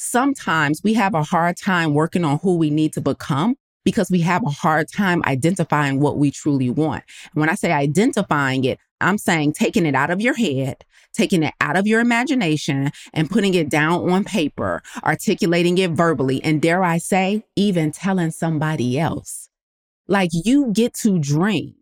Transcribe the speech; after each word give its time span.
sometimes 0.00 0.82
we 0.82 0.94
have 0.94 1.14
a 1.14 1.22
hard 1.22 1.58
time 1.58 1.92
working 1.92 2.24
on 2.24 2.38
who 2.38 2.56
we 2.56 2.70
need 2.70 2.92
to 2.94 3.00
become 3.02 3.54
because 3.84 4.10
we 4.10 4.20
have 4.20 4.42
a 4.44 4.50
hard 4.50 4.88
time 4.90 5.22
identifying 5.26 6.00
what 6.00 6.16
we 6.16 6.30
truly 6.30 6.70
want. 6.70 7.04
And 7.32 7.40
when 7.40 7.50
I 7.50 7.54
say 7.54 7.70
identifying 7.70 8.64
it, 8.64 8.78
I'm 9.02 9.18
saying 9.18 9.52
taking 9.52 9.84
it 9.84 9.94
out 9.94 10.10
of 10.10 10.20
your 10.20 10.34
head, 10.34 10.84
taking 11.12 11.42
it 11.42 11.52
out 11.60 11.76
of 11.76 11.86
your 11.86 12.00
imagination 12.00 12.90
and 13.12 13.28
putting 13.28 13.52
it 13.54 13.68
down 13.68 14.10
on 14.10 14.24
paper, 14.24 14.82
articulating 15.04 15.76
it 15.76 15.90
verbally, 15.90 16.42
and 16.42 16.62
dare 16.62 16.82
I 16.82 16.96
say, 16.96 17.44
even 17.54 17.92
telling 17.92 18.30
somebody 18.30 18.98
else. 18.98 19.50
Like 20.08 20.30
you 20.32 20.72
get 20.72 20.94
to 20.94 21.18
dream. 21.18 21.74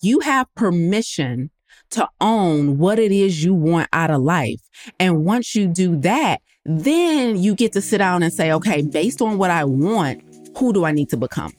You 0.00 0.20
have 0.20 0.52
permission 0.54 1.50
to 1.90 2.08
own 2.20 2.78
what 2.78 2.98
it 2.98 3.12
is 3.12 3.44
you 3.44 3.54
want 3.54 3.88
out 3.92 4.10
of 4.10 4.22
life. 4.22 4.60
And 4.98 5.24
once 5.24 5.54
you 5.54 5.68
do 5.68 5.96
that, 6.00 6.40
then 6.68 7.36
you 7.36 7.54
get 7.54 7.72
to 7.74 7.80
sit 7.80 7.98
down 7.98 8.22
and 8.22 8.32
say, 8.32 8.52
okay, 8.52 8.82
based 8.82 9.22
on 9.22 9.38
what 9.38 9.50
I 9.50 9.64
want, 9.64 10.22
who 10.58 10.72
do 10.72 10.84
I 10.84 10.90
need 10.90 11.08
to 11.10 11.16
become? 11.16 11.52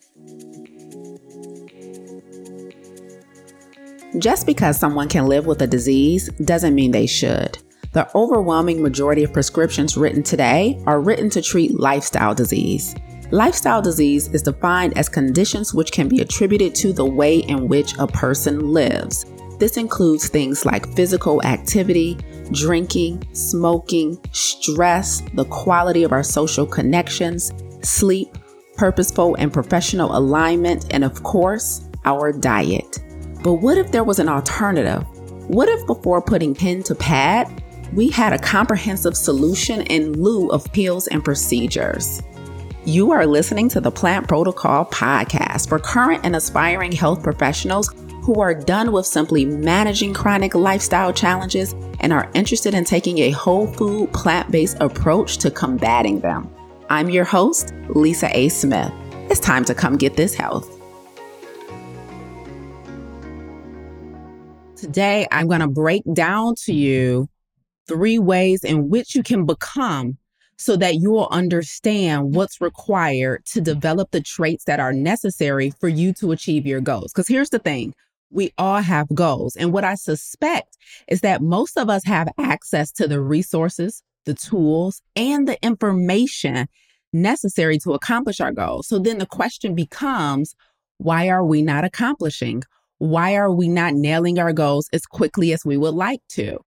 Just 4.19 4.45
because 4.45 4.77
someone 4.79 5.07
can 5.07 5.27
live 5.27 5.45
with 5.45 5.61
a 5.61 5.67
disease 5.67 6.29
doesn't 6.43 6.75
mean 6.75 6.91
they 6.91 7.05
should. 7.05 7.57
The 7.93 8.09
overwhelming 8.15 8.81
majority 8.81 9.23
of 9.23 9.31
prescriptions 9.31 9.95
written 9.95 10.23
today 10.23 10.81
are 10.85 10.99
written 10.99 11.29
to 11.31 11.41
treat 11.41 11.79
lifestyle 11.79 12.35
disease. 12.35 12.93
Lifestyle 13.31 13.81
disease 13.81 14.27
is 14.29 14.41
defined 14.41 14.97
as 14.97 15.07
conditions 15.07 15.73
which 15.73 15.91
can 15.91 16.07
be 16.07 16.19
attributed 16.21 16.75
to 16.75 16.93
the 16.93 17.05
way 17.05 17.39
in 17.39 17.67
which 17.67 17.97
a 17.97 18.07
person 18.07 18.73
lives. 18.73 19.25
This 19.59 19.77
includes 19.77 20.27
things 20.29 20.65
like 20.65 20.87
physical 20.95 21.43
activity, 21.43 22.17
drinking, 22.51 23.27
smoking, 23.33 24.19
stress, 24.31 25.21
the 25.33 25.45
quality 25.45 26.03
of 26.03 26.11
our 26.11 26.23
social 26.23 26.65
connections, 26.65 27.51
sleep, 27.81 28.37
purposeful 28.75 29.35
and 29.35 29.51
professional 29.51 30.15
alignment, 30.15 30.85
and 30.91 31.03
of 31.03 31.23
course, 31.23 31.89
our 32.05 32.31
diet. 32.31 32.99
But 33.43 33.55
what 33.55 33.77
if 33.77 33.91
there 33.91 34.03
was 34.03 34.19
an 34.19 34.29
alternative? 34.29 35.03
What 35.49 35.69
if 35.69 35.85
before 35.87 36.21
putting 36.21 36.53
pen 36.53 36.83
to 36.83 36.95
pad, 36.95 37.63
we 37.93 38.09
had 38.09 38.33
a 38.33 38.39
comprehensive 38.39 39.17
solution 39.17 39.81
in 39.83 40.21
lieu 40.21 40.49
of 40.49 40.71
pills 40.71 41.07
and 41.07 41.23
procedures? 41.25 42.21
You 42.85 43.11
are 43.11 43.25
listening 43.25 43.67
to 43.69 43.81
the 43.81 43.91
Plant 43.91 44.27
Protocol 44.27 44.85
podcast 44.85 45.67
for 45.67 45.79
current 45.79 46.21
and 46.23 46.35
aspiring 46.35 46.91
health 46.91 47.23
professionals 47.23 47.89
who 48.27 48.41
are 48.41 48.53
done 48.53 48.91
with 48.91 49.05
simply 49.05 49.45
managing 49.45 50.13
chronic 50.13 50.53
lifestyle 50.53 51.13
challenges 51.13 51.73
and 52.01 52.11
are 52.11 52.29
interested 52.33 52.73
in 52.73 52.83
taking 52.83 53.19
a 53.19 53.31
whole 53.31 53.67
food, 53.67 54.11
plant 54.11 54.51
based 54.51 54.75
approach 54.81 55.37
to 55.37 55.49
combating 55.49 56.19
them. 56.19 56.53
I'm 56.89 57.09
your 57.09 57.23
host, 57.23 57.73
Lisa 57.87 58.29
A. 58.37 58.49
Smith. 58.49 58.91
It's 59.29 59.39
time 59.39 59.63
to 59.63 59.73
come 59.73 59.95
get 59.95 60.17
this 60.17 60.35
health. 60.35 60.69
Today, 64.75 65.25
I'm 65.31 65.47
going 65.47 65.61
to 65.61 65.69
break 65.69 66.03
down 66.13 66.55
to 66.65 66.73
you 66.73 67.29
three 67.87 68.19
ways 68.19 68.65
in 68.65 68.89
which 68.89 69.15
you 69.15 69.23
can 69.23 69.45
become 69.45 70.17
so 70.57 70.75
that 70.75 70.95
you 70.95 71.11
will 71.11 71.29
understand 71.31 72.35
what's 72.35 72.59
required 72.59 73.45
to 73.45 73.61
develop 73.61 74.11
the 74.11 74.21
traits 74.21 74.65
that 74.65 74.81
are 74.81 74.91
necessary 74.91 75.71
for 75.79 75.87
you 75.87 76.11
to 76.15 76.33
achieve 76.33 76.65
your 76.65 76.81
goals. 76.81 77.13
Because 77.13 77.29
here's 77.29 77.51
the 77.51 77.59
thing 77.59 77.93
we 78.29 78.51
all 78.57 78.81
have 78.81 79.07
goals. 79.13 79.55
And 79.55 79.71
what 79.71 79.83
I 79.83 79.95
suspect 79.95 80.77
is 81.07 81.21
that 81.21 81.41
most 81.41 81.77
of 81.77 81.89
us 81.89 82.03
have 82.05 82.29
access 82.37 82.91
to 82.93 83.07
the 83.07 83.21
resources, 83.21 84.03
the 84.25 84.33
tools, 84.33 85.01
and 85.15 85.47
the 85.47 85.61
information 85.63 86.67
necessary 87.13 87.77
to 87.79 87.93
accomplish 87.93 88.39
our 88.41 88.51
goals. 88.51 88.87
So 88.87 88.99
then 88.99 89.17
the 89.17 89.25
question 89.25 89.75
becomes 89.75 90.55
why 90.97 91.29
are 91.29 91.45
we 91.45 91.61
not 91.61 91.85
accomplishing? 91.85 92.63
Why 92.97 93.35
are 93.35 93.51
we 93.51 93.67
not 93.67 93.93
nailing 93.93 94.39
our 94.39 94.53
goals 94.53 94.89
as 94.91 95.05
quickly 95.05 95.53
as 95.53 95.63
we 95.63 95.77
would 95.77 95.93
like 95.93 96.21
to? 96.29 96.57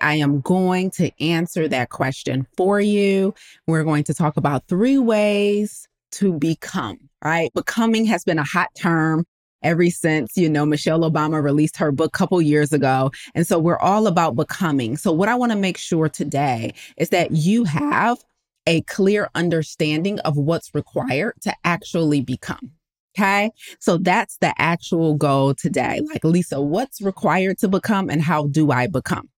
I 0.00 0.14
am 0.16 0.40
going 0.40 0.90
to 0.92 1.10
answer 1.22 1.68
that 1.68 1.90
question 1.90 2.46
for 2.56 2.80
you. 2.80 3.34
We're 3.66 3.84
going 3.84 4.04
to 4.04 4.14
talk 4.14 4.36
about 4.36 4.68
three 4.68 4.98
ways 4.98 5.88
to 6.12 6.32
become, 6.32 6.98
right? 7.24 7.50
Becoming 7.54 8.04
has 8.06 8.22
been 8.22 8.38
a 8.38 8.44
hot 8.44 8.68
term 8.78 9.24
ever 9.62 9.88
since, 9.90 10.36
you 10.36 10.48
know, 10.48 10.66
Michelle 10.66 11.00
Obama 11.00 11.42
released 11.42 11.76
her 11.76 11.92
book 11.92 12.08
a 12.14 12.18
couple 12.18 12.40
years 12.40 12.72
ago. 12.72 13.10
And 13.34 13.46
so 13.46 13.58
we're 13.58 13.78
all 13.78 14.06
about 14.06 14.36
becoming. 14.36 14.96
So 14.96 15.12
what 15.12 15.28
I 15.28 15.34
want 15.34 15.52
to 15.52 15.58
make 15.58 15.78
sure 15.78 16.08
today 16.08 16.74
is 16.96 17.10
that 17.10 17.32
you 17.32 17.64
have 17.64 18.18
a 18.66 18.82
clear 18.82 19.30
understanding 19.34 20.18
of 20.20 20.36
what's 20.36 20.74
required 20.74 21.34
to 21.42 21.54
actually 21.64 22.20
become. 22.20 22.72
Okay. 23.16 23.50
So 23.78 23.96
that's 23.96 24.36
the 24.38 24.52
actual 24.58 25.14
goal 25.14 25.54
today. 25.54 26.02
Like, 26.12 26.22
Lisa, 26.22 26.60
what's 26.60 27.00
required 27.00 27.58
to 27.58 27.68
become 27.68 28.10
and 28.10 28.20
how 28.20 28.48
do 28.48 28.70
I 28.70 28.88
become? 28.88 29.30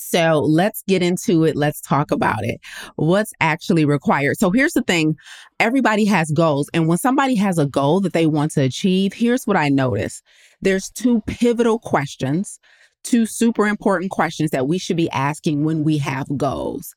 So 0.00 0.40
let's 0.40 0.82
get 0.88 1.02
into 1.02 1.44
it. 1.44 1.56
Let's 1.56 1.80
talk 1.82 2.10
about 2.10 2.42
it. 2.42 2.58
What's 2.96 3.32
actually 3.40 3.84
required? 3.84 4.38
So 4.38 4.50
here's 4.50 4.72
the 4.72 4.82
thing 4.82 5.14
everybody 5.60 6.06
has 6.06 6.30
goals. 6.30 6.70
And 6.72 6.88
when 6.88 6.96
somebody 6.96 7.34
has 7.34 7.58
a 7.58 7.66
goal 7.66 8.00
that 8.00 8.14
they 8.14 8.26
want 8.26 8.52
to 8.52 8.62
achieve, 8.62 9.12
here's 9.12 9.46
what 9.46 9.58
I 9.58 9.68
notice 9.68 10.22
there's 10.62 10.90
two 10.90 11.20
pivotal 11.26 11.78
questions, 11.78 12.58
two 13.04 13.26
super 13.26 13.66
important 13.66 14.10
questions 14.10 14.50
that 14.50 14.66
we 14.66 14.78
should 14.78 14.96
be 14.96 15.10
asking 15.10 15.64
when 15.64 15.84
we 15.84 15.98
have 15.98 16.26
goals. 16.36 16.94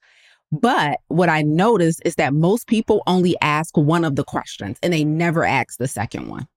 But 0.54 1.00
what 1.08 1.30
I 1.30 1.42
notice 1.42 2.00
is 2.06 2.16
that 2.16 2.34
most 2.34 2.68
people 2.68 3.04
only 3.06 3.36
ask 3.42 3.76
one 3.76 4.06
of 4.06 4.16
the 4.16 4.24
questions 4.24 4.78
and 4.82 4.94
they 4.94 5.04
never 5.04 5.44
ask 5.44 5.78
the 5.78 5.88
second 5.88 6.30
one. 6.30 6.48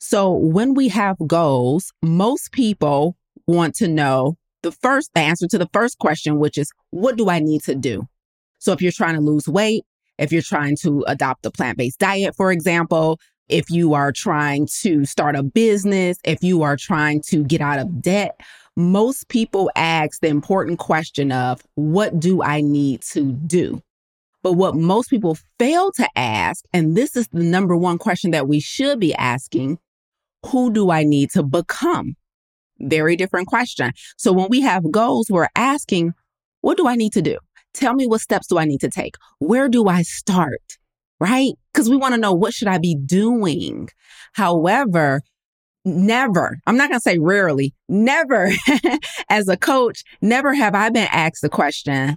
So 0.00 0.32
when 0.32 0.74
we 0.74 0.88
have 0.88 1.16
goals, 1.26 1.92
most 2.02 2.52
people 2.52 3.16
want 3.46 3.74
to 3.76 3.88
know 3.88 4.36
the 4.64 4.72
first 4.72 5.10
the 5.14 5.20
answer 5.20 5.46
to 5.46 5.58
the 5.58 5.68
first 5.72 5.98
question, 5.98 6.40
which 6.40 6.58
is, 6.58 6.72
what 6.90 7.16
do 7.16 7.30
I 7.30 7.38
need 7.38 7.62
to 7.62 7.76
do? 7.76 8.08
So 8.58 8.72
if 8.72 8.82
you're 8.82 8.92
trying 8.92 9.14
to 9.14 9.20
lose 9.20 9.46
weight, 9.46 9.84
if 10.18 10.32
you're 10.32 10.42
trying 10.42 10.76
to 10.82 11.04
adopt 11.06 11.46
a 11.46 11.50
plant 11.50 11.78
based 11.78 12.00
diet, 12.00 12.34
for 12.36 12.50
example, 12.50 13.20
if 13.48 13.70
you 13.70 13.94
are 13.94 14.10
trying 14.10 14.66
to 14.80 15.04
start 15.04 15.36
a 15.36 15.42
business, 15.42 16.18
if 16.24 16.42
you 16.42 16.62
are 16.62 16.76
trying 16.76 17.20
to 17.28 17.44
get 17.44 17.60
out 17.60 17.78
of 17.78 18.00
debt, 18.00 18.40
most 18.76 19.28
people 19.28 19.70
ask 19.76 20.20
the 20.20 20.28
important 20.28 20.78
question 20.78 21.30
of, 21.30 21.62
what 21.74 22.18
do 22.18 22.42
I 22.42 22.60
need 22.60 23.02
to 23.12 23.32
do? 23.32 23.82
But 24.42 24.54
what 24.54 24.74
most 24.74 25.10
people 25.10 25.38
fail 25.58 25.92
to 25.92 26.08
ask, 26.16 26.64
and 26.72 26.96
this 26.96 27.16
is 27.16 27.28
the 27.28 27.44
number 27.44 27.76
one 27.76 27.98
question 27.98 28.30
that 28.32 28.48
we 28.48 28.60
should 28.60 28.98
be 28.98 29.14
asking, 29.14 29.78
who 30.46 30.72
do 30.72 30.90
I 30.90 31.04
need 31.04 31.30
to 31.30 31.42
become? 31.42 32.16
Very 32.84 33.16
different 33.16 33.48
question. 33.48 33.92
So 34.16 34.32
when 34.32 34.48
we 34.50 34.60
have 34.60 34.90
goals, 34.90 35.26
we're 35.30 35.48
asking, 35.56 36.12
what 36.60 36.76
do 36.76 36.86
I 36.86 36.96
need 36.96 37.12
to 37.14 37.22
do? 37.22 37.38
Tell 37.72 37.94
me 37.94 38.06
what 38.06 38.20
steps 38.20 38.46
do 38.46 38.58
I 38.58 38.64
need 38.64 38.80
to 38.80 38.90
take? 38.90 39.16
Where 39.38 39.68
do 39.68 39.88
I 39.88 40.02
start? 40.02 40.60
Right? 41.18 41.52
Because 41.72 41.88
we 41.88 41.96
want 41.96 42.14
to 42.14 42.20
know 42.20 42.32
what 42.32 42.52
should 42.52 42.68
I 42.68 42.78
be 42.78 42.94
doing? 42.94 43.88
However, 44.34 45.22
never, 45.84 46.58
I'm 46.66 46.76
not 46.76 46.88
going 46.88 46.98
to 46.98 47.02
say 47.02 47.18
rarely, 47.18 47.74
never 47.88 48.50
as 49.28 49.48
a 49.48 49.56
coach, 49.56 50.02
never 50.20 50.54
have 50.54 50.74
I 50.74 50.90
been 50.90 51.08
asked 51.10 51.42
the 51.42 51.48
question, 51.48 52.16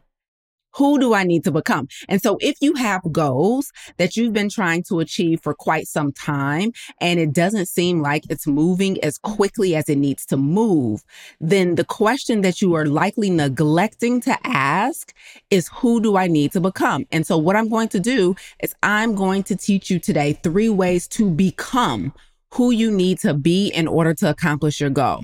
who 0.74 1.00
do 1.00 1.14
I 1.14 1.24
need 1.24 1.44
to 1.46 1.52
become? 1.52 1.88
And 2.08 2.22
so 2.22 2.38
if 2.42 2.58
you 2.62 2.76
have 2.76 3.02
goals 3.12 3.72
that 3.98 4.16
you've 4.16 4.34
been 4.34 4.50
trying 4.50 4.84
to 4.84 5.00
achieve 5.00 5.42
for 5.42 5.54
quite 5.54 5.88
some 5.88 6.12
time 6.12 6.72
and 7.02 7.20
it 7.20 7.34
doesn't 7.34 7.68
seem 7.68 8.02
like 8.02 8.24
it's 8.30 8.48
moving 8.48 9.04
as 9.04 9.18
quickly 9.18 9.76
as 9.76 9.90
it 9.90 9.98
needs 9.98 10.26
to 10.28 10.38
move, 10.38 11.04
then 11.40 11.76
the 11.76 11.86
question 11.86 12.42
that 12.42 12.62
you 12.62 12.76
are 12.76 12.86
likely 12.86 13.30
neglecting 13.30 14.22
to 14.22 14.38
ask 14.44 15.14
is 15.50 15.70
who 15.70 16.00
do 16.00 16.18
I 16.18 16.28
need 16.28 16.52
to 16.52 16.62
become? 16.62 17.06
And 17.12 17.26
so 17.26 17.38
what 17.38 17.56
I'm 17.56 17.70
going 17.70 17.90
to 17.90 18.00
do 18.00 18.36
is 18.62 18.76
I'm 18.84 19.16
going 19.16 19.44
to 19.44 19.56
teach 19.56 19.90
you 19.90 20.00
today 20.00 20.34
three 20.44 20.70
ways 20.70 21.08
to 21.10 21.30
become 21.30 22.14
who 22.54 22.72
you 22.72 22.92
need 22.92 23.20
to 23.20 23.34
be 23.34 23.68
in 23.70 23.88
order 23.88 24.14
to 24.16 24.30
accomplish 24.30 24.80
your 24.80 24.90
goal. 24.90 25.24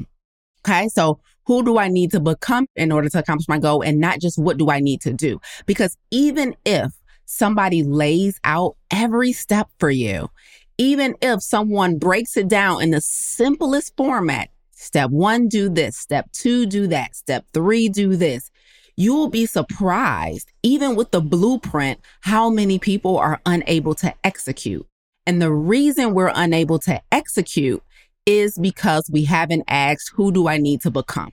Okay. 0.66 0.88
So 0.90 1.20
who 1.46 1.64
do 1.64 1.78
I 1.78 1.88
need 1.88 2.12
to 2.12 2.20
become 2.20 2.68
in 2.76 2.92
order 2.92 3.10
to 3.10 3.20
accomplish 3.20 3.48
my 3.48 3.60
goal 3.60 3.82
and 3.82 4.00
not 4.00 4.20
just 4.20 4.38
what 4.38 4.58
do 4.58 4.70
I 4.70 4.80
need 4.80 5.02
to 5.02 5.14
do? 5.14 5.40
Because 5.66 5.98
even 6.12 6.56
if 6.66 6.92
somebody 7.26 7.84
lays 7.84 8.40
out 8.44 8.76
every 8.92 9.32
step 9.32 9.70
for 9.80 9.90
you, 9.90 10.30
even 10.78 11.16
if 11.22 11.42
someone 11.42 11.98
breaks 11.98 12.36
it 12.38 12.48
down 12.48 12.82
in 12.82 12.92
the 12.92 13.02
simplest 13.02 13.96
format, 13.96 14.50
step 14.72 15.12
one, 15.12 15.48
do 15.48 15.70
this, 15.70 15.98
step 15.98 16.32
two, 16.32 16.66
do 16.66 16.88
that, 16.88 17.16
step 17.16 17.46
three, 17.54 17.90
do 17.90 18.16
this. 18.16 18.50
You 18.96 19.16
will 19.16 19.30
be 19.30 19.46
surprised, 19.46 20.52
even 20.62 20.96
with 20.96 21.12
the 21.12 21.22
blueprint, 21.22 22.00
how 22.22 22.50
many 22.50 22.78
people 22.78 23.18
are 23.18 23.42
unable 23.46 23.96
to 23.96 24.14
execute. 24.24 24.86
And 25.26 25.42
the 25.42 25.52
reason 25.52 26.14
we're 26.14 26.32
unable 26.34 26.80
to 26.80 27.02
execute 27.12 27.82
is 28.26 28.58
because 28.58 29.10
we 29.12 29.26
haven't 29.26 29.64
asked, 29.68 30.12
who 30.16 30.32
do 30.32 30.48
I 30.48 30.58
need 30.58 30.82
to 30.82 30.92
become? 30.92 31.32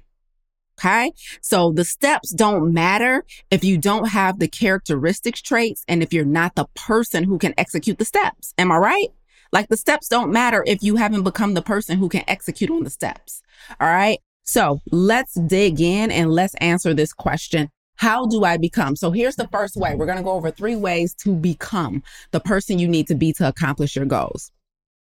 Okay. 0.78 1.12
So 1.42 1.72
the 1.72 1.84
steps 1.84 2.30
don't 2.30 2.72
matter 2.72 3.24
if 3.50 3.62
you 3.62 3.76
don't 3.76 4.08
have 4.08 4.38
the 4.38 4.48
characteristics 4.48 5.42
traits 5.42 5.84
and 5.86 6.02
if 6.02 6.12
you're 6.12 6.24
not 6.24 6.54
the 6.54 6.66
person 6.74 7.24
who 7.24 7.36
can 7.36 7.52
execute 7.58 7.98
the 7.98 8.06
steps. 8.06 8.54
Am 8.56 8.72
I 8.72 8.78
right? 8.78 9.08
Like 9.52 9.68
the 9.68 9.76
steps 9.76 10.08
don't 10.08 10.32
matter 10.32 10.64
if 10.66 10.82
you 10.82 10.96
haven't 10.96 11.24
become 11.24 11.52
the 11.52 11.60
person 11.60 11.98
who 11.98 12.08
can 12.08 12.24
execute 12.26 12.70
on 12.70 12.84
the 12.84 12.90
steps. 12.90 13.42
All 13.78 13.88
right. 13.88 14.20
So 14.44 14.80
let's 14.90 15.34
dig 15.34 15.80
in 15.80 16.10
and 16.10 16.30
let's 16.30 16.54
answer 16.56 16.94
this 16.94 17.12
question. 17.12 17.68
How 17.96 18.26
do 18.26 18.44
I 18.44 18.56
become? 18.56 18.96
So 18.96 19.10
here's 19.10 19.36
the 19.36 19.48
first 19.48 19.76
way. 19.76 19.94
We're 19.94 20.06
going 20.06 20.16
to 20.16 20.24
go 20.24 20.32
over 20.32 20.50
three 20.50 20.76
ways 20.76 21.14
to 21.16 21.34
become 21.34 22.02
the 22.30 22.40
person 22.40 22.78
you 22.78 22.88
need 22.88 23.06
to 23.08 23.14
be 23.14 23.34
to 23.34 23.46
accomplish 23.46 23.94
your 23.94 24.06
goals. 24.06 24.50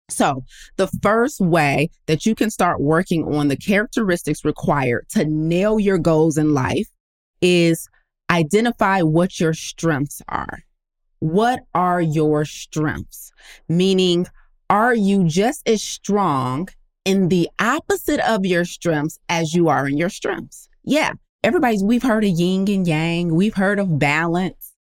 So, 0.09 0.45
the 0.77 0.87
first 1.03 1.41
way 1.41 1.91
that 2.07 2.25
you 2.25 2.35
can 2.35 2.51
start 2.51 2.81
working 2.81 3.25
on 3.35 3.49
the 3.49 3.57
characteristics 3.57 4.45
required 4.45 5.07
to 5.11 5.25
nail 5.25 5.79
your 5.79 5.99
goals 5.99 6.39
in 6.39 6.55
life 6.55 6.89
is 7.43 7.89
identify 8.31 9.03
what 9.03 9.39
your 9.39 9.55
strengths 9.55 10.23
are. 10.29 10.61
What 11.21 11.61
are 11.75 12.01
your 12.01 12.45
strengths? 12.45 13.33
Meaning, 13.69 14.27
are 14.71 14.95
you 14.95 15.25
just 15.25 15.69
as 15.69 15.83
strong 15.83 16.69
in 17.05 17.29
the 17.29 17.49
opposite 17.59 18.21
of 18.21 18.47
your 18.47 18.65
strengths 18.65 19.19
as 19.29 19.55
you 19.55 19.69
are 19.69 19.87
in 19.89 19.99
your 19.99 20.11
strengths? 20.11 20.69
Yeah, 20.85 21.13
everybody's, 21.43 21.83
we've 21.83 22.03
heard 22.03 22.25
of 22.25 22.31
yin 22.31 22.69
and 22.71 22.87
yang, 22.87 23.35
we've 23.35 23.55
heard 23.55 23.79
of 23.79 23.99
balance. 23.99 24.75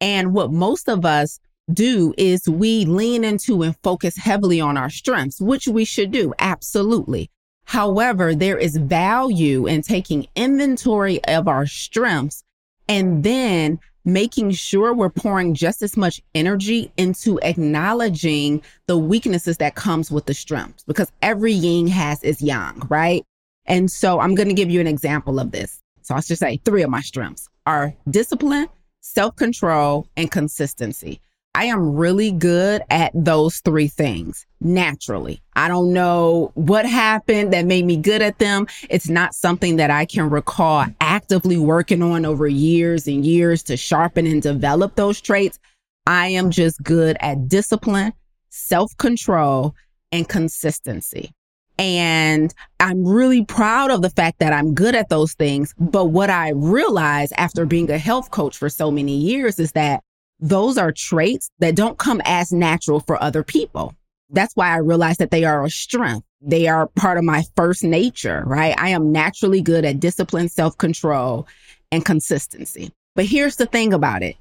And 0.00 0.34
what 0.34 0.52
most 0.52 0.88
of 0.88 1.04
us 1.04 1.40
do 1.72 2.14
is 2.18 2.48
we 2.48 2.84
lean 2.84 3.24
into 3.24 3.62
and 3.62 3.76
focus 3.82 4.16
heavily 4.16 4.60
on 4.60 4.76
our 4.76 4.90
strengths, 4.90 5.40
which 5.40 5.66
we 5.66 5.84
should 5.84 6.10
do. 6.10 6.34
Absolutely. 6.38 7.30
However, 7.64 8.34
there 8.34 8.58
is 8.58 8.76
value 8.76 9.66
in 9.66 9.82
taking 9.82 10.26
inventory 10.36 11.24
of 11.24 11.48
our 11.48 11.66
strengths 11.66 12.44
and 12.88 13.24
then 13.24 13.78
making 14.04 14.50
sure 14.50 14.92
we're 14.92 15.08
pouring 15.08 15.54
just 15.54 15.80
as 15.80 15.96
much 15.96 16.20
energy 16.34 16.92
into 16.98 17.38
acknowledging 17.40 18.62
the 18.86 18.98
weaknesses 18.98 19.56
that 19.56 19.74
comes 19.74 20.10
with 20.10 20.26
the 20.26 20.34
strengths 20.34 20.84
because 20.84 21.10
every 21.22 21.52
yin 21.52 21.86
has 21.86 22.22
its 22.22 22.42
yang, 22.42 22.80
right? 22.90 23.24
And 23.64 23.90
so 23.90 24.20
I'm 24.20 24.34
going 24.34 24.48
to 24.48 24.54
give 24.54 24.70
you 24.70 24.80
an 24.80 24.86
example 24.86 25.40
of 25.40 25.52
this. 25.52 25.80
So 26.02 26.14
I'll 26.14 26.20
just 26.20 26.40
say 26.40 26.60
three 26.66 26.82
of 26.82 26.90
my 26.90 27.00
strengths 27.00 27.48
are 27.64 27.94
discipline, 28.10 28.68
self-control, 29.00 30.06
and 30.18 30.30
consistency. 30.30 31.18
I 31.56 31.66
am 31.66 31.94
really 31.94 32.32
good 32.32 32.82
at 32.90 33.12
those 33.14 33.58
three 33.58 33.86
things 33.86 34.44
naturally. 34.60 35.40
I 35.54 35.68
don't 35.68 35.92
know 35.92 36.50
what 36.54 36.84
happened 36.84 37.52
that 37.52 37.64
made 37.64 37.84
me 37.84 37.96
good 37.96 38.22
at 38.22 38.40
them. 38.40 38.66
It's 38.90 39.08
not 39.08 39.34
something 39.34 39.76
that 39.76 39.90
I 39.90 40.04
can 40.04 40.28
recall 40.30 40.86
actively 41.00 41.56
working 41.56 42.02
on 42.02 42.24
over 42.24 42.48
years 42.48 43.06
and 43.06 43.24
years 43.24 43.62
to 43.64 43.76
sharpen 43.76 44.26
and 44.26 44.42
develop 44.42 44.96
those 44.96 45.20
traits. 45.20 45.60
I 46.08 46.26
am 46.28 46.50
just 46.50 46.82
good 46.82 47.16
at 47.20 47.46
discipline, 47.46 48.12
self 48.50 48.96
control, 48.96 49.76
and 50.10 50.28
consistency. 50.28 51.32
And 51.78 52.54
I'm 52.78 53.04
really 53.06 53.44
proud 53.44 53.90
of 53.90 54.02
the 54.02 54.10
fact 54.10 54.38
that 54.38 54.52
I'm 54.52 54.74
good 54.74 54.94
at 54.94 55.08
those 55.08 55.34
things. 55.34 55.74
But 55.78 56.06
what 56.06 56.30
I 56.30 56.50
realized 56.50 57.32
after 57.36 57.66
being 57.66 57.90
a 57.90 57.98
health 57.98 58.30
coach 58.30 58.56
for 58.56 58.68
so 58.68 58.90
many 58.90 59.16
years 59.16 59.58
is 59.58 59.72
that 59.72 60.03
those 60.40 60.76
are 60.78 60.92
traits 60.92 61.50
that 61.58 61.76
don't 61.76 61.98
come 61.98 62.20
as 62.24 62.52
natural 62.52 63.00
for 63.00 63.22
other 63.22 63.42
people. 63.42 63.94
That's 64.30 64.54
why 64.56 64.70
I 64.70 64.78
realized 64.78 65.20
that 65.20 65.30
they 65.30 65.44
are 65.44 65.64
a 65.64 65.70
strength. 65.70 66.26
They 66.40 66.66
are 66.68 66.88
part 66.88 67.18
of 67.18 67.24
my 67.24 67.44
first 67.56 67.84
nature, 67.84 68.42
right? 68.46 68.74
I 68.78 68.90
am 68.90 69.12
naturally 69.12 69.62
good 69.62 69.84
at 69.84 70.00
discipline, 70.00 70.48
self 70.48 70.76
control, 70.76 71.46
and 71.90 72.04
consistency. 72.04 72.92
But 73.14 73.26
here's 73.26 73.56
the 73.56 73.66
thing 73.66 73.92
about 73.92 74.22
it 74.22 74.36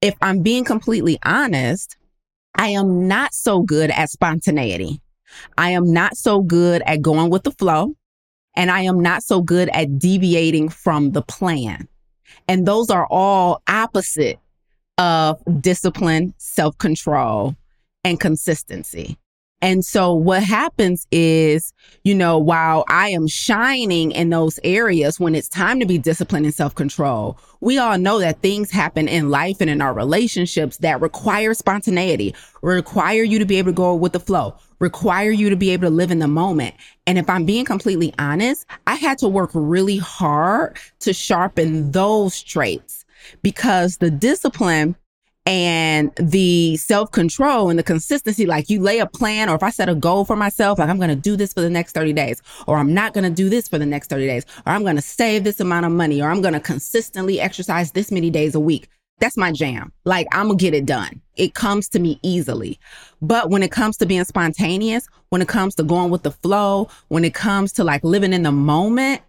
if 0.00 0.14
I'm 0.20 0.42
being 0.42 0.64
completely 0.64 1.18
honest, 1.24 1.96
I 2.54 2.68
am 2.68 3.08
not 3.08 3.34
so 3.34 3.62
good 3.62 3.90
at 3.90 4.10
spontaneity. 4.10 5.00
I 5.58 5.70
am 5.70 5.92
not 5.92 6.16
so 6.16 6.40
good 6.40 6.82
at 6.86 7.02
going 7.02 7.30
with 7.30 7.42
the 7.42 7.52
flow. 7.52 7.94
And 8.56 8.70
I 8.70 8.82
am 8.82 9.00
not 9.00 9.24
so 9.24 9.42
good 9.42 9.68
at 9.70 9.98
deviating 9.98 10.68
from 10.68 11.10
the 11.10 11.22
plan. 11.22 11.88
And 12.46 12.66
those 12.66 12.90
are 12.90 13.06
all 13.10 13.62
opposite 13.68 14.38
of 14.98 15.42
discipline, 15.60 16.34
self 16.38 16.76
control, 16.78 17.56
and 18.04 18.20
consistency. 18.20 19.18
And 19.64 19.82
so 19.82 20.12
what 20.12 20.42
happens 20.42 21.06
is, 21.10 21.72
you 22.02 22.14
know, 22.14 22.36
while 22.36 22.84
I 22.88 23.08
am 23.08 23.26
shining 23.26 24.12
in 24.12 24.28
those 24.28 24.60
areas 24.62 25.18
when 25.18 25.34
it's 25.34 25.48
time 25.48 25.80
to 25.80 25.86
be 25.86 25.96
disciplined 25.96 26.44
and 26.44 26.54
self 26.54 26.74
control, 26.74 27.38
we 27.62 27.78
all 27.78 27.96
know 27.96 28.18
that 28.18 28.42
things 28.42 28.70
happen 28.70 29.08
in 29.08 29.30
life 29.30 29.62
and 29.62 29.70
in 29.70 29.80
our 29.80 29.94
relationships 29.94 30.76
that 30.78 31.00
require 31.00 31.54
spontaneity, 31.54 32.34
require 32.60 33.22
you 33.22 33.38
to 33.38 33.46
be 33.46 33.56
able 33.56 33.70
to 33.70 33.76
go 33.76 33.94
with 33.94 34.12
the 34.12 34.20
flow, 34.20 34.54
require 34.80 35.30
you 35.30 35.48
to 35.48 35.56
be 35.56 35.70
able 35.70 35.88
to 35.88 35.94
live 35.94 36.10
in 36.10 36.18
the 36.18 36.28
moment. 36.28 36.74
And 37.06 37.16
if 37.16 37.30
I'm 37.30 37.46
being 37.46 37.64
completely 37.64 38.12
honest, 38.18 38.66
I 38.86 38.96
had 38.96 39.16
to 39.18 39.28
work 39.28 39.50
really 39.54 39.96
hard 39.96 40.76
to 41.00 41.14
sharpen 41.14 41.90
those 41.92 42.42
traits 42.42 43.03
because 43.42 43.98
the 43.98 44.10
discipline 44.10 44.96
and 45.46 46.10
the 46.16 46.76
self 46.78 47.10
control 47.10 47.68
and 47.68 47.78
the 47.78 47.82
consistency, 47.82 48.46
like 48.46 48.70
you 48.70 48.80
lay 48.80 48.98
a 48.98 49.06
plan, 49.06 49.48
or 49.48 49.54
if 49.54 49.62
I 49.62 49.70
set 49.70 49.88
a 49.88 49.94
goal 49.94 50.24
for 50.24 50.36
myself, 50.36 50.78
like 50.78 50.88
I'm 50.88 50.96
going 50.96 51.10
to 51.10 51.16
do 51.16 51.36
this 51.36 51.52
for 51.52 51.60
the 51.60 51.70
next 51.70 51.92
30 51.92 52.12
days, 52.12 52.42
or 52.66 52.78
I'm 52.78 52.94
not 52.94 53.12
going 53.12 53.24
to 53.24 53.30
do 53.30 53.48
this 53.48 53.68
for 53.68 53.78
the 53.78 53.86
next 53.86 54.08
30 54.08 54.26
days, 54.26 54.46
or 54.66 54.72
I'm 54.72 54.82
going 54.82 54.96
to 54.96 55.02
save 55.02 55.44
this 55.44 55.60
amount 55.60 55.86
of 55.86 55.92
money, 55.92 56.22
or 56.22 56.30
I'm 56.30 56.40
going 56.40 56.54
to 56.54 56.60
consistently 56.60 57.40
exercise 57.40 57.92
this 57.92 58.10
many 58.10 58.30
days 58.30 58.54
a 58.54 58.60
week. 58.60 58.88
That's 59.20 59.36
my 59.36 59.52
jam. 59.52 59.92
Like 60.04 60.26
I'm 60.32 60.46
going 60.46 60.58
to 60.58 60.64
get 60.64 60.74
it 60.74 60.86
done. 60.86 61.20
It 61.36 61.54
comes 61.54 61.88
to 61.90 61.98
me 61.98 62.18
easily. 62.22 62.78
But 63.20 63.50
when 63.50 63.62
it 63.62 63.70
comes 63.70 63.96
to 63.98 64.06
being 64.06 64.24
spontaneous, 64.24 65.06
when 65.28 65.42
it 65.42 65.48
comes 65.48 65.74
to 65.76 65.82
going 65.82 66.10
with 66.10 66.22
the 66.22 66.30
flow, 66.30 66.88
when 67.08 67.24
it 67.24 67.34
comes 67.34 67.72
to 67.74 67.84
like 67.84 68.02
living 68.02 68.32
in 68.32 68.42
the 68.42 68.52
moment, 68.52 69.20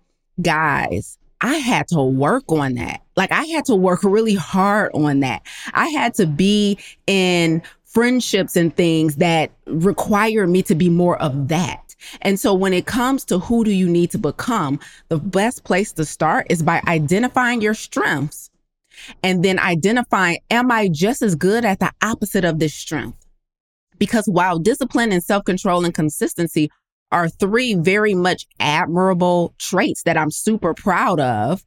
guys, 0.41 1.17
I 1.41 1.55
had 1.55 1.87
to 1.89 2.01
work 2.01 2.51
on 2.51 2.75
that. 2.75 3.01
Like 3.15 3.31
I 3.31 3.45
had 3.45 3.65
to 3.65 3.75
work 3.75 4.03
really 4.03 4.35
hard 4.35 4.91
on 4.93 5.21
that. 5.21 5.41
I 5.73 5.87
had 5.89 6.13
to 6.15 6.27
be 6.27 6.77
in 7.07 7.61
friendships 7.85 8.55
and 8.55 8.75
things 8.75 9.15
that 9.17 9.51
require 9.67 10.47
me 10.47 10.61
to 10.63 10.75
be 10.75 10.89
more 10.89 11.21
of 11.21 11.47
that. 11.47 11.95
And 12.21 12.39
so 12.39 12.53
when 12.53 12.73
it 12.73 12.85
comes 12.85 13.23
to 13.25 13.39
who 13.39 13.63
do 13.63 13.71
you 13.71 13.87
need 13.87 14.11
to 14.11 14.17
become, 14.17 14.79
the 15.07 15.17
best 15.17 15.63
place 15.63 15.91
to 15.93 16.05
start 16.05 16.47
is 16.49 16.61
by 16.61 16.81
identifying 16.87 17.61
your 17.61 17.73
strengths 17.73 18.49
and 19.23 19.43
then 19.43 19.59
identifying, 19.59 20.39
am 20.51 20.71
I 20.71 20.89
just 20.89 21.21
as 21.21 21.35
good 21.35 21.65
at 21.65 21.79
the 21.79 21.91
opposite 22.01 22.45
of 22.45 22.59
this 22.59 22.73
strength? 22.73 23.25
Because 23.97 24.25
while 24.25 24.59
discipline 24.59 25.11
and 25.11 25.23
self 25.23 25.45
control 25.45 25.85
and 25.85 25.93
consistency 25.93 26.69
are 27.11 27.29
three 27.29 27.75
very 27.75 28.13
much 28.13 28.45
admirable 28.59 29.53
traits 29.57 30.03
that 30.03 30.17
I'm 30.17 30.31
super 30.31 30.73
proud 30.73 31.19
of. 31.19 31.63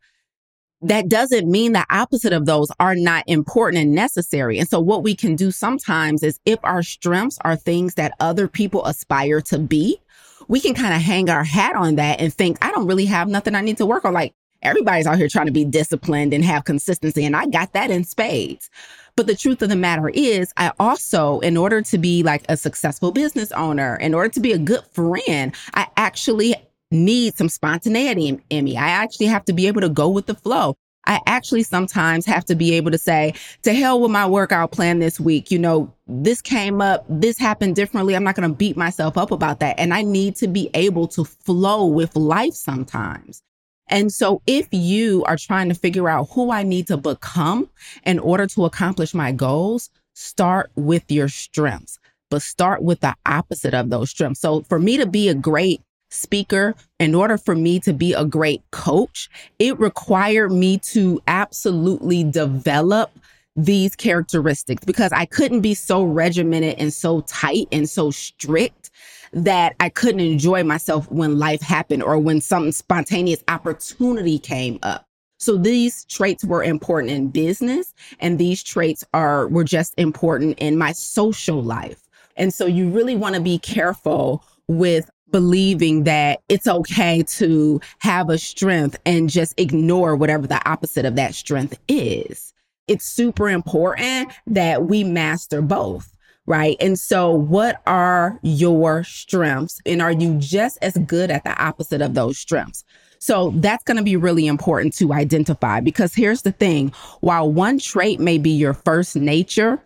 That 0.80 1.08
doesn't 1.08 1.50
mean 1.50 1.72
the 1.72 1.84
opposite 1.90 2.32
of 2.32 2.46
those 2.46 2.68
are 2.78 2.94
not 2.94 3.24
important 3.26 3.82
and 3.82 3.94
necessary. 3.94 4.58
And 4.58 4.68
so, 4.68 4.78
what 4.78 5.02
we 5.02 5.16
can 5.16 5.34
do 5.34 5.50
sometimes 5.50 6.22
is 6.22 6.38
if 6.44 6.60
our 6.62 6.84
strengths 6.84 7.38
are 7.40 7.56
things 7.56 7.94
that 7.94 8.12
other 8.20 8.46
people 8.46 8.84
aspire 8.84 9.40
to 9.42 9.58
be, 9.58 9.98
we 10.46 10.60
can 10.60 10.74
kind 10.74 10.94
of 10.94 11.00
hang 11.00 11.30
our 11.30 11.42
hat 11.42 11.74
on 11.74 11.96
that 11.96 12.20
and 12.20 12.32
think, 12.32 12.58
I 12.64 12.70
don't 12.70 12.86
really 12.86 13.06
have 13.06 13.28
nothing 13.28 13.56
I 13.56 13.60
need 13.60 13.78
to 13.78 13.86
work 13.86 14.04
on. 14.04 14.14
Like, 14.14 14.34
everybody's 14.62 15.06
out 15.06 15.18
here 15.18 15.28
trying 15.28 15.46
to 15.46 15.52
be 15.52 15.64
disciplined 15.64 16.32
and 16.32 16.44
have 16.44 16.64
consistency, 16.64 17.24
and 17.24 17.34
I 17.34 17.46
got 17.46 17.72
that 17.72 17.90
in 17.90 18.04
spades. 18.04 18.70
But 19.16 19.26
the 19.26 19.34
truth 19.34 19.62
of 19.62 19.68
the 19.70 19.76
matter 19.76 20.08
is, 20.08 20.52
I 20.56 20.70
also, 20.78 21.40
in 21.40 21.56
order 21.56 21.82
to 21.82 21.98
be 21.98 22.22
like 22.22 22.44
a 22.48 22.56
successful 22.56 23.10
business 23.10 23.50
owner, 23.50 23.96
in 23.96 24.14
order 24.14 24.28
to 24.28 24.40
be 24.40 24.52
a 24.52 24.58
good 24.58 24.84
friend, 24.92 25.56
I 25.74 25.88
actually 25.96 26.54
need 26.90 27.36
some 27.36 27.48
spontaneity 27.48 28.40
in 28.50 28.64
me. 28.64 28.76
I 28.76 28.88
actually 28.88 29.26
have 29.26 29.44
to 29.46 29.52
be 29.52 29.66
able 29.66 29.80
to 29.82 29.88
go 29.88 30.08
with 30.08 30.26
the 30.26 30.34
flow. 30.34 30.76
I 31.06 31.20
actually 31.26 31.62
sometimes 31.62 32.26
have 32.26 32.44
to 32.46 32.54
be 32.54 32.74
able 32.74 32.90
to 32.90 32.98
say, 32.98 33.32
to 33.62 33.72
hell 33.72 34.00
with 34.00 34.10
my 34.10 34.26
workout 34.26 34.72
plan 34.72 34.98
this 34.98 35.18
week. 35.18 35.50
You 35.50 35.58
know, 35.58 35.92
this 36.06 36.42
came 36.42 36.82
up, 36.82 37.06
this 37.08 37.38
happened 37.38 37.76
differently. 37.76 38.14
I'm 38.14 38.24
not 38.24 38.34
going 38.34 38.48
to 38.48 38.54
beat 38.54 38.76
myself 38.76 39.16
up 39.16 39.30
about 39.30 39.60
that. 39.60 39.78
And 39.78 39.94
I 39.94 40.02
need 40.02 40.36
to 40.36 40.48
be 40.48 40.70
able 40.74 41.08
to 41.08 41.24
flow 41.24 41.86
with 41.86 42.14
life 42.14 42.52
sometimes. 42.52 43.42
And 43.88 44.12
so 44.12 44.42
if 44.46 44.68
you 44.70 45.24
are 45.24 45.38
trying 45.38 45.70
to 45.70 45.74
figure 45.74 46.10
out 46.10 46.28
who 46.32 46.50
I 46.50 46.62
need 46.62 46.86
to 46.88 46.98
become 46.98 47.70
in 48.04 48.18
order 48.18 48.46
to 48.48 48.66
accomplish 48.66 49.14
my 49.14 49.32
goals, 49.32 49.88
start 50.14 50.70
with 50.76 51.10
your 51.10 51.28
strengths, 51.28 51.98
but 52.28 52.42
start 52.42 52.82
with 52.82 53.00
the 53.00 53.14
opposite 53.24 53.72
of 53.72 53.88
those 53.88 54.10
strengths. 54.10 54.40
So 54.40 54.60
for 54.62 54.78
me 54.78 54.98
to 54.98 55.06
be 55.06 55.30
a 55.30 55.34
great 55.34 55.80
speaker, 56.10 56.74
in 56.98 57.14
order 57.14 57.38
for 57.38 57.54
me 57.54 57.80
to 57.80 57.92
be 57.92 58.12
a 58.12 58.24
great 58.24 58.62
coach, 58.70 59.28
it 59.58 59.78
required 59.78 60.52
me 60.52 60.78
to 60.78 61.20
absolutely 61.26 62.24
develop 62.24 63.10
these 63.56 63.96
characteristics 63.96 64.84
because 64.84 65.12
I 65.12 65.26
couldn't 65.26 65.62
be 65.62 65.74
so 65.74 66.04
regimented 66.04 66.76
and 66.78 66.92
so 66.92 67.22
tight 67.22 67.66
and 67.72 67.88
so 67.88 68.10
strict 68.10 68.90
that 69.32 69.74
I 69.80 69.88
couldn't 69.88 70.20
enjoy 70.20 70.62
myself 70.62 71.10
when 71.10 71.38
life 71.38 71.60
happened 71.60 72.02
or 72.02 72.18
when 72.18 72.40
some 72.40 72.72
spontaneous 72.72 73.42
opportunity 73.48 74.38
came 74.38 74.78
up. 74.82 75.04
So 75.38 75.56
these 75.56 76.04
traits 76.06 76.44
were 76.44 76.62
important 76.62 77.12
in 77.12 77.28
business 77.28 77.94
and 78.20 78.38
these 78.38 78.62
traits 78.62 79.04
are 79.12 79.48
were 79.48 79.64
just 79.64 79.94
important 79.96 80.58
in 80.58 80.78
my 80.78 80.92
social 80.92 81.62
life. 81.62 82.02
And 82.36 82.54
so 82.54 82.66
you 82.66 82.88
really 82.88 83.16
want 83.16 83.34
to 83.34 83.40
be 83.40 83.58
careful 83.58 84.44
with 84.68 85.10
believing 85.30 86.04
that 86.04 86.40
it's 86.48 86.66
okay 86.66 87.22
to 87.22 87.80
have 87.98 88.30
a 88.30 88.38
strength 88.38 88.98
and 89.04 89.30
just 89.30 89.58
ignore 89.58 90.16
whatever 90.16 90.46
the 90.46 90.66
opposite 90.68 91.04
of 91.04 91.16
that 91.16 91.34
strength 91.34 91.78
is. 91.88 92.52
It's 92.86 93.04
super 93.04 93.48
important 93.48 94.32
that 94.46 94.86
we 94.86 95.04
master 95.04 95.60
both 95.60 96.14
right? 96.48 96.78
And 96.80 96.98
so, 96.98 97.30
what 97.30 97.82
are 97.86 98.40
your 98.42 99.04
strengths? 99.04 99.82
And 99.84 100.00
are 100.00 100.10
you 100.10 100.34
just 100.38 100.78
as 100.80 100.96
good 101.06 101.30
at 101.30 101.44
the 101.44 101.54
opposite 101.62 102.00
of 102.00 102.14
those 102.14 102.38
strengths? 102.38 102.84
So, 103.18 103.52
that's 103.56 103.84
going 103.84 103.98
to 103.98 104.02
be 104.02 104.16
really 104.16 104.46
important 104.46 104.94
to 104.94 105.12
identify 105.12 105.80
because 105.80 106.14
here's 106.14 106.42
the 106.42 106.52
thing 106.52 106.92
while 107.20 107.52
one 107.52 107.78
trait 107.78 108.18
may 108.18 108.38
be 108.38 108.50
your 108.50 108.72
first 108.72 109.14
nature, 109.14 109.78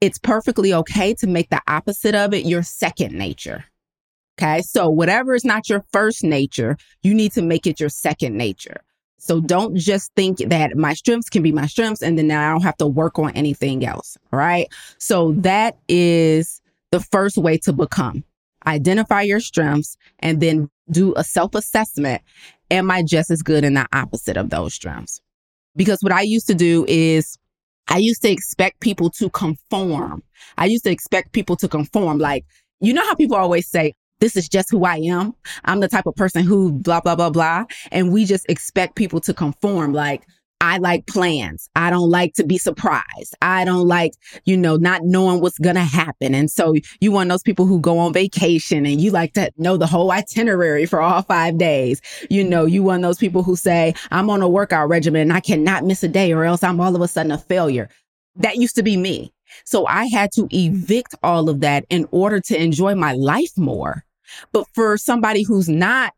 it's 0.00 0.18
perfectly 0.18 0.74
okay 0.74 1.14
to 1.14 1.28
make 1.28 1.50
the 1.50 1.62
opposite 1.68 2.16
of 2.16 2.34
it 2.34 2.44
your 2.44 2.64
second 2.64 3.16
nature. 3.16 3.64
Okay. 4.38 4.62
So, 4.62 4.88
whatever 4.88 5.34
is 5.34 5.44
not 5.44 5.68
your 5.68 5.84
first 5.92 6.22
nature, 6.22 6.76
you 7.02 7.12
need 7.12 7.32
to 7.32 7.42
make 7.42 7.66
it 7.66 7.80
your 7.80 7.88
second 7.88 8.36
nature. 8.36 8.82
So 9.18 9.40
don't 9.40 9.76
just 9.76 10.12
think 10.14 10.38
that 10.38 10.76
my 10.76 10.94
strengths 10.94 11.28
can 11.28 11.42
be 11.42 11.50
my 11.50 11.66
strengths 11.66 12.02
and 12.02 12.16
then 12.16 12.28
now 12.28 12.48
I 12.48 12.52
don't 12.52 12.62
have 12.62 12.76
to 12.76 12.86
work 12.86 13.18
on 13.18 13.32
anything 13.32 13.84
else. 13.84 14.16
Right. 14.30 14.68
So 14.98 15.32
that 15.38 15.76
is 15.88 16.62
the 16.92 17.00
first 17.00 17.36
way 17.36 17.58
to 17.58 17.72
become. 17.72 18.22
Identify 18.66 19.22
your 19.22 19.40
strengths 19.40 19.96
and 20.20 20.40
then 20.40 20.70
do 20.90 21.14
a 21.16 21.24
self 21.24 21.54
assessment. 21.54 22.22
Am 22.70 22.90
I 22.90 23.02
just 23.02 23.30
as 23.30 23.42
good 23.42 23.64
in 23.64 23.74
the 23.74 23.88
opposite 23.92 24.36
of 24.36 24.50
those 24.50 24.74
strengths? 24.74 25.20
Because 25.74 25.98
what 26.00 26.12
I 26.12 26.22
used 26.22 26.46
to 26.46 26.54
do 26.54 26.84
is 26.88 27.38
I 27.88 27.98
used 27.98 28.22
to 28.22 28.30
expect 28.30 28.80
people 28.80 29.10
to 29.10 29.30
conform. 29.30 30.22
I 30.58 30.66
used 30.66 30.84
to 30.84 30.90
expect 30.90 31.32
people 31.32 31.56
to 31.56 31.68
conform. 31.68 32.18
Like, 32.18 32.44
you 32.80 32.92
know 32.92 33.04
how 33.04 33.14
people 33.14 33.36
always 33.36 33.66
say, 33.66 33.94
this 34.20 34.36
is 34.36 34.48
just 34.48 34.70
who 34.70 34.84
I 34.84 34.96
am. 34.96 35.34
I'm 35.64 35.80
the 35.80 35.88
type 35.88 36.06
of 36.06 36.16
person 36.16 36.44
who 36.44 36.72
blah, 36.72 37.00
blah, 37.00 37.16
blah, 37.16 37.30
blah. 37.30 37.64
And 37.90 38.12
we 38.12 38.24
just 38.24 38.48
expect 38.48 38.96
people 38.96 39.20
to 39.20 39.34
conform. 39.34 39.92
Like, 39.92 40.26
I 40.60 40.78
like 40.78 41.06
plans. 41.06 41.70
I 41.76 41.88
don't 41.90 42.10
like 42.10 42.34
to 42.34 42.44
be 42.44 42.58
surprised. 42.58 43.36
I 43.42 43.64
don't 43.64 43.86
like, 43.86 44.14
you 44.44 44.56
know, 44.56 44.76
not 44.76 45.02
knowing 45.04 45.40
what's 45.40 45.58
going 45.58 45.76
to 45.76 45.82
happen. 45.82 46.34
And 46.34 46.50
so 46.50 46.74
you 47.00 47.12
want 47.12 47.28
those 47.28 47.42
people 47.42 47.64
who 47.64 47.80
go 47.80 47.98
on 47.98 48.12
vacation 48.12 48.84
and 48.84 49.00
you 49.00 49.12
like 49.12 49.34
to 49.34 49.52
know 49.56 49.76
the 49.76 49.86
whole 49.86 50.10
itinerary 50.10 50.84
for 50.84 51.00
all 51.00 51.22
five 51.22 51.58
days. 51.58 52.00
You 52.28 52.42
know, 52.42 52.64
you 52.64 52.82
want 52.82 53.02
those 53.02 53.18
people 53.18 53.44
who 53.44 53.54
say, 53.54 53.94
I'm 54.10 54.30
on 54.30 54.42
a 54.42 54.48
workout 54.48 54.88
regimen 54.88 55.22
and 55.22 55.32
I 55.32 55.40
cannot 55.40 55.84
miss 55.84 56.02
a 56.02 56.08
day 56.08 56.32
or 56.32 56.44
else 56.44 56.64
I'm 56.64 56.80
all 56.80 56.94
of 56.94 57.02
a 57.02 57.08
sudden 57.08 57.30
a 57.30 57.38
failure. 57.38 57.88
That 58.34 58.56
used 58.56 58.74
to 58.76 58.82
be 58.82 58.96
me. 58.96 59.32
So 59.64 59.86
I 59.86 60.06
had 60.06 60.32
to 60.32 60.48
evict 60.50 61.14
all 61.22 61.48
of 61.48 61.60
that 61.60 61.84
in 61.88 62.08
order 62.10 62.40
to 62.40 62.60
enjoy 62.60 62.94
my 62.94 63.12
life 63.12 63.56
more. 63.56 64.04
But 64.52 64.66
for 64.74 64.96
somebody 64.96 65.42
who's 65.42 65.68
not 65.68 66.12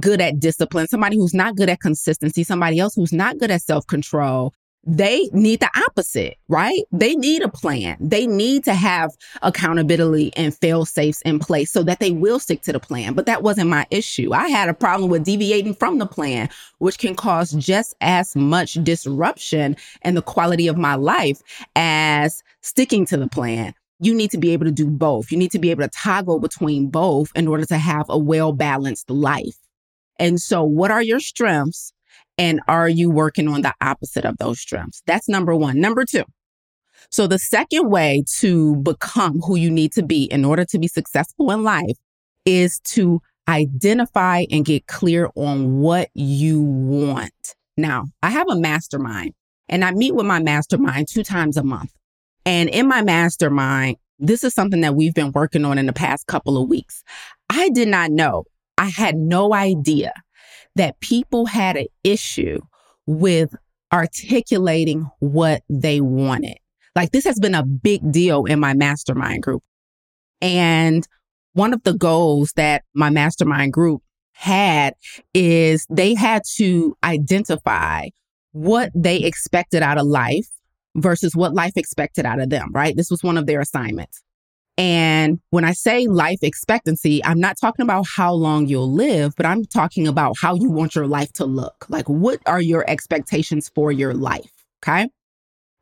good 0.00 0.20
at 0.20 0.40
discipline, 0.40 0.88
somebody 0.88 1.16
who's 1.16 1.34
not 1.34 1.56
good 1.56 1.68
at 1.68 1.80
consistency, 1.80 2.44
somebody 2.44 2.78
else 2.78 2.94
who's 2.94 3.12
not 3.12 3.38
good 3.38 3.50
at 3.50 3.62
self 3.62 3.86
control, 3.86 4.52
they 4.84 5.28
need 5.32 5.60
the 5.60 5.70
opposite, 5.86 6.36
right? 6.48 6.82
They 6.90 7.14
need 7.14 7.42
a 7.42 7.48
plan. 7.48 7.96
They 8.00 8.26
need 8.26 8.64
to 8.64 8.74
have 8.74 9.12
accountability 9.42 10.32
and 10.36 10.56
fail 10.56 10.84
safes 10.84 11.22
in 11.22 11.38
place 11.38 11.70
so 11.70 11.84
that 11.84 12.00
they 12.00 12.10
will 12.10 12.40
stick 12.40 12.62
to 12.62 12.72
the 12.72 12.80
plan. 12.80 13.14
But 13.14 13.26
that 13.26 13.44
wasn't 13.44 13.70
my 13.70 13.86
issue. 13.90 14.32
I 14.32 14.48
had 14.48 14.68
a 14.68 14.74
problem 14.74 15.08
with 15.08 15.24
deviating 15.24 15.74
from 15.74 15.98
the 15.98 16.06
plan, 16.06 16.48
which 16.78 16.98
can 16.98 17.14
cause 17.14 17.52
just 17.52 17.94
as 18.00 18.34
much 18.34 18.74
disruption 18.82 19.76
in 20.04 20.14
the 20.14 20.22
quality 20.22 20.66
of 20.66 20.76
my 20.76 20.96
life 20.96 21.40
as 21.76 22.42
sticking 22.62 23.06
to 23.06 23.16
the 23.16 23.28
plan 23.28 23.74
you 24.02 24.14
need 24.14 24.32
to 24.32 24.38
be 24.38 24.50
able 24.50 24.66
to 24.66 24.72
do 24.72 24.90
both. 24.90 25.30
You 25.30 25.38
need 25.38 25.52
to 25.52 25.60
be 25.60 25.70
able 25.70 25.84
to 25.84 25.90
toggle 25.90 26.40
between 26.40 26.88
both 26.88 27.30
in 27.36 27.46
order 27.46 27.64
to 27.66 27.78
have 27.78 28.06
a 28.08 28.18
well 28.18 28.52
balanced 28.52 29.08
life. 29.08 29.56
And 30.18 30.40
so, 30.40 30.64
what 30.64 30.90
are 30.90 31.02
your 31.02 31.20
strengths? 31.20 31.92
And 32.36 32.60
are 32.66 32.88
you 32.88 33.10
working 33.10 33.46
on 33.46 33.62
the 33.62 33.72
opposite 33.80 34.24
of 34.24 34.38
those 34.38 34.58
strengths? 34.58 35.02
That's 35.06 35.28
number 35.28 35.54
one. 35.54 35.80
Number 35.80 36.04
two. 36.04 36.24
So, 37.10 37.28
the 37.28 37.38
second 37.38 37.90
way 37.90 38.24
to 38.40 38.76
become 38.76 39.40
who 39.40 39.54
you 39.54 39.70
need 39.70 39.92
to 39.92 40.02
be 40.02 40.24
in 40.24 40.44
order 40.44 40.64
to 40.64 40.78
be 40.80 40.88
successful 40.88 41.52
in 41.52 41.62
life 41.62 41.96
is 42.44 42.80
to 42.84 43.20
identify 43.48 44.46
and 44.50 44.64
get 44.64 44.88
clear 44.88 45.30
on 45.36 45.78
what 45.78 46.08
you 46.14 46.60
want. 46.60 47.54
Now, 47.76 48.06
I 48.20 48.30
have 48.30 48.48
a 48.50 48.56
mastermind 48.56 49.34
and 49.68 49.84
I 49.84 49.92
meet 49.92 50.16
with 50.16 50.26
my 50.26 50.40
mastermind 50.40 51.06
two 51.08 51.22
times 51.22 51.56
a 51.56 51.62
month. 51.62 51.92
And 52.44 52.68
in 52.68 52.88
my 52.88 53.02
mastermind, 53.02 53.96
this 54.18 54.44
is 54.44 54.54
something 54.54 54.80
that 54.82 54.94
we've 54.94 55.14
been 55.14 55.32
working 55.32 55.64
on 55.64 55.78
in 55.78 55.86
the 55.86 55.92
past 55.92 56.26
couple 56.26 56.60
of 56.60 56.68
weeks. 56.68 57.02
I 57.50 57.68
did 57.70 57.88
not 57.88 58.10
know, 58.10 58.44
I 58.78 58.86
had 58.86 59.16
no 59.16 59.52
idea 59.52 60.12
that 60.76 61.00
people 61.00 61.46
had 61.46 61.76
an 61.76 61.86
issue 62.04 62.60
with 63.06 63.54
articulating 63.92 65.10
what 65.18 65.62
they 65.68 66.00
wanted. 66.00 66.56
Like 66.94 67.10
this 67.10 67.24
has 67.24 67.38
been 67.38 67.54
a 67.54 67.64
big 67.64 68.10
deal 68.10 68.44
in 68.44 68.60
my 68.60 68.74
mastermind 68.74 69.42
group. 69.42 69.62
And 70.40 71.06
one 71.52 71.74
of 71.74 71.82
the 71.82 71.94
goals 71.94 72.52
that 72.56 72.84
my 72.94 73.10
mastermind 73.10 73.72
group 73.72 74.02
had 74.32 74.94
is 75.34 75.86
they 75.90 76.14
had 76.14 76.42
to 76.56 76.96
identify 77.04 78.08
what 78.52 78.90
they 78.94 79.18
expected 79.18 79.82
out 79.82 79.98
of 79.98 80.06
life 80.06 80.48
versus 80.96 81.34
what 81.34 81.54
life 81.54 81.72
expected 81.76 82.26
out 82.26 82.40
of 82.40 82.50
them, 82.50 82.70
right? 82.72 82.96
This 82.96 83.10
was 83.10 83.22
one 83.22 83.38
of 83.38 83.46
their 83.46 83.60
assignments. 83.60 84.22
And 84.78 85.38
when 85.50 85.64
I 85.64 85.72
say 85.72 86.06
life 86.06 86.38
expectancy, 86.42 87.22
I'm 87.24 87.40
not 87.40 87.56
talking 87.60 87.82
about 87.82 88.06
how 88.06 88.32
long 88.32 88.66
you'll 88.66 88.92
live, 88.92 89.34
but 89.36 89.44
I'm 89.44 89.64
talking 89.64 90.08
about 90.08 90.36
how 90.40 90.54
you 90.54 90.70
want 90.70 90.94
your 90.94 91.06
life 91.06 91.32
to 91.34 91.44
look. 91.44 91.86
Like, 91.88 92.08
what 92.08 92.40
are 92.46 92.60
your 92.60 92.88
expectations 92.88 93.70
for 93.74 93.92
your 93.92 94.14
life? 94.14 94.50
Okay. 94.82 95.08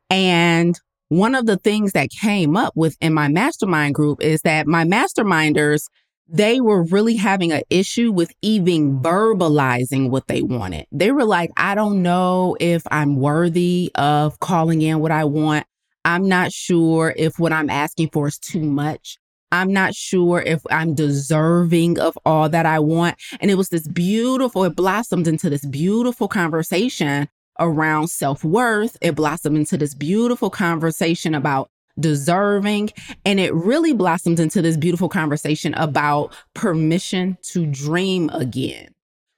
And 0.09 0.77
one 1.07 1.35
of 1.35 1.45
the 1.45 1.57
things 1.57 1.93
that 1.93 2.09
came 2.09 2.57
up 2.57 2.73
with 2.75 2.97
in 3.01 3.13
my 3.13 3.29
mastermind 3.29 3.95
group 3.95 4.21
is 4.21 4.41
that 4.41 4.67
my 4.67 4.83
masterminders 4.83 5.87
they 6.31 6.61
were 6.61 6.83
really 6.83 7.17
having 7.17 7.51
an 7.51 7.61
issue 7.69 8.11
with 8.11 8.33
even 8.41 9.01
verbalizing 9.01 10.09
what 10.09 10.27
they 10.27 10.41
wanted. 10.41 10.85
They 10.91 11.11
were 11.11 11.25
like, 11.25 11.51
I 11.57 11.75
don't 11.75 12.01
know 12.01 12.55
if 12.59 12.83
I'm 12.89 13.17
worthy 13.17 13.91
of 13.95 14.39
calling 14.39 14.81
in 14.81 14.99
what 14.99 15.11
I 15.11 15.25
want. 15.25 15.65
I'm 16.05 16.27
not 16.27 16.53
sure 16.53 17.13
if 17.17 17.37
what 17.37 17.51
I'm 17.51 17.69
asking 17.69 18.09
for 18.11 18.27
is 18.27 18.39
too 18.39 18.61
much. 18.61 19.17
I'm 19.51 19.73
not 19.73 19.93
sure 19.93 20.41
if 20.41 20.61
I'm 20.71 20.95
deserving 20.95 21.99
of 21.99 22.17
all 22.25 22.47
that 22.47 22.65
I 22.65 22.79
want. 22.79 23.17
And 23.41 23.51
it 23.51 23.55
was 23.55 23.67
this 23.67 23.87
beautiful, 23.87 24.63
it 24.63 24.75
blossomed 24.75 25.27
into 25.27 25.49
this 25.49 25.65
beautiful 25.65 26.29
conversation 26.29 27.27
around 27.59 28.07
self 28.07 28.45
worth. 28.45 28.97
It 29.01 29.15
blossomed 29.15 29.57
into 29.57 29.77
this 29.77 29.93
beautiful 29.93 30.49
conversation 30.49 31.35
about 31.35 31.69
deserving. 32.01 32.91
And 33.25 33.39
it 33.39 33.53
really 33.53 33.93
blossomed 33.93 34.39
into 34.39 34.61
this 34.61 34.77
beautiful 34.77 35.09
conversation 35.09 35.73
about 35.75 36.33
permission 36.53 37.37
to 37.43 37.65
dream 37.65 38.29
again. 38.33 38.89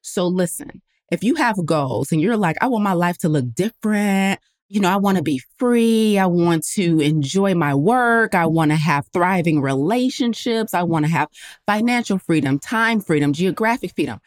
So 0.02 0.28
listen, 0.28 0.82
if 1.12 1.24
you 1.24 1.36
have 1.36 1.66
goals 1.66 2.12
and 2.12 2.22
you're 2.22 2.38
like, 2.38 2.58
I 2.62 2.68
want 2.68 2.84
my 2.84 2.94
life 2.94 3.18
to 3.20 3.30
look 3.30 3.54
different, 3.54 4.40
you 4.74 4.80
know, 4.80 4.90
I 4.90 4.98
want 4.98 5.18
to 5.18 5.24
be 5.24 5.40
free. 5.60 6.18
I 6.18 6.26
want 6.26 6.66
to 6.74 7.00
enjoy 7.00 7.54
my 7.54 7.76
work. 7.76 8.34
I 8.34 8.48
want 8.48 8.72
to 8.72 8.78
have 8.78 9.06
thriving 9.14 9.62
relationships. 9.62 10.74
I 10.74 10.82
want 10.82 11.06
to 11.06 11.12
have 11.12 11.30
financial 11.68 12.18
freedom, 12.18 12.58
time 12.58 13.00
freedom, 13.00 13.34
geographic 13.34 13.94
freedom. 13.94 14.20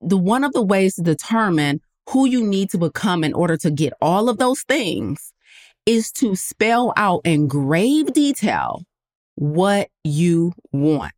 The 0.00 0.16
one 0.16 0.44
of 0.44 0.52
the 0.52 0.62
ways 0.62 0.94
to 0.94 1.02
determine 1.02 1.80
who 2.10 2.26
you 2.26 2.44
need 2.44 2.70
to 2.70 2.78
become 2.78 3.24
in 3.24 3.34
order 3.34 3.56
to 3.56 3.70
get 3.70 3.92
all 4.00 4.28
of 4.28 4.38
those 4.38 4.62
things 4.62 5.32
is 5.88 6.12
to 6.12 6.36
spell 6.36 6.92
out 6.98 7.22
in 7.24 7.48
grave 7.48 8.12
detail 8.12 8.82
what 9.36 9.88
you 10.04 10.52
want. 10.70 11.14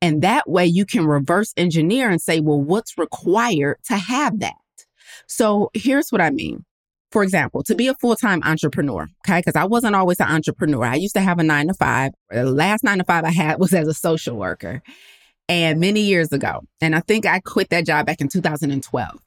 And 0.00 0.22
that 0.22 0.48
way 0.48 0.64
you 0.64 0.86
can 0.86 1.06
reverse 1.06 1.52
engineer 1.58 2.08
and 2.08 2.22
say, 2.22 2.40
well, 2.40 2.58
what's 2.58 2.96
required 2.96 3.76
to 3.84 3.98
have 3.98 4.40
that? 4.40 4.54
So 5.28 5.70
here's 5.74 6.08
what 6.08 6.22
I 6.22 6.30
mean. 6.30 6.64
For 7.12 7.22
example, 7.22 7.62
to 7.64 7.74
be 7.74 7.86
a 7.86 7.94
full 7.94 8.16
time 8.16 8.42
entrepreneur, 8.44 9.08
okay, 9.28 9.40
because 9.40 9.56
I 9.56 9.64
wasn't 9.64 9.94
always 9.94 10.18
an 10.20 10.28
entrepreneur. 10.28 10.86
I 10.86 10.94
used 10.94 11.14
to 11.16 11.20
have 11.20 11.38
a 11.38 11.44
nine 11.44 11.68
to 11.68 11.74
five. 11.74 12.12
The 12.30 12.46
last 12.46 12.82
nine 12.82 12.98
to 12.98 13.04
five 13.04 13.24
I 13.24 13.30
had 13.30 13.58
was 13.60 13.74
as 13.74 13.88
a 13.88 13.94
social 13.94 14.36
worker 14.36 14.82
and 15.50 15.80
many 15.80 16.00
years 16.00 16.32
ago. 16.32 16.62
And 16.80 16.96
I 16.96 17.00
think 17.00 17.26
I 17.26 17.40
quit 17.40 17.68
that 17.70 17.84
job 17.84 18.06
back 18.06 18.22
in 18.22 18.28
2012. 18.28 19.20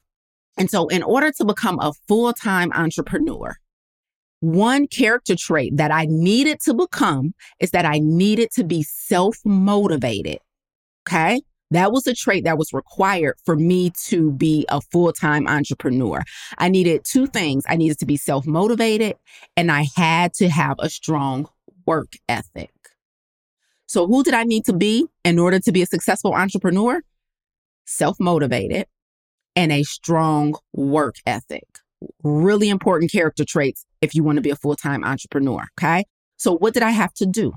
And 0.58 0.68
so, 0.68 0.88
in 0.88 1.04
order 1.04 1.30
to 1.30 1.44
become 1.44 1.78
a 1.78 1.92
full 2.08 2.32
time 2.32 2.72
entrepreneur, 2.72 3.56
one 4.40 4.86
character 4.86 5.34
trait 5.36 5.76
that 5.76 5.90
I 5.90 6.06
needed 6.08 6.60
to 6.60 6.74
become 6.74 7.34
is 7.60 7.70
that 7.72 7.84
I 7.84 7.98
needed 7.98 8.50
to 8.52 8.64
be 8.64 8.82
self 8.82 9.36
motivated. 9.44 10.38
Okay. 11.06 11.40
That 11.70 11.92
was 11.92 12.06
a 12.06 12.14
trait 12.14 12.44
that 12.44 12.56
was 12.56 12.72
required 12.72 13.34
for 13.44 13.54
me 13.54 13.92
to 14.06 14.32
be 14.32 14.64
a 14.70 14.80
full 14.80 15.12
time 15.12 15.46
entrepreneur. 15.46 16.22
I 16.56 16.68
needed 16.68 17.04
two 17.04 17.26
things 17.26 17.64
I 17.68 17.76
needed 17.76 17.98
to 17.98 18.06
be 18.06 18.16
self 18.16 18.46
motivated, 18.46 19.16
and 19.56 19.70
I 19.70 19.86
had 19.96 20.32
to 20.34 20.48
have 20.48 20.76
a 20.78 20.88
strong 20.88 21.46
work 21.86 22.12
ethic. 22.28 22.70
So, 23.86 24.06
who 24.06 24.22
did 24.22 24.34
I 24.34 24.44
need 24.44 24.64
to 24.66 24.72
be 24.72 25.06
in 25.24 25.38
order 25.38 25.60
to 25.60 25.72
be 25.72 25.82
a 25.82 25.86
successful 25.86 26.34
entrepreneur? 26.34 27.02
Self 27.84 28.16
motivated 28.18 28.86
and 29.54 29.72
a 29.72 29.82
strong 29.82 30.54
work 30.72 31.16
ethic. 31.26 31.66
Really 32.22 32.68
important 32.68 33.10
character 33.10 33.44
traits 33.44 33.84
if 34.00 34.14
you 34.14 34.22
want 34.22 34.36
to 34.36 34.42
be 34.42 34.50
a 34.50 34.56
full 34.56 34.76
time 34.76 35.04
entrepreneur. 35.04 35.64
Okay. 35.78 36.04
So, 36.36 36.56
what 36.56 36.74
did 36.74 36.82
I 36.82 36.90
have 36.90 37.12
to 37.14 37.26
do? 37.26 37.52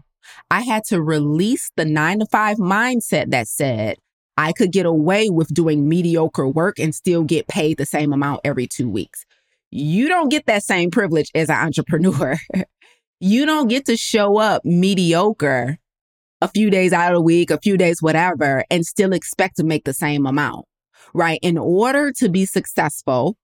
I 0.50 0.62
had 0.62 0.84
to 0.86 1.02
release 1.02 1.72
the 1.76 1.86
nine 1.86 2.20
to 2.20 2.26
five 2.26 2.58
mindset 2.58 3.32
that 3.32 3.48
said 3.48 3.98
I 4.38 4.54
could 4.54 4.72
get 4.72 4.86
away 4.86 5.30
with 5.30 5.54
doing 5.54 5.88
mediocre 5.88 6.48
work 6.48 6.80
and 6.80 6.96
still 6.96 7.24
get 7.24 7.48
paid 7.48 7.78
the 7.78 7.86
same 7.86 8.14
amount 8.14 8.42
every 8.44 8.68
two 8.68 8.90
weeks. 8.90 9.26
You 9.72 10.08
don't 10.08 10.30
get 10.30 10.46
that 10.48 10.64
same 10.64 10.92
privilege 10.92 11.32
as 11.34 11.50
an 11.50 11.58
entrepreneur. 11.58 12.38
you 13.20 13.46
don't 13.46 13.68
get 13.68 13.86
to 13.86 13.98
show 13.98 14.38
up 14.38 14.64
mediocre 14.66 15.78
a 16.42 16.48
few 16.48 16.70
days 16.70 16.92
out 16.92 17.12
of 17.12 17.18
the 17.18 17.22
week, 17.22 17.52
a 17.52 17.60
few 17.60 17.78
days, 17.78 18.02
whatever, 18.02 18.66
and 18.70 18.86
still 18.86 19.14
expect 19.14 19.58
to 19.58 19.64
make 19.64 19.86
the 19.86 19.94
same 19.94 20.26
amount, 20.26 20.66
right? 21.14 21.40
In 21.42 21.58
order 21.58 22.12
to 22.14 22.30
be 22.30 22.46
successful, 22.46 23.38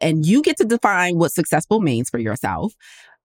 and 0.00 0.26
you 0.26 0.42
get 0.42 0.56
to 0.58 0.64
define 0.64 1.18
what 1.18 1.32
successful 1.32 1.80
means 1.80 2.10
for 2.10 2.18
yourself, 2.18 2.74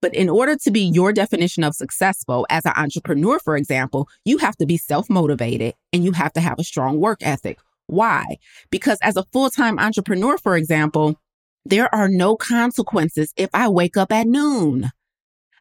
but 0.01 0.13
in 0.13 0.29
order 0.29 0.55
to 0.55 0.71
be 0.71 0.81
your 0.81 1.11
definition 1.11 1.63
of 1.63 1.75
successful 1.75 2.47
as 2.49 2.65
an 2.65 2.73
entrepreneur, 2.75 3.39
for 3.39 3.57
example, 3.57 4.07
you 4.25 4.37
have 4.37 4.55
to 4.57 4.65
be 4.65 4.77
self 4.77 5.09
motivated 5.09 5.73
and 5.91 6.03
you 6.03 6.11
have 6.13 6.33
to 6.33 6.41
have 6.41 6.59
a 6.59 6.63
strong 6.63 6.99
work 6.99 7.19
ethic. 7.21 7.59
Why? 7.87 8.37
Because 8.69 8.97
as 9.01 9.17
a 9.17 9.25
full 9.33 9.49
time 9.49 9.79
entrepreneur, 9.79 10.37
for 10.37 10.55
example, 10.55 11.19
there 11.65 11.93
are 11.93 12.07
no 12.07 12.35
consequences 12.35 13.33
if 13.35 13.49
I 13.53 13.67
wake 13.67 13.97
up 13.97 14.11
at 14.11 14.27
noon. 14.27 14.91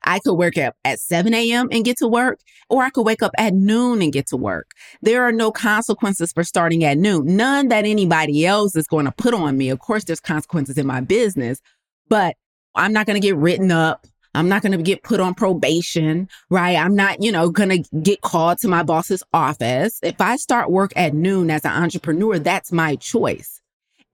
I 0.09 0.21
could 0.21 0.35
work 0.35 0.57
up 0.57 0.75
at 0.85 1.01
7 1.01 1.35
a.m. 1.35 1.69
and 1.71 1.85
get 1.85 1.99
to 1.99 2.09
work, 2.09 2.41
or 2.71 2.83
I 2.83 2.89
could 2.89 3.05
wake 3.05 3.23
up 3.23 3.33
at 3.37 3.53
noon 3.53 4.01
and 4.01 4.11
get 4.11 4.27
to 4.29 4.37
work. 4.39 4.71
There 5.03 5.23
are 5.23 5.33
no 5.33 5.53
consequences 5.53 6.33
for 6.33 6.43
starting 6.45 6.83
at 6.83 6.97
noon, 6.97 7.37
none 7.37 7.69
that 7.69 7.85
anybody 7.85 8.47
else 8.47 8.75
is 8.75 8.87
going 8.87 9.05
to 9.05 9.13
put 9.13 9.35
on 9.35 9.59
me. 9.59 9.69
Of 9.69 9.81
course, 9.81 10.05
there's 10.05 10.19
consequences 10.19 10.79
in 10.79 10.87
my 10.87 11.03
business, 11.03 11.61
but 12.09 12.37
I'm 12.75 12.95
not 12.95 13.07
going 13.07 13.21
to 13.21 13.27
get 13.27 13.37
written 13.37 13.71
up. 13.71 14.07
I'm 14.35 14.49
not 14.49 14.63
going 14.63 14.73
to 14.73 14.83
get 14.83 15.03
put 15.03 15.21
on 15.21 15.35
probation, 15.35 16.29
right? 16.49 16.77
I'm 16.77 16.95
not, 16.95 17.23
you 17.23 17.31
know, 17.31 17.51
going 17.51 17.83
to 17.83 17.99
get 18.01 18.23
called 18.23 18.59
to 18.59 18.69
my 18.69 18.83
boss's 18.83 19.23
office. 19.35 19.99
If 20.03 20.21
I 20.23 20.37
start 20.37 20.71
work 20.71 20.93
at 20.97 21.13
noon 21.13 21.51
as 21.51 21.65
an 21.67 21.73
entrepreneur, 21.73 22.39
that's 22.39 22.73
my 22.73 22.97
choice. 22.97 23.61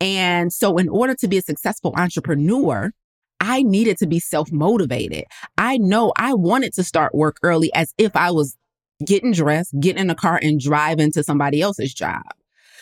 And 0.00 0.52
so, 0.52 0.76
in 0.78 0.88
order 0.88 1.14
to 1.14 1.28
be 1.28 1.38
a 1.38 1.42
successful 1.42 1.94
entrepreneur, 1.96 2.92
I 3.40 3.62
needed 3.62 3.98
to 3.98 4.06
be 4.06 4.20
self 4.20 4.50
motivated. 4.52 5.24
I 5.58 5.78
know 5.78 6.12
I 6.16 6.34
wanted 6.34 6.72
to 6.74 6.84
start 6.84 7.14
work 7.14 7.38
early 7.42 7.72
as 7.74 7.92
if 7.98 8.16
I 8.16 8.30
was 8.30 8.56
getting 9.04 9.32
dressed, 9.32 9.78
getting 9.80 10.02
in 10.02 10.10
a 10.10 10.14
car, 10.14 10.38
and 10.42 10.60
driving 10.60 11.12
to 11.12 11.22
somebody 11.22 11.60
else's 11.60 11.92
job. 11.92 12.22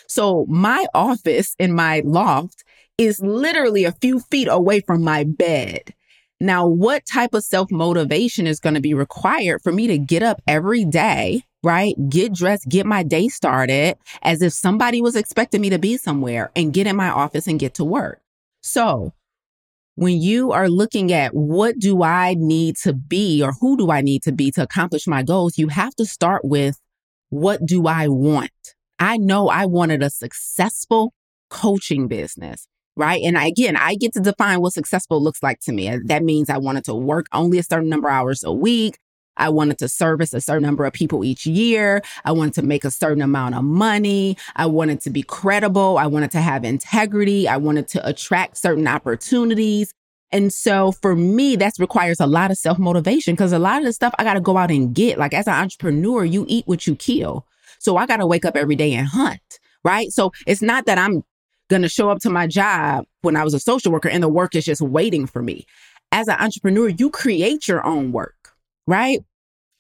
So, 0.09 0.47
my 0.49 0.87
office 0.94 1.54
in 1.59 1.73
my 1.75 2.02
loft 2.04 2.64
is 2.99 3.21
literally 3.21 3.85
a 3.85 3.92
few 3.92 4.21
feet 4.21 4.49
away 4.50 4.80
from 4.80 5.02
my 5.02 5.25
bed. 5.25 5.94
Now, 6.40 6.66
what 6.66 7.06
type 7.06 7.35
of 7.35 7.44
self 7.44 7.71
motivation 7.71 8.47
is 8.47 8.61
going 8.61 8.75
to 8.75 8.80
be 8.80 8.94
required 8.94 9.62
for 9.62 9.73
me 9.73 9.87
to 9.87 9.99
get 9.99 10.23
up 10.23 10.42
every 10.47 10.85
day, 10.85 11.42
right? 11.62 11.94
Get 12.09 12.35
dressed, 12.35 12.68
get 12.68 12.85
my 12.85 13.02
day 13.02 13.28
started 13.28 13.97
as 14.23 14.42
if 14.42 14.52
somebody 14.52 15.00
was 15.00 15.16
expecting 15.16 15.61
me 15.61 15.71
to 15.71 15.78
be 15.78 15.97
somewhere 15.97 16.50
and 16.56 16.73
get 16.73 16.87
in 16.87 16.97
my 16.97 17.11
office 17.11 17.47
and 17.47 17.61
get 17.61 17.75
to 17.75 17.85
work. 17.85 18.21
So, 18.61 19.12
when 19.94 20.20
you 20.20 20.52
are 20.52 20.68
looking 20.68 21.12
at 21.12 21.34
what 21.34 21.78
do 21.78 22.02
I 22.02 22.34
need 22.38 22.76
to 22.78 22.92
be 22.92 23.42
or 23.42 23.52
who 23.61 23.76
do 23.76 23.90
I 23.90 24.00
need 24.00 24.22
to 24.25 24.32
be 24.32 24.50
to 24.52 24.62
accomplish 24.62 25.06
my 25.06 25.22
goals, 25.22 25.58
you 25.58 25.68
have 25.68 25.94
to 25.96 26.06
start 26.06 26.44
with 26.44 26.78
what 27.30 27.64
do 27.64 27.87
I 27.87 28.09
want? 28.09 28.50
I 28.98 29.16
know 29.16 29.48
I 29.48 29.66
wanted 29.66 30.02
a 30.02 30.11
successful 30.11 31.12
coaching 31.50 32.09
business 32.09 32.66
right? 32.96 33.22
And 33.22 33.38
I, 33.38 33.46
again, 33.46 33.76
I 33.76 33.94
get 33.94 34.12
to 34.14 34.20
define 34.20 34.61
what 34.61 34.72
successful 34.72 35.22
looks 35.22 35.42
like 35.42 35.61
to 35.61 35.72
me. 35.72 35.98
That 36.05 36.22
means 36.22 36.50
I 36.50 36.59
wanted 36.59 36.85
to 36.85 36.94
work 36.94 37.26
only 37.33 37.59
a 37.59 37.62
certain 37.62 37.88
number 37.88 38.09
of 38.09 38.14
hours 38.14 38.44
a 38.44 38.52
week. 38.52 38.98
I 39.37 39.49
wanted 39.49 39.79
to 39.79 39.88
service 39.88 40.33
a 40.35 40.40
certain 40.40 40.62
number 40.62 40.85
of 40.85 40.92
people 40.92 41.25
each 41.25 41.47
year. 41.47 42.03
I 42.25 42.33
wanted 42.33 42.55
to 42.55 42.62
make 42.62 42.85
a 42.85 42.90
certain 42.90 43.23
amount 43.23 43.55
of 43.55 43.64
money. 43.64 44.37
I 44.57 44.66
wanted 44.66 45.01
to 45.03 45.11
be 45.11 45.23
credible. 45.23 45.99
I 45.99 46.07
wanted 46.07 46.31
to 46.33 46.40
have 46.40 46.64
integrity. 46.64 47.49
I 47.49 47.57
wanted 47.57 47.88
to 47.88 48.07
attract 48.07 48.57
certain 48.57 48.87
opportunities. 48.87 49.92
And 50.31 50.53
so 50.53 50.92
for 50.92 51.14
me, 51.14 51.57
that 51.57 51.75
requires 51.79 52.21
a 52.21 52.27
lot 52.27 52.51
of 52.51 52.57
self 52.57 52.79
motivation 52.79 53.35
because 53.35 53.53
a 53.53 53.59
lot 53.59 53.79
of 53.79 53.85
the 53.85 53.92
stuff 53.92 54.14
I 54.18 54.25
got 54.25 54.35
to 54.35 54.40
go 54.40 54.57
out 54.57 54.71
and 54.71 54.95
get. 54.95 55.18
Like 55.18 55.35
as 55.35 55.47
an 55.47 55.55
entrepreneur, 55.55 56.25
you 56.25 56.47
eat 56.49 56.66
what 56.66 56.87
you 56.87 56.97
kill. 56.97 57.47
So 57.79 57.97
I 57.97 58.07
got 58.07 58.18
to 58.18 58.27
wake 58.27 58.45
up 58.45 58.57
every 58.57 58.77
day 58.77 58.95
and 58.95 59.09
hunt 59.09 59.61
right? 59.85 60.11
So 60.12 60.33
it's 60.47 60.62
not 60.62 60.87
that 60.87 60.99
I'm 60.99 61.23
going 61.68 61.83
to 61.83 61.88
show 61.88 62.11
up 62.11 62.18
to 62.21 62.31
my 62.31 62.47
job 62.47 63.05
when 63.23 63.37
I 63.37 63.45
was 63.45 63.55
a 63.55 63.61
social 63.61 63.92
worker 63.92 64.09
and 64.09 64.23
the 64.23 64.29
work 64.29 64.55
is 64.55 64.64
just 64.64 64.83
waiting 64.83 65.27
for 65.27 65.42
me. 65.42 65.66
As 66.11 66.29
an 66.29 66.37
entrepreneur, 66.38 66.88
you 66.88 67.11
create 67.11 67.66
your 67.66 67.85
own 67.87 68.12
work, 68.12 68.41
right? 68.87 69.21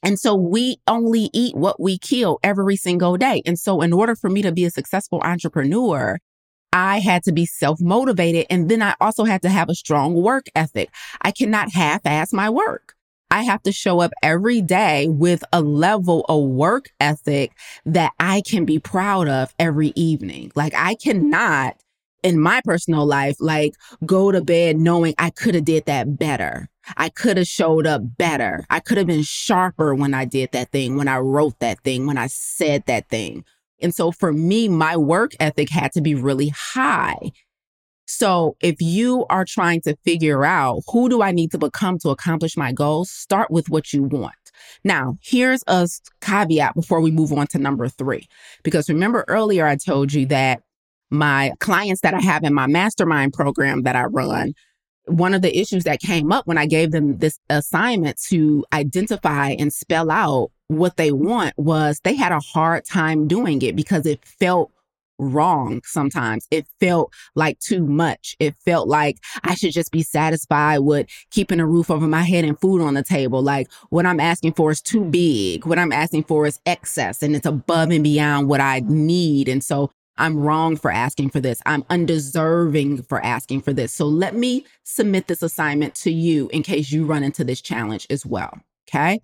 And 0.02 0.18
so 0.18 0.34
we 0.34 0.78
only 0.88 1.30
eat 1.32 1.54
what 1.54 1.80
we 1.80 1.96
kill 1.96 2.38
every 2.42 2.76
single 2.76 3.16
day. 3.16 3.42
And 3.46 3.58
so 3.58 3.82
in 3.82 3.92
order 3.92 4.16
for 4.16 4.28
me 4.28 4.42
to 4.42 4.52
be 4.52 4.64
a 4.64 4.70
successful 4.70 5.20
entrepreneur, 5.22 6.18
I 6.72 6.98
had 7.00 7.22
to 7.24 7.32
be 7.32 7.46
self 7.46 7.80
motivated. 7.80 8.46
And 8.50 8.68
then 8.68 8.82
I 8.82 8.94
also 9.00 9.24
had 9.24 9.42
to 9.42 9.48
have 9.48 9.68
a 9.68 9.74
strong 9.74 10.14
work 10.14 10.46
ethic. 10.56 10.90
I 11.20 11.30
cannot 11.30 11.72
half 11.72 12.00
ass 12.04 12.32
my 12.32 12.50
work. 12.50 12.94
I 13.30 13.42
have 13.44 13.62
to 13.62 13.72
show 13.72 14.00
up 14.00 14.12
every 14.22 14.60
day 14.60 15.08
with 15.08 15.42
a 15.52 15.62
level 15.62 16.24
of 16.28 16.50
work 16.50 16.90
ethic 17.00 17.52
that 17.86 18.12
I 18.20 18.42
can 18.42 18.64
be 18.66 18.78
proud 18.78 19.28
of 19.28 19.54
every 19.58 19.92
evening. 19.94 20.52
Like 20.54 20.74
I 20.74 20.96
cannot 20.96 21.76
in 22.22 22.38
my 22.38 22.60
personal 22.64 23.06
life, 23.06 23.36
like 23.40 23.74
go 24.04 24.32
to 24.32 24.42
bed 24.42 24.76
knowing 24.76 25.14
I 25.18 25.30
could 25.30 25.54
have 25.54 25.64
did 25.64 25.86
that 25.86 26.18
better. 26.18 26.68
I 26.96 27.08
could 27.08 27.36
have 27.36 27.46
showed 27.46 27.86
up 27.86 28.02
better. 28.16 28.64
I 28.70 28.80
could 28.80 28.98
have 28.98 29.06
been 29.06 29.22
sharper 29.22 29.94
when 29.94 30.14
I 30.14 30.24
did 30.24 30.52
that 30.52 30.70
thing, 30.70 30.96
when 30.96 31.08
I 31.08 31.18
wrote 31.18 31.58
that 31.60 31.80
thing, 31.80 32.06
when 32.06 32.18
I 32.18 32.26
said 32.26 32.84
that 32.86 33.08
thing. 33.08 33.44
And 33.80 33.94
so 33.94 34.12
for 34.12 34.32
me, 34.32 34.68
my 34.68 34.96
work 34.96 35.32
ethic 35.40 35.68
had 35.68 35.92
to 35.92 36.00
be 36.00 36.14
really 36.14 36.48
high. 36.48 37.32
So 38.06 38.56
if 38.60 38.76
you 38.80 39.24
are 39.30 39.44
trying 39.44 39.80
to 39.82 39.96
figure 40.04 40.44
out 40.44 40.82
who 40.88 41.08
do 41.08 41.22
I 41.22 41.30
need 41.30 41.50
to 41.52 41.58
become 41.58 41.98
to 42.00 42.10
accomplish 42.10 42.56
my 42.56 42.72
goals, 42.72 43.10
start 43.10 43.50
with 43.50 43.70
what 43.70 43.92
you 43.92 44.02
want. 44.04 44.34
Now, 44.84 45.16
here's 45.22 45.62
a 45.66 45.88
caveat 46.20 46.74
before 46.74 47.00
we 47.00 47.10
move 47.10 47.32
on 47.32 47.46
to 47.48 47.58
number 47.58 47.88
three. 47.88 48.28
Because 48.62 48.88
remember 48.88 49.24
earlier, 49.28 49.66
I 49.66 49.76
told 49.76 50.12
you 50.12 50.26
that 50.26 50.62
my 51.10 51.52
clients 51.60 52.00
that 52.02 52.14
I 52.14 52.20
have 52.20 52.44
in 52.44 52.54
my 52.54 52.66
mastermind 52.66 53.32
program 53.32 53.82
that 53.82 53.96
I 53.96 54.04
run, 54.04 54.54
one 55.06 55.34
of 55.34 55.42
the 55.42 55.56
issues 55.58 55.84
that 55.84 56.00
came 56.00 56.32
up 56.32 56.46
when 56.46 56.58
I 56.58 56.66
gave 56.66 56.92
them 56.92 57.18
this 57.18 57.38
assignment 57.50 58.20
to 58.28 58.64
identify 58.72 59.50
and 59.58 59.72
spell 59.72 60.10
out 60.10 60.50
what 60.68 60.96
they 60.96 61.12
want 61.12 61.54
was 61.56 62.00
they 62.02 62.14
had 62.14 62.32
a 62.32 62.40
hard 62.40 62.84
time 62.84 63.28
doing 63.28 63.60
it 63.62 63.76
because 63.76 64.06
it 64.06 64.24
felt 64.24 64.70
wrong 65.18 65.80
sometimes. 65.84 66.46
It 66.50 66.66
felt 66.80 67.12
like 67.34 67.58
too 67.60 67.86
much. 67.86 68.36
It 68.40 68.56
felt 68.64 68.88
like 68.88 69.18
I 69.44 69.54
should 69.54 69.72
just 69.72 69.92
be 69.92 70.02
satisfied 70.02 70.78
with 70.78 71.06
keeping 71.30 71.60
a 71.60 71.66
roof 71.66 71.90
over 71.90 72.06
my 72.06 72.22
head 72.22 72.44
and 72.44 72.58
food 72.60 72.82
on 72.82 72.94
the 72.94 73.02
table. 73.02 73.42
Like 73.42 73.70
what 73.90 74.06
I'm 74.06 74.20
asking 74.20 74.54
for 74.54 74.70
is 74.70 74.80
too 74.82 75.04
big. 75.04 75.66
What 75.66 75.78
I'm 75.78 75.92
asking 75.92 76.24
for 76.24 76.46
is 76.46 76.58
excess 76.66 77.22
and 77.22 77.36
it's 77.36 77.46
above 77.46 77.90
and 77.90 78.02
beyond 78.02 78.48
what 78.48 78.60
I 78.60 78.82
need. 78.86 79.48
And 79.48 79.62
so 79.62 79.90
I'm 80.18 80.38
wrong 80.38 80.76
for 80.76 80.90
asking 80.90 81.30
for 81.30 81.40
this. 81.40 81.60
I'm 81.66 81.84
undeserving 81.90 83.02
for 83.04 83.24
asking 83.24 83.62
for 83.62 83.72
this. 83.72 83.92
So 83.92 84.06
let 84.06 84.34
me 84.34 84.64
submit 84.84 85.26
this 85.26 85.42
assignment 85.42 85.94
to 85.96 86.12
you 86.12 86.48
in 86.52 86.62
case 86.62 86.92
you 86.92 87.06
run 87.06 87.22
into 87.22 87.44
this 87.44 87.60
challenge 87.60 88.06
as 88.10 88.26
well. 88.26 88.58
Okay. 88.88 89.20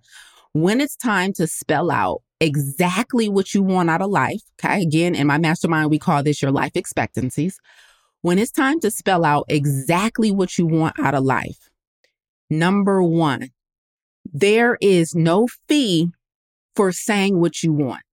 When 0.53 0.81
it's 0.81 0.95
time 0.95 1.31
to 1.33 1.45
spell 1.45 1.91
out 1.91 2.21
exactly 2.39 3.29
what 3.29 3.53
you 3.53 3.61
want 3.61 3.89
out 3.89 4.01
of 4.01 4.09
life. 4.09 4.41
Okay. 4.59 4.81
Again, 4.81 5.15
in 5.15 5.27
my 5.27 5.37
mastermind, 5.37 5.89
we 5.89 5.99
call 5.99 6.23
this 6.23 6.41
your 6.41 6.51
life 6.51 6.75
expectancies. 6.75 7.59
When 8.21 8.39
it's 8.39 8.51
time 8.51 8.79
to 8.81 8.91
spell 8.91 9.23
out 9.23 9.45
exactly 9.47 10.31
what 10.31 10.57
you 10.57 10.65
want 10.65 10.99
out 10.99 11.15
of 11.15 11.23
life, 11.23 11.69
number 12.49 13.01
one, 13.01 13.49
there 14.25 14.77
is 14.81 15.15
no 15.15 15.47
fee 15.67 16.11
for 16.75 16.91
saying 16.91 17.39
what 17.39 17.63
you 17.63 17.71
want. 17.71 18.03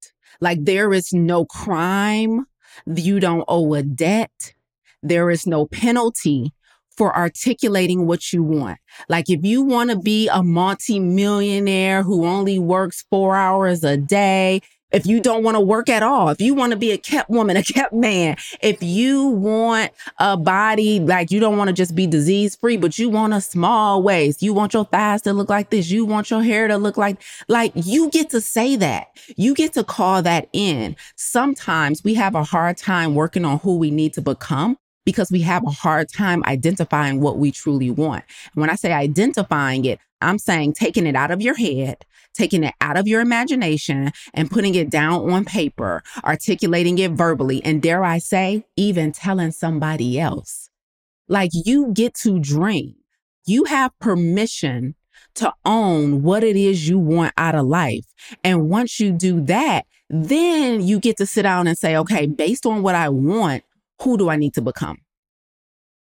Like 0.40 0.64
there 0.64 0.92
is 0.92 1.12
no 1.12 1.44
crime. 1.44 2.46
You 2.84 3.20
don't 3.20 3.44
owe 3.48 3.74
a 3.74 3.82
debt. 3.82 4.54
There 5.02 5.30
is 5.30 5.46
no 5.46 5.66
penalty 5.66 6.52
for 6.96 7.14
articulating 7.14 8.06
what 8.06 8.32
you 8.32 8.42
want. 8.42 8.78
Like 9.08 9.28
if 9.28 9.44
you 9.44 9.62
want 9.62 9.90
to 9.90 9.98
be 9.98 10.28
a 10.28 10.42
multi-millionaire 10.42 12.02
who 12.02 12.24
only 12.24 12.58
works 12.58 13.04
four 13.10 13.36
hours 13.36 13.84
a 13.84 13.96
day, 13.96 14.62
if 14.96 15.04
you 15.04 15.20
don't 15.20 15.42
want 15.42 15.56
to 15.56 15.61
work 15.61 15.90
at 15.90 16.02
all, 16.02 16.30
if 16.30 16.40
you 16.40 16.54
want 16.54 16.70
to 16.72 16.76
be 16.76 16.90
a 16.90 16.96
kept 16.96 17.28
woman, 17.28 17.54
a 17.54 17.62
kept 17.62 17.92
man, 17.92 18.35
if 18.62 18.82
you 18.82 19.26
want 19.26 19.92
a 20.18 20.38
body 20.38 20.98
like 20.98 21.30
you 21.30 21.38
don't 21.38 21.59
want 21.59 21.68
to 21.68 21.74
just 21.74 21.94
be 21.94 22.06
disease 22.06 22.56
free, 22.56 22.78
but 22.78 22.98
you 22.98 23.11
want 23.11 23.35
a 23.35 23.42
small 23.42 24.02
waist, 24.02 24.42
you 24.42 24.54
want 24.54 24.72
your 24.72 24.87
thighs 24.87 25.20
to 25.22 25.35
look 25.35 25.50
like 25.50 25.68
this, 25.68 25.90
you 25.90 26.06
want 26.06 26.30
your 26.30 26.42
hair 26.42 26.66
to 26.66 26.78
look 26.78 26.96
like, 26.96 27.22
like 27.46 27.72
you 27.74 28.09
get 28.09 28.30
to 28.30 28.40
say 28.40 28.74
that. 28.76 29.09
You 29.37 29.54
get 29.54 29.74
to 29.74 29.85
call 29.85 30.22
that 30.22 30.48
in. 30.54 30.96
Sometimes 31.14 32.02
we 32.02 32.14
have 32.14 32.35
a 32.35 32.42
hard 32.42 32.78
time 32.78 33.14
working 33.14 33.44
on 33.44 33.59
who 33.59 33.76
we 33.76 33.90
need 33.90 34.14
to 34.14 34.22
become 34.22 34.78
because 35.04 35.30
we 35.30 35.42
have 35.42 35.62
a 35.66 35.70
hard 35.70 36.09
time 36.11 36.42
identifying 36.46 37.20
what 37.20 37.37
we 37.37 37.52
truly 37.52 37.90
want. 37.90 38.24
And 38.54 38.62
when 38.62 38.70
I 38.70 38.76
say 38.76 38.92
identifying 38.92 39.85
it, 39.85 40.00
I'm 40.22 40.38
saying 40.38 40.72
taking 40.72 41.06
it 41.06 41.14
out 41.14 41.30
of 41.30 41.42
your 41.42 41.54
head, 41.54 41.98
taking 42.37 42.64
it 42.64 42.75
out 42.81 42.96
of 42.96 43.09
your 43.09 43.20
imagination 43.20 44.12
and 44.35 44.51
putting 44.51 44.75
it 44.75 44.90
down 44.90 45.31
on 45.31 45.44
paper, 45.44 46.03
articulating 46.25 46.99
it 46.99 47.12
verbally, 47.12 47.64
and 47.64 47.83
dare 47.83 48.05
I 48.05 48.18
say, 48.18 48.64
even 48.77 49.12
telling 49.12 49.53
somebody 49.53 50.20
else. 50.20 50.70
Like 51.29 51.51
you 51.53 51.92
get 51.92 52.14
to 52.22 52.38
dream. 52.38 52.96
You 53.46 53.64
have 53.64 53.99
permission 54.01 54.94
to 55.37 55.53
own 55.64 56.22
what 56.22 56.42
it 56.42 56.57
is 56.57 56.88
you 56.88 56.99
want 56.99 57.33
out 57.37 57.55
of 57.55 57.66
life. 57.66 58.05
And 58.42 58.68
once 58.68 58.99
you 59.01 59.12
do 59.12 59.40
that, 59.46 59.87
then 60.09 60.83
you 60.83 60.99
get 60.99 61.16
to 61.18 61.27
sit 61.27 61.42
down 61.42 61.66
and 61.66 61.77
say, 61.77 61.96
okay, 61.96 62.27
based 62.27 62.66
on 62.66 62.83
what 62.83 62.94
I 62.94 63.09
want, 63.09 63.64
who 64.03 64.16
do 64.18 64.29
I 64.29 64.37
need 64.37 64.55
to 64.55 64.62
become? 64.62 64.99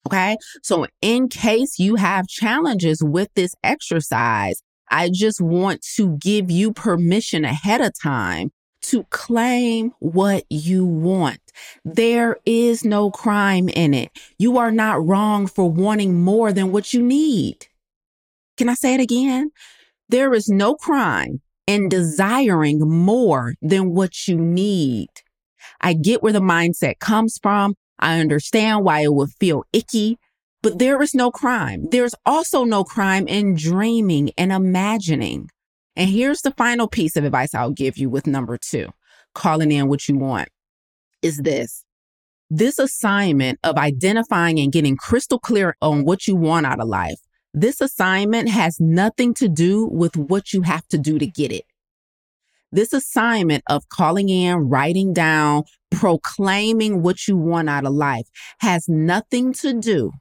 Okay. 0.08 0.38
So 0.64 0.88
in 1.02 1.28
case 1.28 1.80
you 1.80 1.96
have 1.96 2.28
challenges 2.28 3.04
with 3.04 3.30
this 3.36 3.54
exercise, 3.64 4.62
I 4.89 5.10
just 5.10 5.41
want 5.41 5.86
to 5.95 6.17
give 6.17 6.50
you 6.50 6.73
permission 6.73 7.45
ahead 7.45 7.82
of 7.82 7.93
time 8.02 8.52
to 8.84 9.04
claim 9.06 9.91
what 10.00 10.45
you 10.50 10.86
want. 10.86 11.39
There 11.84 12.38
is 12.45 12.86
no 12.86 13.12
crime 13.12 13.69
in 13.69 13.93
it. 13.93 14.12
You 14.38 14.58
are 14.58 14.71
not 14.71 15.06
wrong 15.06 15.47
for 15.47 15.69
wanting 15.69 16.21
more 16.21 16.54
than 16.54 16.71
what 16.71 16.93
you 16.93 17.02
need. 17.02 17.67
Can 18.56 18.69
I 18.69 18.76
say 18.76 18.93
it 18.93 19.02
again? 19.02 19.52
There 20.10 20.34
is 20.34 20.47
no 20.47 20.76
crime 20.76 21.41
in 21.65 21.89
desiring 21.89 22.80
more 22.80 23.56
than 23.62 23.93
what 23.93 24.28
you 24.28 24.38
need. 24.38 25.10
I 25.82 25.93
get 25.93 26.23
where 26.23 26.34
the 26.34 26.39
mindset 26.39 27.00
comes 27.00 27.38
from. 27.41 27.76
I 28.00 28.19
understand 28.19 28.86
why 28.86 29.02
it 29.02 29.13
would 29.13 29.32
feel 29.39 29.65
icky 29.73 30.17
but 30.62 30.80
there 30.80 31.02
is 31.02 31.13
no 31.13 31.32
crime. 31.32 31.88
There's 31.91 32.15
also 32.26 32.63
no 32.63 32.84
crime 32.84 33.28
in 33.28 33.56
dreaming 33.56 34.32
and 34.38 34.52
imagining. 34.52 35.50
And 35.96 36.10
here's 36.10 36.41
the 36.41 36.52
final 36.52 36.88
piece 36.88 37.15
of 37.15 37.24
advice 37.24 37.54
I'll 37.56 37.72
give 37.72 37.98
you 37.98 38.10
with 38.10 38.28
number 38.28 38.58
two 38.58 38.89
calling 39.34 39.72
in 39.72 39.88
what 39.88 40.08
you 40.08 40.17
want 40.17 40.50
is 41.22 41.38
this. 41.38 41.84
This 42.50 42.80
assignment 42.80 43.60
of 43.63 43.78
identifying 43.78 44.60
and 44.60 44.72
getting 44.72 44.96
crystal 44.96 45.38
clear 45.38 45.76
on 45.82 46.06
what 46.06 46.28
you 46.28 46.36
want 46.36 46.65
out 46.65 46.80
of 46.80 46.88
life, 46.88 47.20
this 47.54 47.82
assignment 47.82 48.50
has 48.50 48.80
nothing 48.80 49.34
to 49.36 49.50
do 49.50 49.86
with 49.86 50.15
what 50.15 50.54
you 50.54 50.62
have 50.62 50.88
to 50.88 50.98
do 50.98 51.20
to 51.20 51.28
get 51.28 51.52
it. 51.52 51.65
This 52.72 52.93
assignment 52.93 53.63
of 53.67 53.89
calling 53.89 54.30
in, 54.30 54.70
writing 54.70 55.13
down, 55.13 55.63
proclaiming 55.91 57.02
what 57.02 57.28
you 57.28 57.38
want 57.38 57.70
out 57.70 57.86
of 57.86 57.93
life 57.93 58.28
has 58.60 58.88
nothing 58.88 59.54
to 59.54 59.74
do 59.74 60.12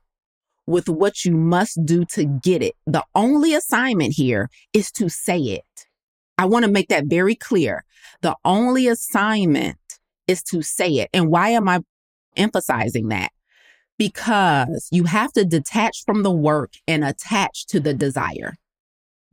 with 0.67 0.89
what 0.89 1.25
you 1.25 1.33
must 1.33 1.85
do 1.85 2.05
to 2.07 2.25
get 2.25 2.63
it. 2.63 2.75
The 2.87 3.05
only 3.15 3.55
assignment 3.55 4.15
here 4.15 4.51
is 4.73 4.91
to 4.93 5.09
say 5.09 5.39
it. 5.39 5.87
I 6.39 6.47
want 6.47 6.65
to 6.65 6.71
make 6.71 6.89
that 6.89 7.07
very 7.07 7.35
clear. 7.35 7.85
The 8.23 8.37
only 8.45 8.89
assignment 8.89 9.79
is 10.27 10.43
to 10.45 10.63
say 10.63 10.89
it. 10.95 11.11
And 11.15 11.31
why 11.31 11.51
am 11.51 11.69
I 11.69 11.81
emphasizing 12.37 13.09
that? 13.09 13.31
Because 13.99 14.89
you 14.91 15.05
have 15.05 15.33
to 15.33 15.45
detach 15.45 16.05
from 16.05 16.23
the 16.23 16.33
work 16.33 16.73
and 16.87 17.05
attach 17.05 17.67
to 17.69 17.81
the 17.81 17.95
desire. 17.95 18.55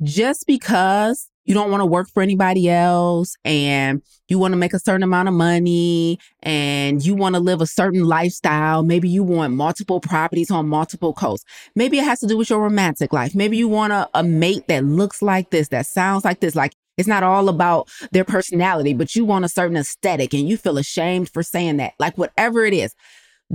Just 0.02 0.46
because 0.48 1.30
you 1.46 1.54
don't 1.54 1.70
want 1.70 1.82
to 1.82 1.86
work 1.86 2.10
for 2.10 2.24
anybody 2.24 2.70
else 2.70 3.36
and 3.44 4.02
you 4.28 4.40
want 4.40 4.54
to 4.54 4.58
make 4.58 4.74
a 4.74 4.80
certain 4.80 5.04
amount 5.04 5.28
of 5.28 5.34
money 5.34 6.18
and 6.42 7.06
you 7.06 7.16
want 7.16 7.36
to 7.36 7.42
live 7.42 7.62
a 7.62 7.68
certain 7.68 8.04
lifestyle. 8.04 8.84
Maybe 8.84 9.10
you 9.10 9.24
want 9.24 9.54
multiple 9.54 10.00
properties 10.00 10.50
on 10.52 10.68
multiple 10.68 11.14
coasts. 11.14 11.46
Maybe 11.76 12.00
it 12.00 12.06
has 12.06 12.20
to 12.22 12.28
do 12.28 12.38
with 12.38 12.50
your 12.50 12.62
romantic 12.62 13.12
life. 13.12 13.36
Maybe 13.36 13.58
you 13.58 13.68
want 13.68 13.94
a, 13.94 14.10
a 14.14 14.24
mate 14.24 14.68
that 14.68 14.86
looks 14.86 15.22
like 15.22 15.50
this, 15.50 15.68
that 15.70 15.86
sounds 15.86 16.24
like 16.24 16.40
this. 16.40 16.56
Like 16.56 16.74
it's 16.98 17.08
not 17.08 17.24
all 17.24 17.50
about 17.50 17.90
their 18.12 18.24
personality, 18.24 18.94
but 18.94 19.16
you 19.16 19.26
want 19.26 19.46
a 19.46 19.50
certain 19.50 19.78
aesthetic 19.78 20.34
and 20.34 20.48
you 20.48 20.58
feel 20.58 20.78
ashamed 20.78 21.30
for 21.30 21.44
saying 21.44 21.78
that. 21.78 21.94
Like 22.00 22.18
whatever 22.18 22.66
it 22.66 22.74
is, 22.74 22.96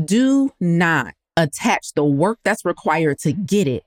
do 0.05 0.51
not 0.61 1.15
attach 1.37 1.93
the 1.95 2.05
work 2.05 2.39
that's 2.45 2.65
required 2.65 3.19
to 3.21 3.33
get 3.33 3.69
it 3.69 3.85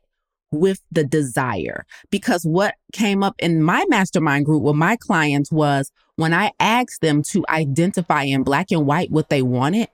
with 0.52 0.82
the 0.92 1.04
desire. 1.04 1.86
Because 2.10 2.44
what 2.44 2.76
came 2.94 3.24
up 3.24 3.36
in 3.40 3.64
my 3.64 3.86
mastermind 3.90 4.46
group 4.46 4.64
with 4.64 4.76
my 4.76 4.96
clients 4.96 5.52
was 5.52 5.92
when 6.16 6.34
I 6.34 6.52
asked 6.60 7.02
them 7.02 7.24
to 7.24 7.44
identify 7.50 8.24
in 8.24 8.44
black 8.44 8.72
and 8.72 8.86
white 8.86 9.12
what 9.12 9.30
they 9.30 9.42
wanted, 9.42 9.88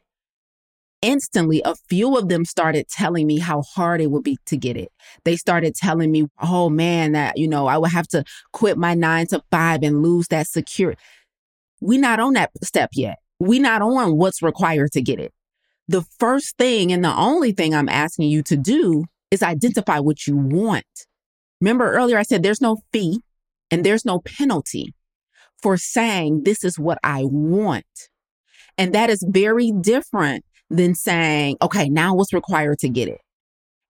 instantly 1.01 1.61
a 1.63 1.75
few 1.75 2.17
of 2.17 2.27
them 2.27 2.43
started 2.43 2.87
telling 2.89 3.27
me 3.27 3.39
how 3.39 3.61
hard 3.61 4.01
it 4.01 4.11
would 4.11 4.23
be 4.23 4.37
to 4.47 4.57
get 4.57 4.75
it. 4.75 4.91
They 5.25 5.35
started 5.35 5.75
telling 5.75 6.11
me, 6.11 6.27
oh 6.41 6.69
man, 6.69 7.11
that, 7.11 7.37
you 7.37 7.47
know, 7.47 7.67
I 7.67 7.77
would 7.77 7.91
have 7.91 8.07
to 8.09 8.23
quit 8.51 8.77
my 8.77 8.93
nine 8.93 9.27
to 9.27 9.43
five 9.51 9.83
and 9.83 10.01
lose 10.01 10.27
that 10.29 10.47
security. 10.47 10.99
We're 11.81 12.01
not 12.01 12.19
on 12.19 12.33
that 12.33 12.51
step 12.63 12.89
yet. 12.93 13.19
We're 13.39 13.61
not 13.61 13.83
on 13.83 14.17
what's 14.17 14.41
required 14.41 14.91
to 14.93 15.01
get 15.01 15.19
it. 15.19 15.31
The 15.87 16.01
first 16.19 16.57
thing 16.57 16.91
and 16.91 17.05
the 17.05 17.15
only 17.15 17.51
thing 17.51 17.75
I'm 17.75 17.87
asking 17.87 18.29
you 18.29 18.41
to 18.43 18.57
do 18.57 19.05
is 19.31 19.43
identify 19.43 19.99
what 19.99 20.27
you 20.27 20.37
want. 20.37 20.85
Remember 21.61 21.91
earlier, 21.91 22.17
I 22.17 22.23
said 22.23 22.43
there's 22.43 22.61
no 22.61 22.77
fee 22.93 23.19
and 23.71 23.83
there's 23.83 24.05
no 24.05 24.19
penalty 24.19 24.93
for 25.61 25.77
saying 25.77 26.43
this 26.43 26.63
is 26.63 26.77
what 26.77 26.99
I 27.03 27.23
want. 27.23 27.85
And 28.77 28.93
that 28.93 29.09
is 29.09 29.25
very 29.27 29.71
different 29.71 30.45
than 30.69 30.93
saying, 30.93 31.57
okay, 31.61 31.89
now 31.89 32.13
what's 32.13 32.33
required 32.33 32.79
to 32.79 32.89
get 32.89 33.07
it? 33.07 33.21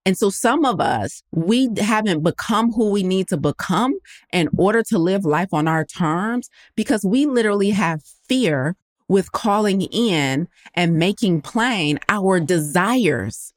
And 0.06 0.16
so 0.16 0.30
some 0.30 0.64
of 0.64 0.80
us, 0.80 1.22
we 1.32 1.68
haven't 1.76 2.22
become 2.22 2.72
who 2.72 2.90
we 2.90 3.02
need 3.02 3.28
to 3.28 3.36
become 3.36 3.94
in 4.32 4.48
order 4.56 4.82
to 4.84 4.98
live 4.98 5.26
life 5.26 5.52
on 5.52 5.68
our 5.68 5.84
terms 5.84 6.48
because 6.76 7.04
we 7.04 7.26
literally 7.26 7.70
have 7.70 8.00
fear 8.26 8.74
with 9.08 9.32
calling 9.32 9.82
in 9.82 10.48
and 10.74 10.96
making 10.96 11.42
plain 11.42 11.98
our 12.08 12.40
desires 12.40 13.52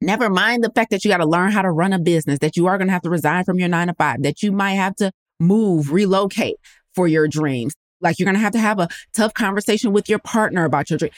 Never 0.00 0.30
mind 0.30 0.62
the 0.62 0.70
fact 0.70 0.90
that 0.90 1.04
you 1.04 1.10
got 1.10 1.18
to 1.18 1.26
learn 1.26 1.50
how 1.50 1.62
to 1.62 1.70
run 1.70 1.92
a 1.92 1.98
business, 1.98 2.38
that 2.38 2.56
you 2.56 2.66
are 2.66 2.78
going 2.78 2.88
to 2.88 2.92
have 2.92 3.02
to 3.02 3.10
resign 3.10 3.44
from 3.44 3.58
your 3.58 3.68
nine 3.68 3.88
to 3.88 3.94
five, 3.94 4.22
that 4.22 4.42
you 4.42 4.52
might 4.52 4.74
have 4.74 4.94
to 4.96 5.10
move, 5.40 5.92
relocate 5.92 6.56
for 6.94 7.08
your 7.08 7.26
dreams. 7.26 7.74
Like 8.00 8.18
you're 8.18 8.26
going 8.26 8.36
to 8.36 8.40
have 8.40 8.52
to 8.52 8.60
have 8.60 8.78
a 8.78 8.88
tough 9.12 9.34
conversation 9.34 9.92
with 9.92 10.08
your 10.08 10.20
partner 10.20 10.64
about 10.64 10.90
your 10.90 10.98
dream. 10.98 11.10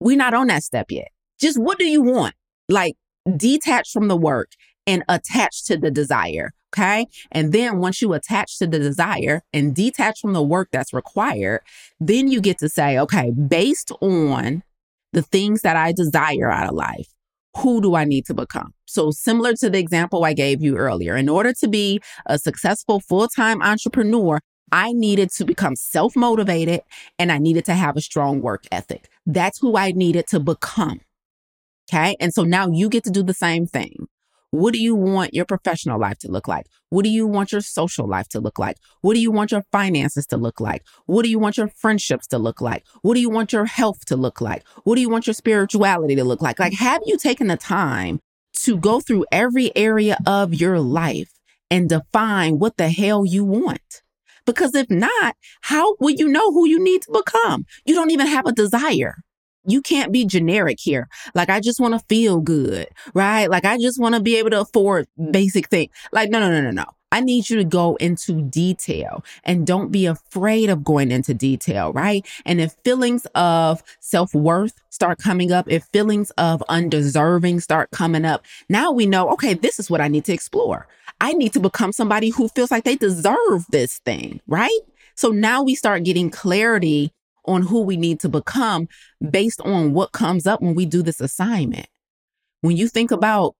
We're 0.00 0.16
not 0.16 0.34
on 0.34 0.46
that 0.46 0.62
step 0.62 0.90
yet. 0.90 1.08
Just 1.40 1.58
what 1.58 1.78
do 1.78 1.86
you 1.86 2.02
want? 2.02 2.34
Like 2.68 2.94
detach 3.36 3.90
from 3.90 4.08
the 4.08 4.16
work 4.16 4.52
and 4.86 5.04
attach 5.08 5.64
to 5.64 5.76
the 5.76 5.90
desire. 5.90 6.52
Okay. 6.72 7.06
And 7.32 7.52
then 7.52 7.78
once 7.78 8.02
you 8.02 8.12
attach 8.12 8.58
to 8.58 8.66
the 8.66 8.78
desire 8.78 9.42
and 9.52 9.74
detach 9.74 10.20
from 10.20 10.34
the 10.34 10.42
work 10.42 10.68
that's 10.70 10.92
required, 10.92 11.60
then 11.98 12.28
you 12.28 12.40
get 12.40 12.58
to 12.58 12.68
say, 12.68 12.98
okay, 12.98 13.30
based 13.30 13.90
on 14.00 14.62
the 15.12 15.22
things 15.22 15.62
that 15.62 15.76
I 15.76 15.92
desire 15.92 16.50
out 16.50 16.68
of 16.68 16.74
life, 16.74 17.08
who 17.56 17.80
do 17.80 17.94
I 17.94 18.04
need 18.04 18.26
to 18.26 18.34
become? 18.34 18.74
So, 18.86 19.10
similar 19.10 19.54
to 19.54 19.70
the 19.70 19.78
example 19.78 20.24
I 20.24 20.32
gave 20.32 20.62
you 20.62 20.76
earlier, 20.76 21.16
in 21.16 21.28
order 21.28 21.52
to 21.54 21.68
be 21.68 22.00
a 22.26 22.38
successful 22.38 23.00
full 23.00 23.28
time 23.28 23.62
entrepreneur, 23.62 24.40
I 24.70 24.92
needed 24.92 25.30
to 25.32 25.44
become 25.44 25.76
self 25.76 26.14
motivated 26.14 26.82
and 27.18 27.32
I 27.32 27.38
needed 27.38 27.64
to 27.66 27.74
have 27.74 27.96
a 27.96 28.00
strong 28.00 28.40
work 28.40 28.64
ethic. 28.70 29.08
That's 29.26 29.58
who 29.58 29.76
I 29.76 29.92
needed 29.92 30.26
to 30.28 30.40
become. 30.40 31.00
Okay. 31.90 32.16
And 32.20 32.34
so 32.34 32.44
now 32.44 32.68
you 32.68 32.88
get 32.88 33.04
to 33.04 33.10
do 33.10 33.22
the 33.22 33.34
same 33.34 33.66
thing. 33.66 34.08
What 34.50 34.72
do 34.72 34.80
you 34.80 34.94
want 34.94 35.34
your 35.34 35.44
professional 35.44 36.00
life 36.00 36.18
to 36.20 36.30
look 36.30 36.48
like? 36.48 36.66
What 36.88 37.02
do 37.02 37.10
you 37.10 37.26
want 37.26 37.52
your 37.52 37.60
social 37.60 38.08
life 38.08 38.28
to 38.28 38.40
look 38.40 38.58
like? 38.58 38.78
What 39.02 39.12
do 39.12 39.20
you 39.20 39.30
want 39.30 39.52
your 39.52 39.64
finances 39.70 40.26
to 40.28 40.38
look 40.38 40.58
like? 40.58 40.82
What 41.04 41.24
do 41.24 41.30
you 41.30 41.38
want 41.38 41.58
your 41.58 41.68
friendships 41.68 42.26
to 42.28 42.38
look 42.38 42.62
like? 42.62 42.86
What 43.02 43.14
do 43.14 43.20
you 43.20 43.28
want 43.28 43.52
your 43.52 43.66
health 43.66 44.06
to 44.06 44.16
look 44.16 44.40
like? 44.40 44.66
What 44.84 44.94
do 44.94 45.02
you 45.02 45.10
want 45.10 45.26
your 45.26 45.34
spirituality 45.34 46.16
to 46.16 46.24
look 46.24 46.40
like? 46.40 46.58
Like, 46.58 46.72
have 46.72 47.02
you 47.04 47.18
taken 47.18 47.48
the 47.48 47.58
time 47.58 48.20
to 48.60 48.78
go 48.78 49.00
through 49.00 49.26
every 49.30 49.70
area 49.76 50.16
of 50.26 50.54
your 50.54 50.80
life 50.80 51.30
and 51.70 51.88
define 51.88 52.58
what 52.58 52.78
the 52.78 52.88
hell 52.88 53.26
you 53.26 53.44
want? 53.44 54.02
Because 54.46 54.74
if 54.74 54.88
not, 54.88 55.36
how 55.60 55.96
will 56.00 56.14
you 56.16 56.26
know 56.26 56.52
who 56.52 56.66
you 56.66 56.82
need 56.82 57.02
to 57.02 57.12
become? 57.12 57.66
You 57.84 57.94
don't 57.94 58.10
even 58.12 58.26
have 58.26 58.46
a 58.46 58.52
desire. 58.52 59.16
You 59.68 59.82
can't 59.82 60.10
be 60.10 60.24
generic 60.24 60.80
here. 60.80 61.08
Like, 61.34 61.50
I 61.50 61.60
just 61.60 61.78
want 61.78 61.92
to 61.92 62.04
feel 62.08 62.40
good, 62.40 62.88
right? 63.14 63.48
Like, 63.48 63.64
I 63.66 63.78
just 63.78 64.00
want 64.00 64.14
to 64.14 64.20
be 64.20 64.36
able 64.36 64.50
to 64.50 64.62
afford 64.62 65.06
basic 65.30 65.68
things. 65.68 65.92
Like, 66.10 66.30
no, 66.30 66.40
no, 66.40 66.50
no, 66.50 66.62
no, 66.62 66.70
no. 66.70 66.86
I 67.10 67.20
need 67.20 67.48
you 67.48 67.56
to 67.56 67.64
go 67.64 67.96
into 67.96 68.42
detail 68.42 69.24
and 69.44 69.66
don't 69.66 69.90
be 69.90 70.06
afraid 70.06 70.68
of 70.68 70.84
going 70.84 71.10
into 71.10 71.32
detail, 71.32 71.92
right? 71.92 72.26
And 72.44 72.60
if 72.60 72.76
feelings 72.84 73.26
of 73.34 73.82
self 74.00 74.34
worth 74.34 74.74
start 74.90 75.18
coming 75.18 75.52
up, 75.52 75.66
if 75.70 75.84
feelings 75.84 76.30
of 76.32 76.62
undeserving 76.68 77.60
start 77.60 77.90
coming 77.90 78.24
up, 78.24 78.44
now 78.68 78.90
we 78.90 79.06
know, 79.06 79.30
okay, 79.30 79.54
this 79.54 79.78
is 79.78 79.90
what 79.90 80.00
I 80.00 80.08
need 80.08 80.24
to 80.26 80.32
explore. 80.32 80.86
I 81.20 81.32
need 81.32 81.52
to 81.54 81.60
become 81.60 81.92
somebody 81.92 82.30
who 82.30 82.48
feels 82.48 82.70
like 82.70 82.84
they 82.84 82.96
deserve 82.96 83.66
this 83.70 83.98
thing, 84.00 84.40
right? 84.46 84.80
So 85.14 85.30
now 85.30 85.62
we 85.62 85.74
start 85.74 86.04
getting 86.04 86.30
clarity 86.30 87.12
on 87.48 87.62
who 87.62 87.80
we 87.80 87.96
need 87.96 88.20
to 88.20 88.28
become 88.28 88.88
based 89.30 89.60
on 89.62 89.94
what 89.94 90.12
comes 90.12 90.46
up 90.46 90.60
when 90.60 90.74
we 90.74 90.86
do 90.86 91.02
this 91.02 91.20
assignment. 91.20 91.88
When 92.60 92.76
you 92.76 92.88
think 92.88 93.10
about 93.10 93.56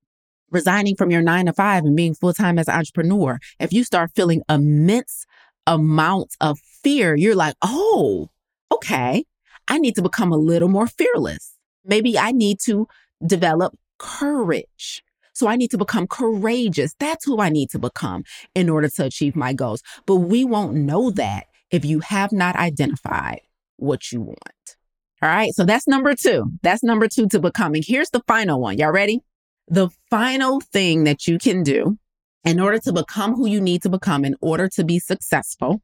resigning 0.50 0.96
from 0.96 1.10
your 1.10 1.22
nine 1.22 1.46
to 1.46 1.52
five 1.52 1.84
and 1.84 1.96
being 1.96 2.14
full 2.14 2.32
time 2.32 2.58
as 2.58 2.68
an 2.68 2.74
entrepreneur, 2.74 3.38
if 3.58 3.72
you 3.72 3.84
start 3.84 4.12
feeling 4.14 4.42
immense 4.48 5.26
amounts 5.66 6.36
of 6.40 6.58
fear, 6.82 7.14
you're 7.14 7.34
like, 7.34 7.54
oh, 7.62 8.28
okay, 8.72 9.24
I 9.68 9.78
need 9.78 9.94
to 9.96 10.02
become 10.02 10.32
a 10.32 10.36
little 10.36 10.68
more 10.68 10.86
fearless. 10.86 11.54
Maybe 11.84 12.18
I 12.18 12.32
need 12.32 12.60
to 12.60 12.88
develop 13.26 13.74
courage. 13.98 15.02
So 15.32 15.46
I 15.46 15.56
need 15.56 15.70
to 15.70 15.78
become 15.78 16.06
courageous. 16.06 16.94
That's 16.98 17.24
who 17.24 17.40
I 17.40 17.48
need 17.48 17.70
to 17.70 17.78
become 17.78 18.24
in 18.54 18.68
order 18.68 18.88
to 18.88 19.04
achieve 19.04 19.36
my 19.36 19.52
goals. 19.52 19.82
But 20.06 20.16
we 20.16 20.44
won't 20.44 20.74
know 20.74 21.10
that 21.12 21.46
if 21.70 21.84
you 21.84 22.00
have 22.00 22.32
not 22.32 22.56
identified 22.56 23.40
what 23.78 24.12
you 24.12 24.20
want. 24.20 24.76
All 25.22 25.28
right. 25.28 25.52
So 25.54 25.64
that's 25.64 25.88
number 25.88 26.14
two. 26.14 26.52
That's 26.62 26.84
number 26.84 27.08
two 27.08 27.26
to 27.28 27.40
becoming. 27.40 27.82
Here's 27.84 28.10
the 28.10 28.22
final 28.28 28.60
one. 28.60 28.78
Y'all 28.78 28.92
ready? 28.92 29.20
The 29.66 29.88
final 30.10 30.60
thing 30.60 31.04
that 31.04 31.26
you 31.26 31.38
can 31.38 31.62
do 31.62 31.98
in 32.44 32.60
order 32.60 32.78
to 32.78 32.92
become 32.92 33.34
who 33.34 33.46
you 33.46 33.60
need 33.60 33.82
to 33.82 33.88
become, 33.88 34.24
in 34.24 34.36
order 34.40 34.68
to 34.68 34.84
be 34.84 34.98
successful, 34.98 35.82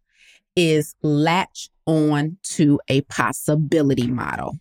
is 0.56 0.94
latch 1.02 1.68
on 1.86 2.38
to 2.42 2.80
a 2.88 3.00
possibility 3.02 4.06
model. 4.06 4.58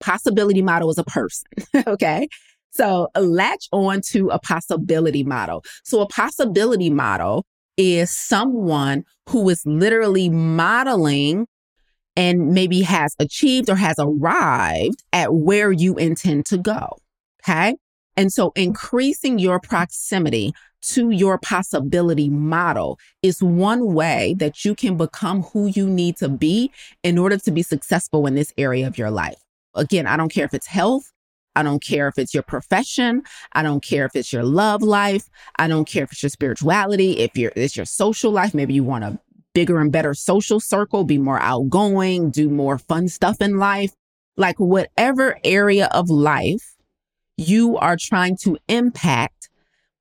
Possibility 0.00 0.62
model 0.62 0.90
is 0.90 0.98
a 0.98 1.04
person. 1.04 1.46
okay. 1.86 2.28
So 2.70 3.08
latch 3.18 3.68
on 3.72 4.00
to 4.08 4.28
a 4.28 4.38
possibility 4.38 5.24
model. 5.24 5.64
So 5.84 6.00
a 6.00 6.08
possibility 6.08 6.90
model 6.90 7.46
is 7.76 8.10
someone 8.10 9.04
who 9.28 9.48
is 9.48 9.62
literally 9.64 10.28
modeling 10.28 11.46
and 12.16 12.52
maybe 12.54 12.82
has 12.82 13.14
achieved 13.18 13.68
or 13.68 13.76
has 13.76 13.96
arrived 13.98 15.04
at 15.12 15.34
where 15.34 15.70
you 15.70 15.96
intend 15.96 16.46
to 16.46 16.58
go. 16.58 16.96
Okay. 17.42 17.76
And 18.16 18.32
so 18.32 18.52
increasing 18.56 19.38
your 19.38 19.60
proximity 19.60 20.52
to 20.82 21.10
your 21.10 21.38
possibility 21.38 22.28
model 22.28 22.98
is 23.22 23.42
one 23.42 23.92
way 23.92 24.34
that 24.38 24.64
you 24.64 24.74
can 24.74 24.96
become 24.96 25.42
who 25.42 25.66
you 25.66 25.88
need 25.88 26.16
to 26.16 26.28
be 26.28 26.70
in 27.02 27.18
order 27.18 27.36
to 27.38 27.50
be 27.50 27.62
successful 27.62 28.26
in 28.26 28.34
this 28.34 28.52
area 28.56 28.86
of 28.86 28.96
your 28.96 29.10
life. 29.10 29.42
Again, 29.74 30.06
I 30.06 30.16
don't 30.16 30.32
care 30.32 30.44
if 30.44 30.54
it's 30.54 30.66
health. 30.66 31.12
I 31.54 31.62
don't 31.62 31.82
care 31.82 32.06
if 32.06 32.18
it's 32.18 32.34
your 32.34 32.42
profession. 32.42 33.22
I 33.52 33.62
don't 33.62 33.82
care 33.82 34.04
if 34.04 34.14
it's 34.14 34.32
your 34.32 34.44
love 34.44 34.82
life. 34.82 35.28
I 35.58 35.68
don't 35.68 35.88
care 35.88 36.04
if 36.04 36.12
it's 36.12 36.22
your 36.22 36.30
spirituality, 36.30 37.18
if 37.18 37.36
you're, 37.36 37.52
it's 37.56 37.76
your 37.76 37.86
social 37.86 38.30
life. 38.30 38.54
Maybe 38.54 38.74
you 38.74 38.84
want 38.84 39.04
a 39.04 39.18
bigger 39.56 39.80
and 39.80 39.90
better 39.90 40.12
social 40.12 40.60
circle, 40.60 41.02
be 41.02 41.16
more 41.16 41.40
outgoing, 41.40 42.30
do 42.30 42.50
more 42.50 42.76
fun 42.76 43.08
stuff 43.08 43.40
in 43.40 43.56
life. 43.56 43.90
Like 44.36 44.60
whatever 44.60 45.38
area 45.44 45.88
of 45.92 46.10
life 46.10 46.76
you 47.38 47.78
are 47.78 47.96
trying 47.96 48.36
to 48.42 48.58
impact, 48.68 49.48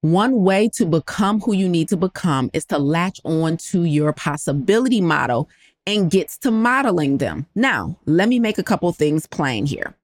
one 0.02 0.42
way 0.42 0.70
to 0.74 0.86
become 0.86 1.40
who 1.40 1.54
you 1.54 1.70
need 1.70 1.88
to 1.88 1.96
become 1.96 2.50
is 2.52 2.66
to 2.66 2.78
latch 2.78 3.22
on 3.24 3.56
to 3.72 3.86
your 3.86 4.12
possibility 4.12 5.00
model 5.00 5.48
and 5.88 6.12
gets 6.12 6.38
to 6.40 6.52
modeling 6.52 7.20
them. 7.20 7.46
Now, 7.56 7.98
let 8.06 8.28
me 8.28 8.40
make 8.40 8.58
a 8.58 8.64
couple 8.64 8.92
things 8.92 9.26
plain 9.26 9.66
here. 9.66 9.96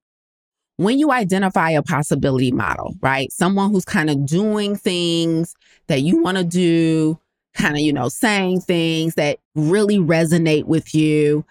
When 0.78 0.98
you 0.98 1.12
identify 1.12 1.72
a 1.72 1.82
possibility 1.82 2.52
model, 2.52 2.94
right? 3.02 3.30
Someone 3.30 3.70
who's 3.70 3.84
kind 3.84 4.08
of 4.08 4.24
doing 4.24 4.76
things 4.76 5.54
that 5.88 6.00
you 6.00 6.22
want 6.22 6.38
to 6.38 6.44
do, 6.44 7.18
kind 7.54 7.74
of, 7.74 7.80
you 7.80 7.92
know, 7.92 8.08
saying 8.08 8.60
things 8.62 9.14
that 9.14 9.38
really 9.54 9.98
resonate 9.98 10.64
with 10.64 10.94
you. 10.94 11.44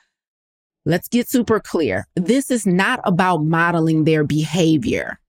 Let's 0.86 1.08
get 1.08 1.30
super 1.30 1.60
clear. 1.60 2.08
This 2.16 2.50
is 2.50 2.66
not 2.66 3.02
about 3.04 3.44
modeling 3.44 4.04
their 4.04 4.24
behavior 4.24 5.20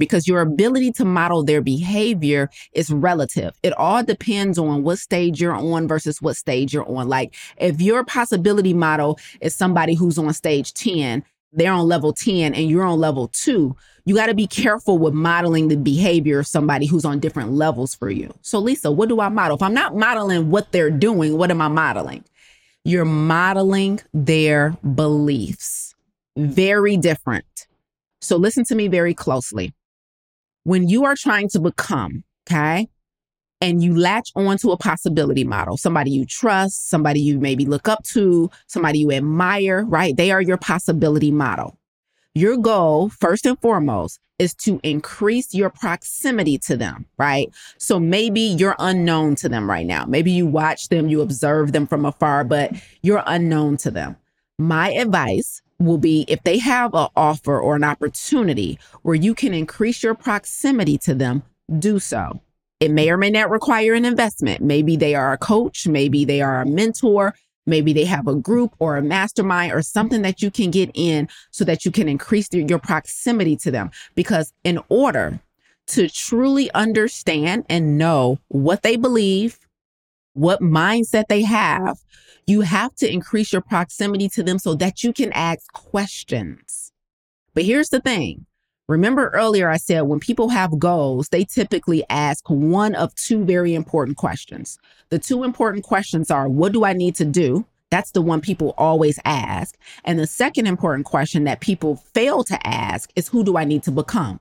because 0.00 0.26
your 0.26 0.40
ability 0.40 0.90
to 0.92 1.04
model 1.04 1.44
their 1.44 1.60
behavior 1.60 2.48
is 2.72 2.90
relative. 2.90 3.52
It 3.62 3.72
all 3.74 4.02
depends 4.02 4.58
on 4.58 4.82
what 4.82 4.98
stage 4.98 5.40
you're 5.40 5.54
on 5.54 5.86
versus 5.86 6.22
what 6.22 6.36
stage 6.36 6.72
you're 6.72 6.88
on. 6.88 7.08
Like 7.08 7.34
if 7.58 7.80
your 7.80 8.04
possibility 8.04 8.74
model 8.74 9.18
is 9.40 9.54
somebody 9.54 9.94
who's 9.94 10.18
on 10.18 10.32
stage 10.32 10.72
10, 10.74 11.22
they're 11.52 11.72
on 11.72 11.86
level 11.86 12.12
10 12.12 12.54
and 12.54 12.68
you're 12.68 12.84
on 12.84 12.98
level 12.98 13.28
2, 13.28 13.74
you 14.04 14.14
got 14.14 14.26
to 14.26 14.34
be 14.34 14.46
careful 14.46 14.98
with 14.98 15.14
modeling 15.14 15.68
the 15.68 15.76
behavior 15.76 16.40
of 16.40 16.46
somebody 16.46 16.86
who's 16.86 17.04
on 17.04 17.20
different 17.20 17.52
levels 17.52 17.94
for 17.94 18.10
you. 18.10 18.32
So 18.42 18.58
Lisa, 18.58 18.90
what 18.90 19.08
do 19.08 19.20
I 19.20 19.28
model? 19.28 19.56
If 19.56 19.62
I'm 19.62 19.74
not 19.74 19.96
modeling 19.96 20.50
what 20.50 20.72
they're 20.72 20.90
doing, 20.90 21.36
what 21.36 21.50
am 21.50 21.60
I 21.60 21.68
modeling? 21.68 22.24
You're 22.84 23.04
modeling 23.04 24.00
their 24.14 24.70
beliefs. 24.94 25.94
Very 26.36 26.96
different. 26.96 27.66
So 28.20 28.36
listen 28.36 28.64
to 28.64 28.74
me 28.74 28.88
very 28.88 29.14
closely 29.14 29.74
when 30.64 30.88
you 30.88 31.04
are 31.04 31.16
trying 31.16 31.48
to 31.50 31.60
become, 31.60 32.24
okay, 32.46 32.88
and 33.60 33.82
you 33.82 33.94
latch 33.96 34.30
onto 34.34 34.70
a 34.70 34.76
possibility 34.76 35.44
model, 35.44 35.76
somebody 35.76 36.10
you 36.10 36.24
trust, 36.24 36.88
somebody 36.88 37.20
you 37.20 37.38
maybe 37.38 37.66
look 37.66 37.88
up 37.88 38.02
to, 38.04 38.50
somebody 38.66 39.00
you 39.00 39.12
admire, 39.12 39.84
right? 39.84 40.16
They 40.16 40.30
are 40.30 40.40
your 40.40 40.56
possibility 40.56 41.30
model. 41.30 41.78
Your 42.34 42.56
goal, 42.56 43.08
first 43.08 43.44
and 43.44 43.60
foremost, 43.60 44.20
is 44.38 44.54
to 44.54 44.80
increase 44.82 45.52
your 45.52 45.68
proximity 45.68 46.56
to 46.56 46.76
them, 46.76 47.04
right? 47.18 47.52
So 47.76 48.00
maybe 48.00 48.40
you're 48.40 48.76
unknown 48.78 49.34
to 49.36 49.48
them 49.48 49.68
right 49.68 49.84
now. 49.84 50.06
Maybe 50.06 50.30
you 50.30 50.46
watch 50.46 50.88
them, 50.88 51.08
you 51.08 51.20
observe 51.20 51.72
them 51.72 51.86
from 51.86 52.06
afar, 52.06 52.44
but 52.44 52.72
you're 53.02 53.22
unknown 53.26 53.76
to 53.78 53.90
them. 53.90 54.16
My 54.58 54.92
advice 54.92 55.60
will 55.78 55.98
be 55.98 56.24
if 56.28 56.42
they 56.44 56.58
have 56.58 56.94
an 56.94 57.08
offer 57.16 57.60
or 57.60 57.76
an 57.76 57.84
opportunity 57.84 58.78
where 59.02 59.14
you 59.14 59.34
can 59.34 59.52
increase 59.52 60.02
your 60.02 60.14
proximity 60.14 60.96
to 60.98 61.14
them, 61.14 61.42
do 61.78 61.98
so. 61.98 62.40
It 62.80 62.90
may 62.90 63.10
or 63.10 63.18
may 63.18 63.30
not 63.30 63.50
require 63.50 63.92
an 63.92 64.06
investment. 64.06 64.62
Maybe 64.62 64.96
they 64.96 65.14
are 65.14 65.34
a 65.34 65.38
coach, 65.38 65.86
maybe 65.86 66.24
they 66.24 66.40
are 66.40 66.62
a 66.62 66.66
mentor, 66.66 67.34
maybe 67.66 67.92
they 67.92 68.06
have 68.06 68.26
a 68.26 68.34
group 68.34 68.74
or 68.78 68.96
a 68.96 69.02
mastermind 69.02 69.72
or 69.72 69.82
something 69.82 70.22
that 70.22 70.40
you 70.40 70.50
can 70.50 70.70
get 70.70 70.90
in 70.94 71.28
so 71.50 71.62
that 71.64 71.84
you 71.84 71.90
can 71.90 72.08
increase 72.08 72.48
your 72.52 72.78
proximity 72.78 73.54
to 73.56 73.70
them. 73.70 73.90
Because 74.14 74.54
in 74.64 74.80
order 74.88 75.40
to 75.88 76.08
truly 76.08 76.70
understand 76.72 77.66
and 77.68 77.98
know 77.98 78.38
what 78.48 78.82
they 78.82 78.96
believe, 78.96 79.58
what 80.32 80.60
mindset 80.60 81.24
they 81.28 81.42
have, 81.42 81.98
you 82.46 82.62
have 82.62 82.94
to 82.96 83.12
increase 83.12 83.52
your 83.52 83.62
proximity 83.62 84.28
to 84.30 84.42
them 84.42 84.58
so 84.58 84.74
that 84.76 85.04
you 85.04 85.12
can 85.12 85.32
ask 85.32 85.70
questions. 85.72 86.92
But 87.52 87.64
here's 87.64 87.90
the 87.90 88.00
thing. 88.00 88.46
Remember 88.90 89.28
earlier, 89.28 89.70
I 89.70 89.76
said 89.76 90.00
when 90.00 90.18
people 90.18 90.48
have 90.48 90.80
goals, 90.80 91.28
they 91.28 91.44
typically 91.44 92.02
ask 92.10 92.50
one 92.50 92.96
of 92.96 93.14
two 93.14 93.44
very 93.44 93.72
important 93.72 94.16
questions. 94.16 94.80
The 95.10 95.18
two 95.20 95.44
important 95.44 95.84
questions 95.84 96.28
are 96.28 96.48
What 96.48 96.72
do 96.72 96.84
I 96.84 96.92
need 96.92 97.14
to 97.14 97.24
do? 97.24 97.64
That's 97.92 98.10
the 98.10 98.20
one 98.20 98.40
people 98.40 98.74
always 98.76 99.20
ask. 99.24 99.76
And 100.04 100.18
the 100.18 100.26
second 100.26 100.66
important 100.66 101.06
question 101.06 101.44
that 101.44 101.60
people 101.60 102.02
fail 102.14 102.42
to 102.42 102.66
ask 102.66 103.12
is 103.14 103.28
Who 103.28 103.44
do 103.44 103.56
I 103.56 103.62
need 103.62 103.84
to 103.84 103.92
become? 103.92 104.40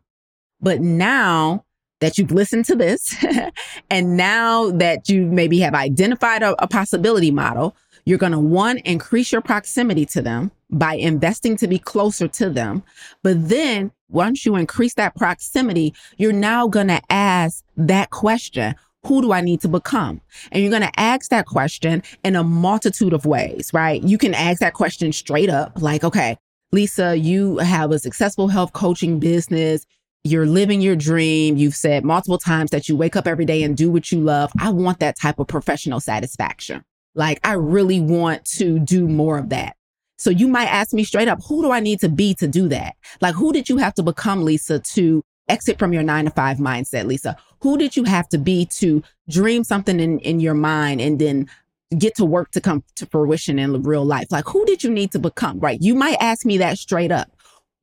But 0.60 0.82
now 0.82 1.64
that 2.00 2.18
you've 2.18 2.32
listened 2.32 2.66
to 2.66 2.76
this, 2.76 3.24
and 3.92 4.18
now 4.18 4.72
that 4.72 5.10
you 5.10 5.28
maybe 5.28 5.60
have 5.60 5.76
identified 5.76 6.42
a, 6.42 6.60
a 6.64 6.68
possibility 6.68 7.30
model, 7.30 7.76
you're 8.04 8.18
going 8.18 8.32
to 8.32 8.40
one, 8.40 8.80
increase 8.80 9.32
your 9.32 9.42
proximity 9.42 10.08
to 10.08 10.24
them 10.24 10.50
by 10.72 10.96
investing 10.96 11.56
to 11.58 11.68
be 11.68 11.78
closer 11.78 12.28
to 12.28 12.50
them. 12.50 12.82
But 13.22 13.48
then 13.48 13.92
once 14.10 14.46
you 14.46 14.56
increase 14.56 14.94
that 14.96 15.16
proximity, 15.16 15.94
you're 16.18 16.34
now 16.34 16.68
going 16.68 16.88
to 16.88 17.02
ask 17.10 17.64
that 17.78 18.10
question. 18.10 18.76
Who 19.06 19.22
do 19.22 19.32
I 19.32 19.40
need 19.40 19.62
to 19.62 19.70
become? 19.70 20.20
And 20.52 20.62
you're 20.62 20.72
going 20.72 20.82
to 20.82 21.00
ask 21.00 21.30
that 21.30 21.46
question 21.46 22.04
in 22.24 22.36
a 22.36 22.44
multitude 22.44 23.14
of 23.14 23.26
ways, 23.26 23.72
right? 23.74 24.04
You 24.04 24.18
can 24.18 24.34
ask 24.34 24.60
that 24.60 24.74
question 24.74 25.14
straight 25.14 25.50
up, 25.50 25.82
like, 25.82 26.04
okay, 26.04 26.38
Lisa, 26.74 27.16
you 27.16 27.60
have 27.60 27.92
a 27.92 28.00
successful 28.00 28.50
health 28.50 28.74
coaching 28.74 29.20
business 29.20 29.86
you're 30.24 30.46
living 30.46 30.82
your 30.82 30.96
dream. 30.96 31.56
You've 31.56 31.76
said 31.76 32.04
multiple 32.04 32.38
times 32.38 32.72
that 32.72 32.90
you 32.90 32.96
wake 32.96 33.16
up 33.16 33.26
every 33.26 33.46
day 33.46 33.64
and 33.64 33.76
do 33.76 33.90
what 33.90 34.12
you 34.12 34.20
love. 34.20 34.52
I 34.60 34.70
want 34.70 35.00
that 35.00 35.18
type 35.18 35.40
of 35.40 35.48
professional 35.48 36.00
satisfaction. 36.00 36.84
Like, 37.16 37.40
I 37.44 37.54
really 37.54 38.02
want 38.02 38.46
to 38.58 38.80
do 38.80 39.08
more 39.08 39.38
of 39.38 39.50
that. 39.50 39.76
So 40.20 40.30
you 40.30 40.48
might 40.48 40.68
ask 40.68 40.94
me 40.94 41.04
straight 41.04 41.28
up, 41.28 41.40
who 41.48 41.64
do 41.64 41.72
I 41.72 41.80
need 41.80 42.00
to 42.02 42.10
be 42.10 42.36
to 42.36 42.48
do 42.48 42.68
that? 42.68 42.96
Like, 43.22 43.34
who 43.34 43.52
did 43.52 43.70
you 43.70 43.78
have 43.78 43.96
to 43.96 44.04
become, 44.04 44.44
Lisa, 44.44 44.80
to 44.80 45.24
exit 45.48 45.80
from 45.80 45.94
your 45.94 46.04
nine 46.04 46.26
to 46.26 46.32
five 46.32 46.58
mindset, 46.58 47.06
Lisa? 47.06 47.36
who 47.62 47.78
did 47.78 47.96
you 47.96 48.04
have 48.04 48.28
to 48.30 48.38
be 48.38 48.66
to 48.66 49.04
dream 49.30 49.64
something 49.64 50.00
in, 50.00 50.20
in 50.20 50.40
your 50.40 50.54
mind 50.54 51.02
and 51.02 51.20
then 51.20 51.50
get 51.98 52.16
to 52.16 52.26
work 52.26 52.52
to 52.52 52.62
come 52.62 52.84
to 52.96 53.06
fruition 53.08 53.60
in 53.60 53.84
real 53.84 54.06
life? 54.06 54.28
Like, 54.32 54.48
who 54.48 54.66
did 54.66 54.84
you 54.84 54.90
need 54.90 55.12
to 55.12 55.20
become? 55.20 55.60
Right. 55.60 55.82
You 55.82 55.96
might 55.96 56.18
ask 56.20 56.46
me 56.46 56.58
that 56.60 56.78
straight 56.78 57.12
up, 57.12 57.32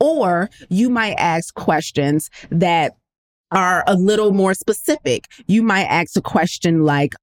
or 0.01 0.51
you 0.69 0.89
might 0.89 1.15
ask 1.15 1.55
questions 1.55 2.31
that 2.51 2.97
are 3.51 3.85
a 3.87 3.95
little 3.95 4.33
more 4.33 4.55
specific. 4.55 5.27
You 5.47 5.63
might 5.63 5.85
ask 5.85 6.17
a 6.17 6.23
question 6.23 6.85
like, 6.85 7.15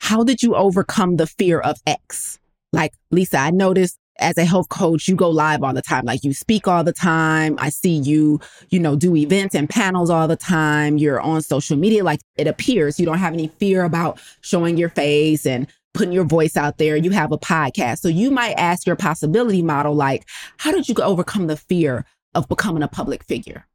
how 0.00 0.24
did 0.24 0.42
you 0.42 0.54
overcome 0.54 1.16
the 1.16 1.26
fear 1.26 1.60
of 1.60 1.78
X? 1.86 2.38
Like, 2.72 2.92
Lisa, 3.10 3.38
I 3.38 3.50
noticed 3.50 3.98
as 4.22 4.38
a 4.38 4.44
health 4.44 4.68
coach, 4.68 5.08
you 5.08 5.16
go 5.16 5.28
live 5.28 5.62
all 5.62 5.74
the 5.74 5.82
time. 5.82 6.04
Like 6.04 6.24
you 6.24 6.32
speak 6.32 6.66
all 6.68 6.84
the 6.84 6.92
time. 6.92 7.56
I 7.58 7.68
see 7.68 7.94
you, 7.94 8.40
you 8.70 8.78
know, 8.78 8.96
do 8.96 9.14
events 9.16 9.54
and 9.54 9.68
panels 9.68 10.10
all 10.10 10.28
the 10.28 10.36
time. 10.36 10.98
You're 10.98 11.20
on 11.20 11.42
social 11.42 11.76
media. 11.76 12.04
Like 12.04 12.20
it 12.36 12.46
appears 12.46 12.98
you 12.98 13.06
don't 13.06 13.18
have 13.18 13.34
any 13.34 13.48
fear 13.48 13.84
about 13.84 14.20
showing 14.40 14.76
your 14.76 14.88
face 14.88 15.44
and 15.46 15.66
putting 15.94 16.12
your 16.12 16.24
voice 16.24 16.56
out 16.56 16.78
there. 16.78 16.96
You 16.96 17.10
have 17.10 17.32
a 17.32 17.38
podcast. 17.38 17.98
So 17.98 18.08
you 18.08 18.30
might 18.30 18.54
ask 18.54 18.86
your 18.86 18.96
possibility 18.96 19.62
model, 19.62 19.94
like, 19.94 20.26
how 20.56 20.72
did 20.72 20.88
you 20.88 20.94
overcome 21.02 21.48
the 21.48 21.56
fear 21.56 22.06
of 22.34 22.48
becoming 22.48 22.82
a 22.82 22.88
public 22.88 23.24
figure? 23.24 23.66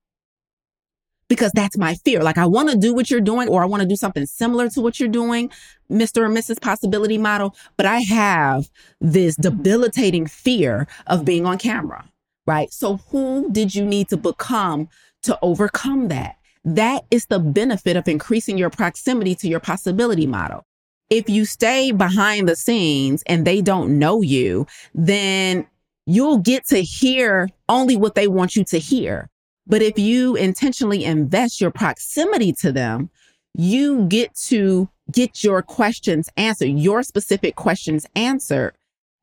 Because 1.29 1.51
that's 1.53 1.77
my 1.77 1.95
fear. 1.95 2.23
Like 2.23 2.37
I 2.37 2.45
want 2.45 2.69
to 2.69 2.77
do 2.77 2.93
what 2.93 3.09
you're 3.09 3.21
doing 3.21 3.47
or 3.47 3.61
I 3.61 3.65
want 3.65 3.81
to 3.81 3.87
do 3.87 3.95
something 3.95 4.25
similar 4.25 4.69
to 4.69 4.81
what 4.81 4.99
you're 4.99 5.09
doing, 5.09 5.49
Mr. 5.91 6.23
or 6.23 6.29
Mrs. 6.29 6.61
Possibility 6.61 7.17
Model, 7.17 7.55
but 7.75 7.85
I 7.85 7.99
have 7.99 8.69
this 9.01 9.35
debilitating 9.35 10.27
fear 10.27 10.87
of 11.07 11.25
being 11.25 11.45
on 11.45 11.57
camera, 11.57 12.05
right? 12.45 12.71
So 12.71 12.97
who 13.09 13.51
did 13.51 13.75
you 13.75 13.85
need 13.85 14.09
to 14.09 14.17
become 14.17 14.89
to 15.23 15.37
overcome 15.41 16.07
that? 16.09 16.37
That 16.63 17.05
is 17.11 17.27
the 17.27 17.39
benefit 17.39 17.95
of 17.95 18.07
increasing 18.07 18.57
your 18.57 18.69
proximity 18.69 19.35
to 19.35 19.47
your 19.47 19.59
possibility 19.59 20.27
model. 20.27 20.65
If 21.09 21.29
you 21.29 21.45
stay 21.45 21.91
behind 21.91 22.49
the 22.49 22.55
scenes 22.57 23.23
and 23.27 23.47
they 23.47 23.61
don't 23.61 23.97
know 23.97 24.21
you, 24.21 24.67
then 24.93 25.65
you'll 26.05 26.39
get 26.39 26.65
to 26.67 26.81
hear 26.81 27.47
only 27.69 27.95
what 27.95 28.15
they 28.15 28.27
want 28.27 28.57
you 28.57 28.65
to 28.65 28.79
hear. 28.79 29.29
But 29.67 29.82
if 29.82 29.99
you 29.99 30.36
intentionally 30.36 31.03
invest 31.03 31.60
your 31.60 31.71
proximity 31.71 32.53
to 32.53 32.71
them, 32.71 33.10
you 33.53 34.06
get 34.06 34.34
to 34.47 34.89
get 35.12 35.43
your 35.43 35.62
questions 35.62 36.30
answered, 36.38 36.67
your 36.67 37.03
specific 37.03 37.56
questions 37.56 38.06
answered 38.15 38.73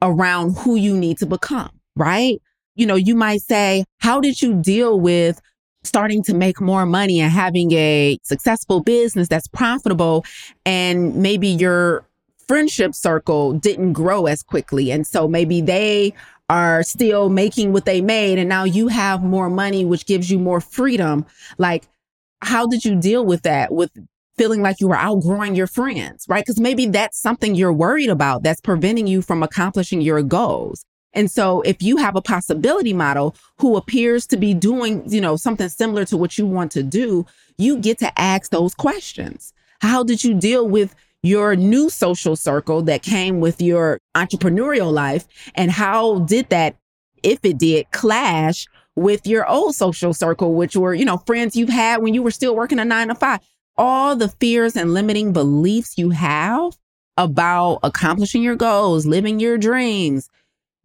around 0.02 0.56
who 0.58 0.76
you 0.76 0.96
need 0.96 1.18
to 1.18 1.26
become, 1.26 1.70
right? 1.96 2.40
You 2.74 2.86
know, 2.86 2.96
you 2.96 3.14
might 3.14 3.42
say, 3.42 3.84
how 3.98 4.20
did 4.20 4.42
you 4.42 4.54
deal 4.60 4.98
with 4.98 5.40
starting 5.84 6.22
to 6.24 6.34
make 6.34 6.60
more 6.60 6.86
money 6.86 7.20
and 7.20 7.30
having 7.30 7.72
a 7.72 8.18
successful 8.22 8.80
business 8.80 9.28
that's 9.28 9.46
profitable 9.46 10.24
and 10.64 11.14
maybe 11.16 11.48
your 11.48 12.06
friendship 12.48 12.94
circle 12.94 13.52
didn't 13.52 13.92
grow 13.92 14.26
as 14.26 14.42
quickly. 14.42 14.90
And 14.90 15.06
so 15.06 15.28
maybe 15.28 15.60
they 15.60 16.12
are 16.48 16.82
still 16.82 17.28
making 17.28 17.72
what 17.72 17.84
they 17.84 18.00
made 18.00 18.38
and 18.38 18.48
now 18.48 18.64
you 18.64 18.88
have 18.88 19.22
more 19.22 19.48
money 19.48 19.84
which 19.84 20.06
gives 20.06 20.30
you 20.30 20.38
more 20.38 20.60
freedom. 20.60 21.24
Like 21.58 21.88
how 22.42 22.66
did 22.66 22.84
you 22.84 22.96
deal 22.96 23.24
with 23.24 23.42
that 23.42 23.72
with 23.72 23.90
feeling 24.36 24.60
like 24.60 24.80
you 24.80 24.88
were 24.88 24.96
outgrowing 24.96 25.54
your 25.54 25.66
friends 25.66 26.26
right? 26.28 26.44
Because 26.44 26.60
maybe 26.60 26.86
that's 26.86 27.18
something 27.18 27.54
you're 27.54 27.72
worried 27.72 28.10
about 28.10 28.42
that's 28.42 28.60
preventing 28.60 29.06
you 29.06 29.22
from 29.22 29.42
accomplishing 29.42 30.00
your 30.00 30.22
goals. 30.22 30.84
And 31.14 31.30
so 31.30 31.62
if 31.62 31.82
you 31.82 31.96
have 31.96 32.16
a 32.16 32.22
possibility 32.22 32.92
model 32.92 33.36
who 33.58 33.76
appears 33.76 34.26
to 34.26 34.36
be 34.36 34.52
doing 34.52 35.02
you 35.10 35.20
know 35.20 35.36
something 35.36 35.68
similar 35.68 36.04
to 36.06 36.16
what 36.16 36.36
you 36.36 36.46
want 36.46 36.72
to 36.72 36.82
do 36.82 37.24
you 37.56 37.78
get 37.78 37.98
to 37.98 38.20
ask 38.20 38.50
those 38.50 38.74
questions. 38.74 39.52
How 39.80 40.02
did 40.02 40.24
you 40.24 40.34
deal 40.34 40.68
with 40.68 40.94
your 41.24 41.56
new 41.56 41.88
social 41.88 42.36
circle 42.36 42.82
that 42.82 43.02
came 43.02 43.40
with 43.40 43.60
your 43.60 43.98
entrepreneurial 44.14 44.92
life 44.92 45.26
and 45.54 45.70
how 45.70 46.18
did 46.20 46.46
that 46.50 46.76
if 47.22 47.38
it 47.42 47.56
did 47.56 47.90
clash 47.92 48.66
with 48.94 49.26
your 49.26 49.48
old 49.48 49.74
social 49.74 50.12
circle 50.12 50.54
which 50.54 50.76
were 50.76 50.92
you 50.92 51.04
know 51.04 51.16
friends 51.26 51.56
you've 51.56 51.70
had 51.70 52.02
when 52.02 52.12
you 52.12 52.22
were 52.22 52.30
still 52.30 52.54
working 52.54 52.78
a 52.78 52.84
9 52.84 53.08
to 53.08 53.14
5 53.14 53.40
all 53.76 54.14
the 54.14 54.28
fears 54.28 54.76
and 54.76 54.92
limiting 54.92 55.32
beliefs 55.32 55.96
you 55.96 56.10
have 56.10 56.76
about 57.16 57.78
accomplishing 57.82 58.42
your 58.42 58.54
goals 58.54 59.06
living 59.06 59.40
your 59.40 59.56
dreams 59.56 60.28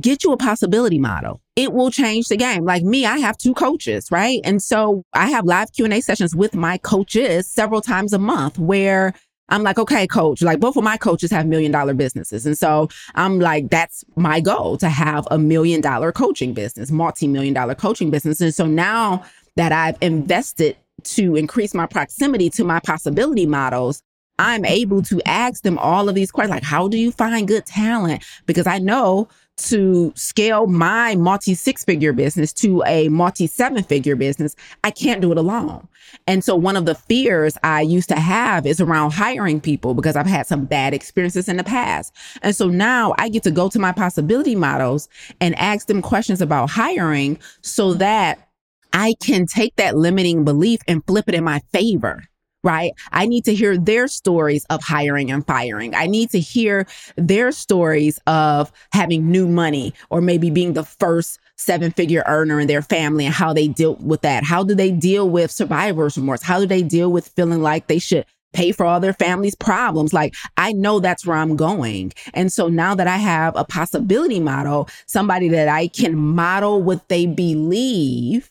get 0.01 0.23
you 0.23 0.31
a 0.31 0.37
possibility 0.37 0.97
model. 0.97 1.41
It 1.57 1.73
will 1.73 1.91
change 1.91 2.29
the 2.29 2.37
game. 2.37 2.63
Like 2.63 2.83
me 2.83 3.05
i 3.05 3.17
have 3.17 3.37
two 3.37 3.53
coaches 3.53 4.09
right? 4.11 4.39
And 4.43 4.61
so 4.61 5.03
i 5.13 5.29
have 5.29 5.45
live 5.45 5.73
q&a 5.73 6.01
sessions 6.01 6.35
with 6.35 6.55
my 6.55 6.77
coaches 6.77 7.47
several 7.47 7.81
times 7.81 8.13
a 8.13 8.19
month 8.19 8.57
where 8.57 9.13
I'm 9.49 9.63
like, 9.63 9.77
okay, 9.79 10.07
coach, 10.07 10.41
like 10.41 10.59
both 10.59 10.77
of 10.77 10.83
my 10.83 10.97
coaches 10.97 11.31
have 11.31 11.45
million 11.47 11.71
dollar 11.71 11.93
businesses. 11.93 12.45
And 12.45 12.57
so 12.57 12.89
I'm 13.15 13.39
like, 13.39 13.69
that's 13.69 14.03
my 14.15 14.39
goal 14.39 14.77
to 14.77 14.89
have 14.89 15.27
a 15.31 15.37
million 15.37 15.81
dollar 15.81 16.11
coaching 16.11 16.53
business, 16.53 16.91
multi 16.91 17.27
million 17.27 17.53
dollar 17.53 17.75
coaching 17.75 18.09
business. 18.11 18.41
And 18.41 18.53
so 18.53 18.65
now 18.65 19.23
that 19.55 19.71
I've 19.71 19.97
invested 20.01 20.77
to 21.03 21.35
increase 21.35 21.73
my 21.73 21.85
proximity 21.85 22.49
to 22.51 22.63
my 22.63 22.79
possibility 22.79 23.45
models, 23.45 24.01
I'm 24.37 24.63
able 24.63 25.01
to 25.03 25.21
ask 25.25 25.63
them 25.63 25.77
all 25.77 26.07
of 26.07 26.15
these 26.15 26.31
questions 26.31 26.51
like, 26.51 26.63
how 26.63 26.87
do 26.87 26.97
you 26.97 27.11
find 27.11 27.47
good 27.47 27.65
talent? 27.65 28.23
Because 28.45 28.67
I 28.67 28.79
know 28.79 29.27
to 29.67 30.13
scale 30.15 30.67
my 30.67 31.15
multi 31.15 31.53
six 31.53 31.83
figure 31.83 32.13
business 32.13 32.53
to 32.53 32.83
a 32.85 33.09
multi 33.09 33.47
seven 33.47 33.83
figure 33.83 34.15
business, 34.15 34.55
I 34.83 34.91
can't 34.91 35.21
do 35.21 35.31
it 35.31 35.37
alone. 35.37 35.87
And 36.27 36.43
so 36.43 36.55
one 36.55 36.75
of 36.75 36.85
the 36.85 36.95
fears 36.95 37.57
I 37.63 37.81
used 37.81 38.09
to 38.09 38.19
have 38.19 38.65
is 38.65 38.81
around 38.81 39.11
hiring 39.11 39.61
people 39.61 39.93
because 39.93 40.15
I've 40.15 40.25
had 40.25 40.47
some 40.47 40.65
bad 40.65 40.93
experiences 40.93 41.47
in 41.47 41.57
the 41.57 41.63
past. 41.63 42.15
And 42.41 42.55
so 42.55 42.67
now 42.67 43.13
I 43.17 43.29
get 43.29 43.43
to 43.43 43.51
go 43.51 43.69
to 43.69 43.79
my 43.79 43.91
possibility 43.91 44.55
models 44.55 45.09
and 45.41 45.55
ask 45.55 45.87
them 45.87 46.01
questions 46.01 46.41
about 46.41 46.69
hiring 46.69 47.39
so 47.61 47.93
that 47.95 48.49
I 48.93 49.15
can 49.21 49.45
take 49.45 49.75
that 49.75 49.97
limiting 49.97 50.45
belief 50.45 50.79
and 50.87 51.05
flip 51.05 51.25
it 51.27 51.35
in 51.35 51.43
my 51.43 51.59
favor 51.71 52.23
right? 52.63 52.91
I 53.11 53.25
need 53.25 53.45
to 53.45 53.55
hear 53.55 53.77
their 53.77 54.07
stories 54.07 54.65
of 54.69 54.81
hiring 54.83 55.31
and 55.31 55.45
firing. 55.45 55.95
I 55.95 56.07
need 56.07 56.29
to 56.31 56.39
hear 56.39 56.87
their 57.15 57.51
stories 57.51 58.19
of 58.27 58.71
having 58.91 59.31
new 59.31 59.47
money 59.47 59.93
or 60.09 60.21
maybe 60.21 60.49
being 60.49 60.73
the 60.73 60.83
first 60.83 61.39
seven 61.55 61.91
figure 61.91 62.23
earner 62.27 62.59
in 62.59 62.67
their 62.67 62.81
family 62.81 63.25
and 63.25 63.33
how 63.33 63.53
they 63.53 63.67
deal 63.67 63.95
with 63.95 64.21
that. 64.21 64.43
How 64.43 64.63
do 64.63 64.75
they 64.75 64.91
deal 64.91 65.29
with 65.29 65.51
survivor's 65.51 66.17
remorse? 66.17 66.41
How 66.41 66.59
do 66.59 66.65
they 66.65 66.81
deal 66.81 67.11
with 67.11 67.29
feeling 67.29 67.61
like 67.61 67.87
they 67.87 67.99
should 67.99 68.25
pay 68.53 68.71
for 68.71 68.85
all 68.85 68.99
their 68.99 69.13
family's 69.13 69.53
problems. 69.53 70.11
Like 70.11 70.33
I 70.57 70.73
know 70.73 70.99
that's 70.99 71.23
where 71.23 71.37
I'm 71.37 71.55
going. 71.55 72.11
And 72.33 72.51
so 72.51 72.67
now 72.67 72.95
that 72.95 73.07
I 73.07 73.17
have 73.17 73.55
a 73.55 73.63
possibility 73.63 74.39
model, 74.39 74.89
somebody 75.05 75.49
that 75.49 75.67
I 75.67 75.87
can 75.87 76.15
model 76.15 76.81
what 76.81 77.09
they 77.09 77.27
believe, 77.27 78.49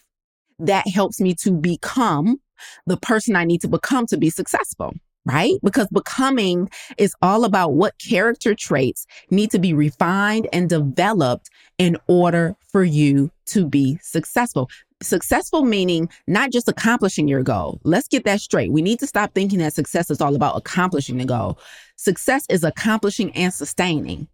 that 0.60 0.88
helps 0.88 1.20
me 1.20 1.34
to 1.34 1.52
become 1.52 2.40
the 2.86 2.96
person 2.96 3.36
I 3.36 3.44
need 3.44 3.60
to 3.62 3.68
become 3.68 4.06
to 4.06 4.16
be 4.16 4.30
successful 4.30 4.94
right? 5.28 5.54
Because 5.62 5.88
becoming 5.88 6.70
is 6.96 7.14
all 7.20 7.44
about 7.44 7.74
what 7.74 7.98
character 7.98 8.54
traits 8.54 9.06
need 9.30 9.50
to 9.50 9.58
be 9.58 9.74
refined 9.74 10.48
and 10.52 10.70
developed 10.70 11.50
in 11.76 11.98
order 12.06 12.56
for 12.72 12.82
you 12.82 13.30
to 13.46 13.66
be 13.66 13.98
successful. 14.02 14.70
Successful 15.02 15.62
meaning 15.64 16.08
not 16.26 16.50
just 16.50 16.68
accomplishing 16.68 17.28
your 17.28 17.42
goal. 17.42 17.78
Let's 17.84 18.08
get 18.08 18.24
that 18.24 18.40
straight. 18.40 18.72
We 18.72 18.82
need 18.82 18.98
to 19.00 19.06
stop 19.06 19.34
thinking 19.34 19.58
that 19.60 19.74
success 19.74 20.10
is 20.10 20.20
all 20.20 20.34
about 20.34 20.56
accomplishing 20.56 21.18
the 21.18 21.24
goal. 21.24 21.58
Success 21.96 22.44
is 22.48 22.64
accomplishing 22.64 23.30
and 23.32 23.52
sustaining. 23.52 24.28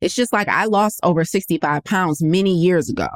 It's 0.00 0.14
just 0.14 0.32
like 0.32 0.48
I 0.48 0.64
lost 0.64 1.00
over 1.02 1.24
65 1.24 1.84
pounds 1.84 2.22
many 2.22 2.54
years 2.54 2.88
ago. 2.88 3.08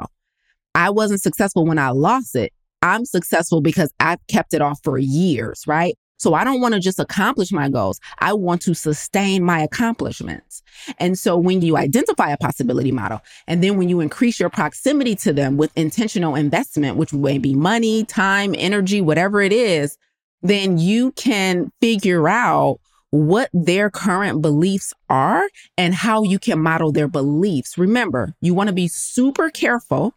I 0.75 0.91
wasn't 0.91 1.21
successful 1.21 1.65
when 1.65 1.79
I 1.79 1.89
lost 1.89 2.35
it. 2.35 2.53
I'm 2.83 3.05
successful 3.05 3.61
because 3.61 3.93
I've 3.99 4.19
kept 4.27 4.53
it 4.53 4.61
off 4.61 4.79
for 4.83 4.97
years, 4.97 5.63
right? 5.65 5.95
So 6.17 6.33
I 6.33 6.43
don't 6.43 6.61
want 6.61 6.73
to 6.73 6.79
just 6.79 6.99
accomplish 6.99 7.51
my 7.51 7.69
goals. 7.69 7.99
I 8.19 8.33
want 8.33 8.61
to 8.63 8.75
sustain 8.75 9.43
my 9.43 9.61
accomplishments. 9.61 10.61
And 10.99 11.17
so 11.17 11.37
when 11.37 11.61
you 11.61 11.77
identify 11.77 12.29
a 12.29 12.37
possibility 12.37 12.91
model, 12.91 13.21
and 13.47 13.63
then 13.63 13.77
when 13.77 13.89
you 13.89 13.99
increase 13.99 14.39
your 14.39 14.49
proximity 14.49 15.15
to 15.17 15.33
them 15.33 15.57
with 15.57 15.71
intentional 15.77 16.35
investment, 16.35 16.97
which 16.97 17.13
may 17.13 17.37
be 17.37 17.55
money, 17.55 18.03
time, 18.05 18.53
energy, 18.57 19.01
whatever 19.01 19.41
it 19.41 19.53
is, 19.53 19.97
then 20.41 20.77
you 20.77 21.13
can 21.13 21.71
figure 21.81 22.27
out 22.27 22.79
what 23.11 23.49
their 23.53 23.89
current 23.89 24.41
beliefs 24.41 24.93
are 25.09 25.47
and 25.77 25.93
how 25.93 26.23
you 26.23 26.39
can 26.39 26.59
model 26.59 26.91
their 26.91 27.07
beliefs. 27.07 27.77
Remember, 27.77 28.33
you 28.41 28.53
want 28.53 28.67
to 28.67 28.73
be 28.73 28.87
super 28.87 29.49
careful 29.49 30.13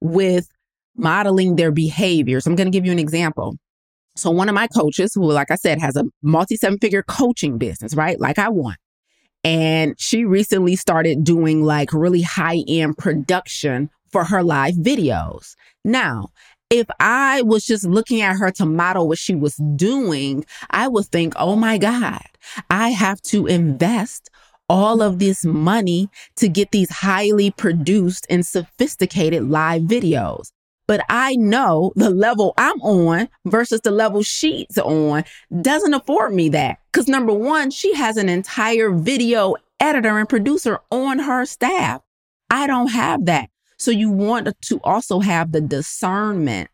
with 0.00 0.48
modeling 0.96 1.56
their 1.56 1.72
behaviors. 1.72 2.46
I'm 2.46 2.56
going 2.56 2.66
to 2.66 2.76
give 2.76 2.86
you 2.86 2.92
an 2.92 2.98
example. 2.98 3.56
So 4.16 4.30
one 4.30 4.48
of 4.48 4.54
my 4.54 4.68
coaches, 4.68 5.12
who, 5.14 5.24
like 5.30 5.50
I 5.50 5.56
said, 5.56 5.80
has 5.80 5.96
a 5.96 6.04
multi 6.22 6.56
seven 6.56 6.78
figure 6.78 7.02
coaching 7.02 7.58
business, 7.58 7.94
right? 7.94 8.20
Like 8.20 8.38
I 8.38 8.48
want. 8.48 8.76
And 9.42 9.94
she 9.98 10.24
recently 10.24 10.76
started 10.76 11.24
doing 11.24 11.62
like 11.64 11.92
really 11.92 12.22
high 12.22 12.62
end 12.66 12.96
production 12.96 13.90
for 14.10 14.24
her 14.24 14.42
live 14.42 14.74
videos. 14.74 15.54
Now, 15.84 16.28
If 16.70 16.86
I 16.98 17.42
was 17.42 17.66
just 17.66 17.84
looking 17.84 18.22
at 18.22 18.36
her 18.36 18.50
to 18.52 18.66
model 18.66 19.06
what 19.06 19.18
she 19.18 19.34
was 19.34 19.56
doing, 19.76 20.44
I 20.70 20.88
would 20.88 21.06
think, 21.06 21.34
oh 21.36 21.56
my 21.56 21.78
God, 21.78 22.24
I 22.70 22.88
have 22.90 23.20
to 23.22 23.46
invest 23.46 24.30
all 24.68 25.02
of 25.02 25.18
this 25.18 25.44
money 25.44 26.08
to 26.36 26.48
get 26.48 26.70
these 26.72 26.90
highly 26.90 27.50
produced 27.50 28.26
and 28.30 28.44
sophisticated 28.46 29.44
live 29.44 29.82
videos. 29.82 30.50
But 30.86 31.04
I 31.08 31.36
know 31.36 31.92
the 31.96 32.10
level 32.10 32.52
I'm 32.58 32.80
on 32.82 33.28
versus 33.46 33.80
the 33.80 33.90
level 33.90 34.22
she's 34.22 34.76
on 34.76 35.24
doesn't 35.62 35.94
afford 35.94 36.34
me 36.34 36.50
that. 36.50 36.78
Because 36.92 37.08
number 37.08 37.32
one, 37.32 37.70
she 37.70 37.94
has 37.94 38.16
an 38.16 38.28
entire 38.28 38.90
video 38.90 39.56
editor 39.80 40.18
and 40.18 40.28
producer 40.28 40.80
on 40.90 41.18
her 41.20 41.46
staff. 41.46 42.02
I 42.50 42.66
don't 42.66 42.88
have 42.88 43.24
that. 43.26 43.48
So 43.78 43.90
you 43.90 44.10
want 44.10 44.48
to 44.62 44.80
also 44.84 45.20
have 45.20 45.52
the 45.52 45.60
discernment 45.60 46.70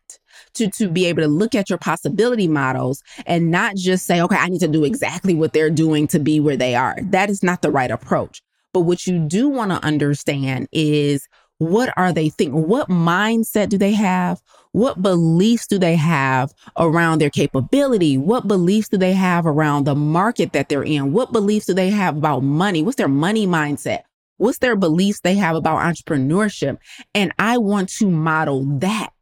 to, 0.53 0.69
to 0.71 0.87
be 0.87 1.05
able 1.05 1.23
to 1.23 1.27
look 1.27 1.55
at 1.55 1.69
your 1.69 1.79
possibility 1.79 2.47
models 2.47 3.01
and 3.25 3.51
not 3.51 3.75
just 3.75 4.05
say, 4.05 4.21
okay, 4.21 4.35
I 4.35 4.49
need 4.49 4.59
to 4.59 4.67
do 4.67 4.83
exactly 4.83 5.33
what 5.33 5.53
they're 5.53 5.69
doing 5.69 6.07
to 6.07 6.19
be 6.19 6.39
where 6.39 6.57
they 6.57 6.75
are. 6.75 6.97
That 7.01 7.29
is 7.29 7.43
not 7.43 7.61
the 7.61 7.71
right 7.71 7.91
approach. 7.91 8.41
But 8.73 8.81
what 8.81 9.05
you 9.05 9.19
do 9.19 9.49
want 9.49 9.71
to 9.71 9.83
understand 9.85 10.67
is 10.71 11.27
what 11.61 11.93
are 11.95 12.11
they 12.11 12.29
thinking? 12.29 12.67
What 12.67 12.89
mindset 12.89 13.69
do 13.69 13.77
they 13.77 13.91
have? 13.91 14.41
What 14.71 14.99
beliefs 14.99 15.67
do 15.67 15.77
they 15.77 15.95
have 15.95 16.51
around 16.75 17.19
their 17.19 17.29
capability? 17.29 18.17
What 18.17 18.47
beliefs 18.47 18.89
do 18.89 18.97
they 18.97 19.13
have 19.13 19.45
around 19.45 19.83
the 19.83 19.93
market 19.93 20.53
that 20.53 20.69
they're 20.69 20.81
in? 20.81 21.13
What 21.13 21.31
beliefs 21.31 21.67
do 21.67 21.75
they 21.75 21.91
have 21.91 22.17
about 22.17 22.39
money? 22.39 22.81
What's 22.81 22.95
their 22.95 23.07
money 23.07 23.45
mindset? 23.45 24.01
What's 24.37 24.57
their 24.57 24.75
beliefs 24.75 25.19
they 25.19 25.35
have 25.35 25.55
about 25.55 25.81
entrepreneurship? 25.81 26.79
And 27.13 27.31
I 27.37 27.59
want 27.59 27.89
to 27.89 28.09
model 28.09 28.65
that 28.79 29.13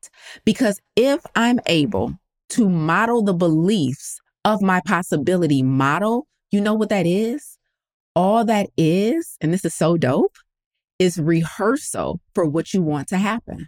because 0.46 0.80
if 0.96 1.26
I'm 1.36 1.60
able 1.66 2.14
to 2.52 2.70
model 2.70 3.22
the 3.22 3.34
beliefs 3.34 4.22
of 4.46 4.62
my 4.62 4.80
possibility 4.86 5.62
model, 5.62 6.26
you 6.52 6.62
know 6.62 6.74
what 6.74 6.88
that 6.88 7.06
is? 7.06 7.58
All 8.16 8.46
that 8.46 8.70
is, 8.78 9.36
and 9.42 9.52
this 9.52 9.66
is 9.66 9.74
so 9.74 9.98
dope, 9.98 10.38
is 11.00 11.18
rehearsal 11.18 12.20
for 12.36 12.46
what 12.46 12.74
you 12.74 12.82
want 12.82 13.08
to 13.08 13.18
happen. 13.18 13.68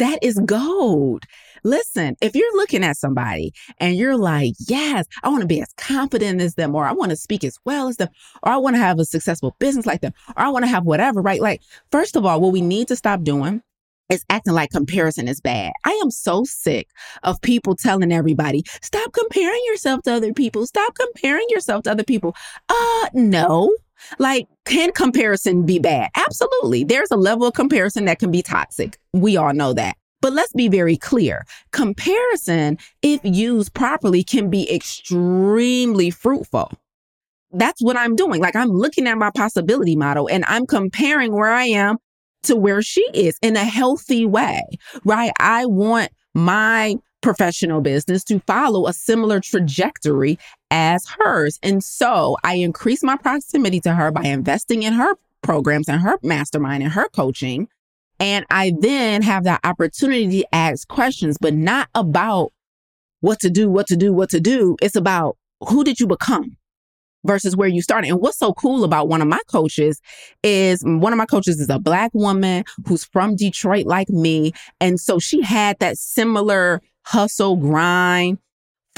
That 0.00 0.18
is 0.22 0.40
gold. 0.46 1.24
Listen, 1.62 2.16
if 2.22 2.34
you're 2.34 2.56
looking 2.56 2.82
at 2.82 2.96
somebody 2.96 3.52
and 3.78 3.96
you're 3.96 4.16
like, 4.16 4.54
yes, 4.66 5.06
I 5.22 5.28
want 5.28 5.42
to 5.42 5.46
be 5.46 5.60
as 5.60 5.72
confident 5.76 6.40
as 6.40 6.54
them, 6.54 6.74
or 6.74 6.86
I 6.86 6.92
want 6.92 7.10
to 7.10 7.16
speak 7.16 7.44
as 7.44 7.58
well 7.66 7.88
as 7.88 7.98
them, 7.98 8.08
or 8.42 8.50
I 8.50 8.56
want 8.56 8.76
to 8.76 8.80
have 8.80 8.98
a 8.98 9.04
successful 9.04 9.54
business 9.58 9.84
like 9.84 10.00
them, 10.00 10.14
or 10.28 10.42
I 10.42 10.48
want 10.48 10.64
to 10.64 10.70
have 10.70 10.84
whatever, 10.84 11.20
right? 11.20 11.42
Like, 11.42 11.60
first 11.92 12.16
of 12.16 12.24
all, 12.24 12.40
what 12.40 12.52
we 12.52 12.62
need 12.62 12.88
to 12.88 12.96
stop 12.96 13.22
doing 13.22 13.62
is 14.08 14.24
acting 14.30 14.54
like 14.54 14.70
comparison 14.70 15.28
is 15.28 15.40
bad. 15.40 15.72
I 15.84 15.90
am 16.02 16.10
so 16.10 16.44
sick 16.44 16.88
of 17.22 17.40
people 17.42 17.76
telling 17.76 18.10
everybody, 18.10 18.64
stop 18.80 19.12
comparing 19.12 19.62
yourself 19.66 20.02
to 20.04 20.14
other 20.14 20.32
people. 20.32 20.66
Stop 20.66 20.94
comparing 20.94 21.46
yourself 21.50 21.84
to 21.84 21.90
other 21.90 22.04
people. 22.04 22.34
Uh, 22.70 23.08
no. 23.12 23.76
Like, 24.18 24.46
can 24.64 24.92
comparison 24.92 25.64
be 25.66 25.78
bad? 25.78 26.10
Absolutely. 26.16 26.84
There's 26.84 27.10
a 27.10 27.16
level 27.16 27.46
of 27.46 27.54
comparison 27.54 28.04
that 28.06 28.18
can 28.18 28.30
be 28.30 28.42
toxic. 28.42 28.98
We 29.12 29.36
all 29.36 29.52
know 29.52 29.72
that. 29.74 29.96
But 30.22 30.32
let's 30.34 30.52
be 30.52 30.68
very 30.68 30.96
clear. 30.96 31.46
Comparison, 31.72 32.78
if 33.02 33.20
used 33.24 33.72
properly, 33.74 34.22
can 34.22 34.50
be 34.50 34.70
extremely 34.72 36.10
fruitful. 36.10 36.72
That's 37.52 37.82
what 37.82 37.96
I'm 37.96 38.16
doing. 38.16 38.40
Like 38.40 38.54
I'm 38.54 38.68
looking 38.68 39.06
at 39.06 39.18
my 39.18 39.30
possibility 39.30 39.96
model 39.96 40.28
and 40.28 40.44
I'm 40.46 40.66
comparing 40.66 41.32
where 41.32 41.50
I 41.50 41.64
am 41.64 41.96
to 42.44 42.56
where 42.56 42.82
she 42.82 43.06
is 43.12 43.38
in 43.42 43.56
a 43.56 43.64
healthy 43.64 44.24
way, 44.24 44.62
right? 45.04 45.32
I 45.38 45.66
want 45.66 46.10
my 46.34 46.96
professional 47.22 47.80
business 47.80 48.24
to 48.24 48.40
follow 48.40 48.86
a 48.86 48.92
similar 48.92 49.40
trajectory 49.40 50.38
as 50.70 51.06
hers. 51.18 51.58
And 51.62 51.82
so 51.82 52.36
I 52.44 52.54
increase 52.54 53.02
my 53.02 53.16
proximity 53.16 53.80
to 53.80 53.94
her 53.94 54.10
by 54.10 54.22
investing 54.22 54.82
in 54.82 54.92
her 54.94 55.14
programs 55.42 55.88
and 55.88 56.00
her 56.00 56.18
mastermind 56.22 56.82
and 56.82 56.92
her 56.92 57.08
coaching. 57.08 57.68
And 58.18 58.44
I 58.50 58.72
then 58.78 59.22
have 59.22 59.44
that 59.44 59.60
opportunity 59.64 60.42
to 60.42 60.54
ask 60.54 60.86
questions, 60.88 61.38
but 61.40 61.54
not 61.54 61.88
about 61.94 62.52
what 63.20 63.40
to 63.40 63.50
do, 63.50 63.70
what 63.70 63.86
to 63.88 63.96
do, 63.96 64.12
what 64.12 64.30
to 64.30 64.40
do. 64.40 64.76
It's 64.82 64.96
about 64.96 65.36
who 65.66 65.84
did 65.84 66.00
you 66.00 66.06
become? 66.06 66.56
versus 67.24 67.56
where 67.56 67.68
you 67.68 67.82
started. 67.82 68.08
And 68.08 68.20
what's 68.20 68.38
so 68.38 68.52
cool 68.54 68.84
about 68.84 69.08
one 69.08 69.20
of 69.20 69.28
my 69.28 69.40
coaches 69.46 70.00
is 70.42 70.82
one 70.84 71.12
of 71.12 71.16
my 71.16 71.26
coaches 71.26 71.60
is 71.60 71.68
a 71.68 71.78
black 71.78 72.12
woman 72.14 72.64
who's 72.86 73.04
from 73.04 73.36
Detroit 73.36 73.86
like 73.86 74.08
me. 74.08 74.52
And 74.80 74.98
so 74.98 75.18
she 75.18 75.42
had 75.42 75.78
that 75.80 75.98
similar 75.98 76.80
hustle, 77.02 77.56
grind, 77.56 78.38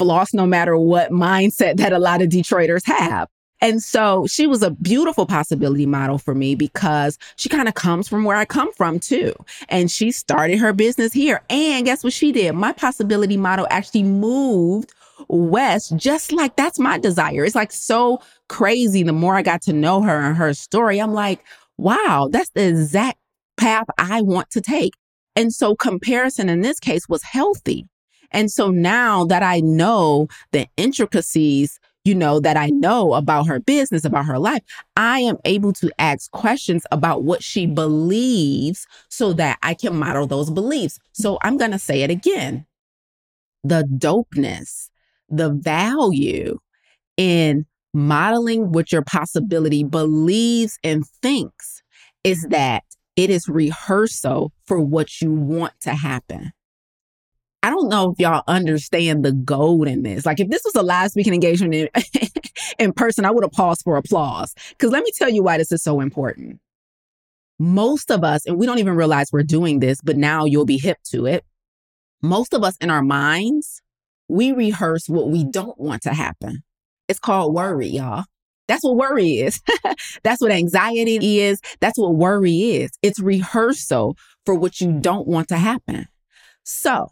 floss 0.03 0.33
no 0.33 0.45
matter 0.45 0.77
what 0.77 1.11
mindset 1.11 1.77
that 1.77 1.93
a 1.93 1.99
lot 1.99 2.21
of 2.21 2.27
Detroiters 2.27 2.85
have. 2.85 3.29
And 3.61 3.81
so 3.81 4.27
she 4.27 4.45
was 4.45 4.61
a 4.61 4.71
beautiful 4.71 5.25
possibility 5.25 5.85
model 5.85 6.17
for 6.17 6.35
me 6.35 6.53
because 6.53 7.17
she 7.37 7.47
kind 7.47 7.69
of 7.69 7.75
comes 7.75 8.09
from 8.09 8.25
where 8.25 8.35
I 8.35 8.43
come 8.43 8.73
from 8.73 8.99
too. 8.99 9.33
And 9.69 9.89
she 9.89 10.11
started 10.11 10.57
her 10.59 10.73
business 10.73 11.13
here. 11.13 11.41
And 11.49 11.85
guess 11.85 12.03
what 12.03 12.11
she 12.11 12.33
did? 12.33 12.51
My 12.51 12.73
possibility 12.73 13.37
model 13.37 13.65
actually 13.69 14.03
moved 14.03 14.91
west, 15.29 15.95
just 15.95 16.33
like 16.33 16.57
that's 16.57 16.77
my 16.77 16.97
desire. 16.97 17.45
It's 17.45 17.55
like 17.55 17.71
so 17.71 18.19
crazy. 18.49 19.03
The 19.03 19.13
more 19.13 19.35
I 19.37 19.41
got 19.41 19.61
to 19.61 19.73
know 19.73 20.01
her 20.01 20.19
and 20.19 20.35
her 20.35 20.53
story, 20.53 20.99
I'm 20.99 21.13
like, 21.13 21.39
wow, 21.77 22.27
that's 22.29 22.49
the 22.49 22.67
exact 22.67 23.17
path 23.55 23.87
I 23.97 24.21
want 24.21 24.49
to 24.51 24.59
take. 24.59 24.91
And 25.37 25.53
so 25.53 25.73
comparison 25.73 26.49
in 26.49 26.59
this 26.59 26.81
case 26.81 27.07
was 27.07 27.23
healthy. 27.23 27.87
And 28.33 28.51
so 28.51 28.69
now 28.69 29.25
that 29.25 29.43
I 29.43 29.59
know 29.59 30.27
the 30.51 30.67
intricacies, 30.77 31.79
you 32.03 32.15
know, 32.15 32.39
that 32.39 32.57
I 32.57 32.67
know 32.67 33.13
about 33.13 33.47
her 33.47 33.59
business, 33.59 34.03
about 34.03 34.25
her 34.25 34.39
life, 34.39 34.61
I 34.97 35.19
am 35.19 35.37
able 35.45 35.71
to 35.73 35.91
ask 35.99 36.29
questions 36.31 36.85
about 36.91 37.23
what 37.23 37.43
she 37.43 37.65
believes 37.65 38.85
so 39.09 39.31
that 39.33 39.57
I 39.63 39.73
can 39.73 39.95
model 39.95 40.27
those 40.27 40.49
beliefs. 40.49 40.99
So 41.13 41.37
I'm 41.41 41.57
going 41.57 41.71
to 41.71 41.79
say 41.79 42.01
it 42.01 42.09
again. 42.09 42.65
The 43.63 43.87
dopeness, 43.97 44.89
the 45.29 45.51
value 45.51 46.59
in 47.15 47.65
modeling 47.93 48.71
what 48.71 48.91
your 48.91 49.03
possibility 49.03 49.83
believes 49.83 50.79
and 50.83 51.05
thinks 51.21 51.83
is 52.23 52.41
that 52.49 52.83
it 53.15 53.29
is 53.29 53.47
rehearsal 53.47 54.51
for 54.65 54.79
what 54.79 55.21
you 55.21 55.31
want 55.31 55.73
to 55.81 55.91
happen. 55.91 56.51
I 57.63 57.69
don't 57.69 57.87
know 57.87 58.11
if 58.11 58.19
y'all 58.19 58.43
understand 58.47 59.23
the 59.23 59.31
gold 59.31 59.87
in 59.87 60.03
this. 60.03 60.25
Like, 60.25 60.41
if 60.41 60.49
this 60.49 60.63
was 60.65 60.75
a 60.75 60.83
live 60.83 61.11
speaking 61.11 61.33
engagement 61.33 61.73
in, 61.73 61.89
in 62.79 62.91
person, 62.91 63.23
I 63.23 63.31
would 63.31 63.45
have 63.45 63.53
paused 63.53 63.83
for 63.83 63.95
applause. 63.95 64.53
Because 64.71 64.91
let 64.91 65.01
me 65.03 65.11
tell 65.17 65.29
you 65.29 65.41
why 65.43 65.57
this 65.57 65.71
is 65.71 65.81
so 65.81 66.01
important. 66.01 66.59
Most 67.59 68.11
of 68.11 68.21
us, 68.21 68.45
and 68.45 68.59
we 68.59 68.65
don't 68.65 68.79
even 68.79 68.97
realize 68.97 69.29
we're 69.31 69.43
doing 69.43 69.79
this, 69.79 70.01
but 70.01 70.17
now 70.17 70.43
you'll 70.43 70.65
be 70.65 70.77
hip 70.77 70.97
to 71.11 71.25
it. 71.25 71.45
Most 72.21 72.53
of 72.53 72.65
us 72.65 72.75
in 72.81 72.89
our 72.89 73.01
minds, 73.01 73.81
we 74.27 74.51
rehearse 74.51 75.07
what 75.07 75.29
we 75.29 75.45
don't 75.45 75.79
want 75.79 76.01
to 76.03 76.13
happen. 76.13 76.63
It's 77.07 77.19
called 77.19 77.53
worry, 77.53 77.87
y'all. 77.87 78.25
That's 78.67 78.83
what 78.83 78.97
worry 78.97 79.37
is. 79.37 79.61
That's 80.23 80.41
what 80.41 80.51
anxiety 80.51 81.39
is. 81.39 81.61
That's 81.79 81.97
what 81.97 82.15
worry 82.15 82.73
is. 82.73 82.91
It's 83.01 83.19
rehearsal 83.19 84.17
for 84.45 84.55
what 84.55 84.81
you 84.81 84.99
don't 84.99 85.27
want 85.27 85.47
to 85.49 85.57
happen. 85.57 86.07
So 86.63 87.09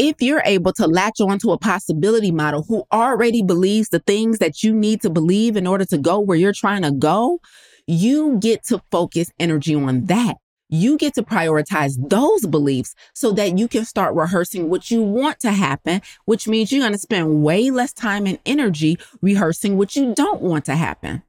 if 0.00 0.16
you're 0.20 0.42
able 0.46 0.72
to 0.72 0.86
latch 0.86 1.20
onto 1.20 1.50
a 1.50 1.58
possibility 1.58 2.32
model 2.32 2.62
who 2.62 2.84
already 2.90 3.42
believes 3.42 3.90
the 3.90 3.98
things 3.98 4.38
that 4.38 4.62
you 4.62 4.72
need 4.74 5.02
to 5.02 5.10
believe 5.10 5.56
in 5.56 5.66
order 5.66 5.84
to 5.84 5.98
go 5.98 6.18
where 6.18 6.38
you're 6.38 6.54
trying 6.54 6.80
to 6.80 6.90
go, 6.90 7.38
you 7.86 8.38
get 8.38 8.64
to 8.64 8.80
focus 8.90 9.30
energy 9.38 9.74
on 9.74 10.06
that. 10.06 10.38
You 10.70 10.96
get 10.96 11.12
to 11.16 11.22
prioritize 11.22 11.96
those 12.08 12.46
beliefs 12.46 12.94
so 13.12 13.32
that 13.32 13.58
you 13.58 13.68
can 13.68 13.84
start 13.84 14.14
rehearsing 14.14 14.70
what 14.70 14.90
you 14.90 15.02
want 15.02 15.38
to 15.40 15.52
happen, 15.52 16.00
which 16.24 16.48
means 16.48 16.72
you're 16.72 16.80
going 16.80 16.92
to 16.92 16.98
spend 16.98 17.42
way 17.42 17.70
less 17.70 17.92
time 17.92 18.24
and 18.24 18.38
energy 18.46 18.96
rehearsing 19.20 19.76
what 19.76 19.96
you 19.96 20.14
don't 20.14 20.40
want 20.40 20.64
to 20.64 20.76
happen. 20.76 21.22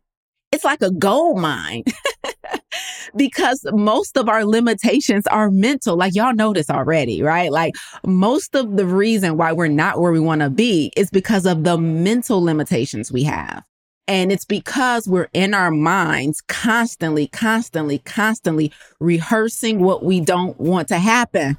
It's 0.52 0.64
like 0.64 0.82
a 0.82 0.91
gold 0.91 1.39
mine. 1.39 1.84
because 3.16 3.66
most 3.72 4.18
of 4.18 4.30
our 4.30 4.45
limitations 4.45 5.28
are 5.28 5.49
mental. 5.52 5.95
Like 5.95 6.16
y'all 6.16 6.34
know 6.34 6.54
this 6.54 6.70
already, 6.70 7.22
right? 7.22 7.52
Like 7.52 7.76
most 8.06 8.56
of 8.56 8.78
the 8.78 8.86
reason 8.86 9.38
why 9.38 9.52
we're 9.52 9.68
not 9.68 9.99
where 9.99 10.12
we 10.12 10.20
want 10.20 10.41
to 10.41 10.49
be 10.49 10.91
is 10.95 11.10
because 11.10 11.45
of 11.45 11.64
the 11.64 11.78
mental 11.78 12.41
limitations 12.41 13.12
we 13.12 13.24
have. 13.24 13.64
And 14.08 14.32
it's 14.32 14.45
because 14.45 15.08
we're 15.08 15.30
in 15.34 15.54
our 15.54 15.72
minds 15.72 16.41
constantly, 16.41 17.28
constantly, 17.28 17.99
constantly 17.99 18.72
rehearsing 18.99 19.80
what 19.80 20.04
we 20.04 20.20
don't 20.20 20.60
want 20.60 20.88
to 20.89 20.97
happen. 20.97 21.58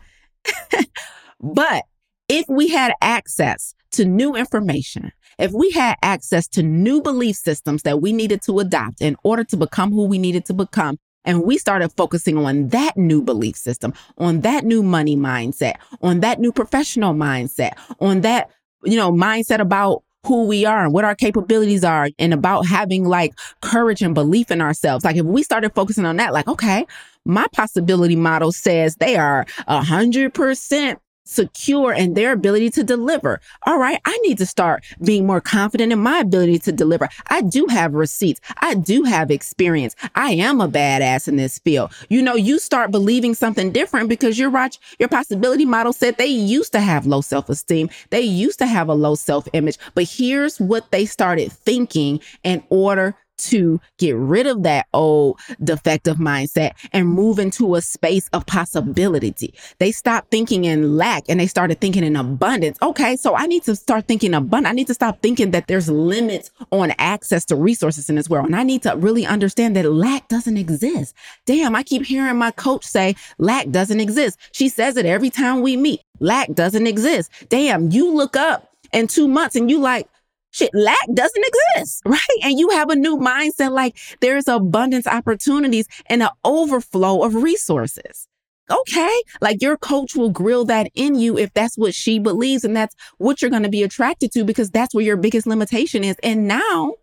but 1.41 1.85
if 2.29 2.45
we 2.49 2.69
had 2.69 2.93
access 3.01 3.75
to 3.93 4.05
new 4.05 4.35
information, 4.35 5.13
if 5.43 5.53
we 5.53 5.71
had 5.73 5.97
access 6.03 6.47
to 6.49 6.63
new 6.63 7.03
belief 7.03 7.37
systems 7.37 7.83
that 7.83 8.01
we 8.01 8.13
needed 8.13 8.43
to 8.43 8.61
adopt 8.61 9.03
in 9.03 9.17
order 9.25 9.45
to 9.45 9.57
become 9.57 9.91
who 9.91 10.07
we 10.07 10.19
needed 10.19 10.45
to 10.47 10.55
become, 10.55 10.97
And 11.25 11.45
we 11.45 11.59
started 11.59 11.91
focusing 11.91 12.37
on 12.37 12.69
that 12.69 12.97
new 12.97 13.23
belief 13.23 13.57
system, 13.57 13.95
on 14.19 14.41
that 14.41 14.65
new 14.65 14.83
money 14.83 15.17
mindset, 15.17 15.77
on 16.01 16.21
that 16.21 16.41
new 16.41 16.53
professional 16.53 17.15
mindset, 17.15 17.73
on 18.01 18.23
that, 18.23 18.51
you 18.85 18.97
know, 18.97 19.13
mindset 19.13 19.61
about 19.61 20.03
who 20.27 20.47
we 20.47 20.65
are 20.65 20.85
and 20.85 20.93
what 20.93 21.05
our 21.05 21.17
capabilities 21.17 21.83
are 21.83 22.09
and 22.19 22.33
about 22.33 22.67
having 22.67 23.05
like 23.05 23.35
courage 23.61 24.03
and 24.03 24.15
belief 24.15 24.51
in 24.51 24.61
ourselves. 24.61 25.05
Like 25.05 25.17
if 25.17 25.25
we 25.27 25.43
started 25.43 25.75
focusing 25.75 26.05
on 26.05 26.17
that, 26.17 26.33
like, 26.33 26.47
okay, 26.47 26.87
my 27.25 27.47
possibility 27.53 28.17
model 28.17 28.53
says 28.53 28.97
they 28.97 29.17
are 29.17 29.47
a 29.67 29.83
hundred 29.83 30.35
percent 30.35 31.01
secure 31.25 31.93
in 31.93 32.15
their 32.15 32.33
ability 32.33 32.71
to 32.71 32.85
deliver. 32.85 33.41
All 33.67 33.79
right, 33.79 34.01
I 34.05 34.17
need 34.19 34.39
to 34.39 34.47
start 34.47 34.85
being 35.03 35.27
more 35.27 35.41
confident 35.41 35.93
in 35.93 35.99
my 35.99 36.19
ability 36.19 36.59
to 36.61 36.73
deliver. 36.73 37.09
I 37.29 37.43
do 37.43 37.67
have 37.71 37.95
receipts. 37.95 38.41
I 38.61 38.75
do 38.75 39.05
have 39.05 39.31
experience. 39.31 39.95
I 40.15 40.33
am 40.33 40.61
a 40.61 40.69
badass 40.69 41.29
in 41.29 41.37
this 41.37 41.59
field. 41.59 41.93
You 42.09 42.23
know, 42.23 42.35
you 42.35 42.59
start 42.59 42.91
believing 42.91 43.35
something 43.35 43.73
different 43.73 44.09
because 44.09 44.39
your 44.39 44.51
watch, 44.51 44.79
your 44.99 45.09
possibility 45.09 45.65
model 45.65 45.93
said 45.93 46.17
they 46.17 46.27
used 46.27 46.73
to 46.73 46.81
have 46.81 47.07
low 47.07 47.21
self-esteem. 47.21 47.91
They 48.11 48.21
used 48.21 48.59
to 48.59 48.67
have 48.67 48.89
a 48.89 48.95
low 48.95 49.15
self-image, 49.15 49.79
but 49.95 50.05
here's 50.05 50.59
what 50.59 50.91
they 50.91 51.07
started 51.07 51.53
thinking 51.53 52.21
in 52.43 52.63
order 52.69 53.15
to 53.43 53.81
get 53.99 54.17
rid 54.17 54.47
of 54.47 54.63
that 54.63 54.87
old 54.93 55.39
defective 55.63 56.17
mindset 56.17 56.73
and 56.93 57.09
move 57.09 57.39
into 57.39 57.75
a 57.75 57.83
space 57.83 58.29
of 58.33 58.47
possibility. 58.47 59.55
They 59.79 59.93
stopped 59.93 60.31
thinking 60.31 60.65
in 60.65 60.97
lack 60.97 61.25
and 61.29 61.41
they 61.41 61.47
started 61.47 61.81
thinking 61.81 62.05
in 62.05 62.17
abundance. 62.17 62.79
Okay, 62.83 63.17
so 63.17 63.35
I 63.35 63.47
need 63.47 63.65
to 63.65 63.77
start 63.77 64.07
thinking 64.07 64.35
abundant. 64.35 64.73
I 64.73 64.75
need 64.75 64.87
to 64.89 64.95
stop 64.95 65.21
thinking 65.23 65.51
that 65.53 65.67
there's 65.67 65.89
limits 65.89 66.51
on 66.71 66.93
access 66.99 67.45
to 67.47 67.57
resources 67.57 68.09
in 68.09 68.17
this 68.17 68.29
world. 68.29 68.47
And 68.47 68.57
I 68.57 68.63
need 68.63 68.83
to 68.83 68.97
really 68.97 69.27
understand 69.27 69.77
that 69.77 69.91
lack 69.91 70.29
doesn't 70.29 70.57
exist. 70.57 71.15
Damn, 71.47 71.75
I 71.75 71.83
keep 71.83 72.05
hearing 72.05 72.37
my 72.37 72.51
coach 72.51 72.85
say 72.85 73.17
lack 73.39 73.71
doesn't 73.71 74.01
exist. 74.01 74.39
She 74.53 74.69
says 74.69 74.97
it 74.97 75.07
every 75.07 75.31
time 75.31 75.63
we 75.63 75.77
meet. 75.77 76.01
Lack 76.21 76.53
doesn't 76.53 76.87
exist. 76.87 77.31
Damn, 77.49 77.91
you 77.91 78.15
look 78.15 78.37
up 78.37 78.73
in 78.93 79.09
two 79.09 79.27
months 79.27 79.57
and 79.57 79.71
you 79.71 79.81
like, 79.81 80.09
shit, 80.53 80.71
lack 80.73 80.97
doesn't 81.13 81.45
exist, 81.77 82.03
right? 82.07 82.21
And 82.43 82.59
you 82.59 82.71
have 82.71 82.91
a 82.91 82.97
new 82.97 83.17
mindset 83.17 83.73
like 83.73 83.97
there's 84.21 84.47
abundance 84.47 85.07
opportunities 85.07 85.89
and 86.07 86.23
an 86.23 86.31
overflow 86.45 87.25
of 87.25 87.35
resources. 87.35 88.29
Okay. 88.71 89.23
Like 89.41 89.61
your 89.61 89.77
coach 89.77 90.15
will 90.15 90.31
grill 90.31 90.65
that 90.67 90.89
in 90.95 91.17
you 91.17 91.37
if 91.37 91.53
that's 91.53 91.77
what 91.77 91.95
she 91.95 92.19
believes 92.19 92.65
and 92.65 92.77
that's 92.77 92.95
what 93.19 93.43
you're 93.43 93.51
going 93.51 93.65
to 93.65 93.69
be 93.69 93.83
attracted 93.83 94.33
to 94.33 94.45
because 94.45 94.71
that's 94.71 94.95
where 94.95 95.05
your 95.05 95.17
biggest 95.17 95.47
limitation 95.47 96.05
is. 96.05 96.17
And 96.23 96.47
now 96.47 96.95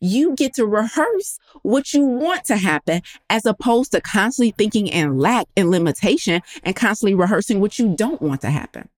you 0.00 0.34
get 0.34 0.54
to 0.54 0.66
rehearse 0.66 1.38
what 1.62 1.94
you 1.94 2.04
want 2.04 2.44
to 2.46 2.56
happen 2.56 3.00
as 3.30 3.46
opposed 3.46 3.92
to 3.92 4.00
constantly 4.00 4.52
thinking 4.56 4.86
in 4.86 5.18
lack 5.18 5.46
and 5.56 5.70
limitation 5.70 6.42
and 6.62 6.76
constantly 6.76 7.14
rehearsing 7.14 7.60
what 7.60 7.78
you 7.78 7.94
don't 7.94 8.20
want 8.20 8.40
to 8.42 8.50
happen. 8.50 8.88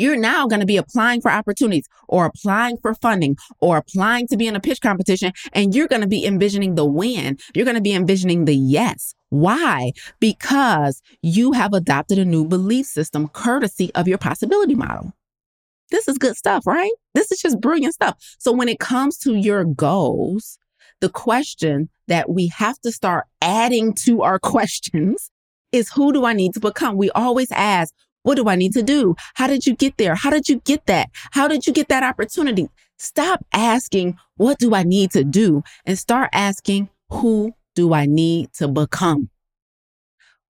You're 0.00 0.16
now 0.16 0.46
going 0.46 0.60
to 0.60 0.66
be 0.66 0.78
applying 0.78 1.20
for 1.20 1.30
opportunities 1.30 1.86
or 2.08 2.24
applying 2.24 2.78
for 2.78 2.94
funding 2.94 3.36
or 3.60 3.76
applying 3.76 4.26
to 4.28 4.36
be 4.38 4.46
in 4.46 4.56
a 4.56 4.60
pitch 4.60 4.80
competition. 4.80 5.32
And 5.52 5.74
you're 5.74 5.88
going 5.88 6.00
to 6.00 6.08
be 6.08 6.24
envisioning 6.24 6.74
the 6.74 6.86
win. 6.86 7.36
You're 7.54 7.66
going 7.66 7.74
to 7.76 7.82
be 7.82 7.92
envisioning 7.92 8.46
the 8.46 8.56
yes. 8.56 9.14
Why? 9.28 9.92
Because 10.18 11.02
you 11.20 11.52
have 11.52 11.74
adopted 11.74 12.18
a 12.18 12.24
new 12.24 12.46
belief 12.46 12.86
system 12.86 13.28
courtesy 13.28 13.94
of 13.94 14.08
your 14.08 14.16
possibility 14.16 14.74
model. 14.74 15.12
This 15.90 16.08
is 16.08 16.16
good 16.16 16.36
stuff, 16.36 16.66
right? 16.66 16.92
This 17.14 17.30
is 17.30 17.40
just 17.40 17.60
brilliant 17.60 17.92
stuff. 17.92 18.16
So 18.38 18.52
when 18.52 18.70
it 18.70 18.78
comes 18.78 19.18
to 19.18 19.34
your 19.34 19.64
goals, 19.64 20.58
the 21.00 21.10
question 21.10 21.90
that 22.08 22.30
we 22.30 22.46
have 22.48 22.78
to 22.80 22.90
start 22.90 23.26
adding 23.42 23.92
to 24.04 24.22
our 24.22 24.38
questions 24.38 25.30
is 25.72 25.90
who 25.90 26.12
do 26.12 26.24
I 26.24 26.32
need 26.32 26.54
to 26.54 26.60
become? 26.60 26.96
We 26.96 27.10
always 27.10 27.52
ask, 27.52 27.94
what 28.22 28.36
do 28.36 28.48
I 28.48 28.56
need 28.56 28.72
to 28.74 28.82
do? 28.82 29.14
How 29.34 29.46
did 29.46 29.66
you 29.66 29.74
get 29.74 29.96
there? 29.96 30.14
How 30.14 30.30
did 30.30 30.48
you 30.48 30.60
get 30.60 30.86
that? 30.86 31.08
How 31.32 31.48
did 31.48 31.66
you 31.66 31.72
get 31.72 31.88
that 31.88 32.02
opportunity? 32.02 32.68
Stop 32.98 33.44
asking, 33.52 34.18
what 34.36 34.58
do 34.58 34.74
I 34.74 34.82
need 34.82 35.10
to 35.12 35.24
do? 35.24 35.62
And 35.86 35.98
start 35.98 36.28
asking, 36.32 36.90
who 37.10 37.54
do 37.74 37.94
I 37.94 38.06
need 38.06 38.52
to 38.54 38.68
become? 38.68 39.30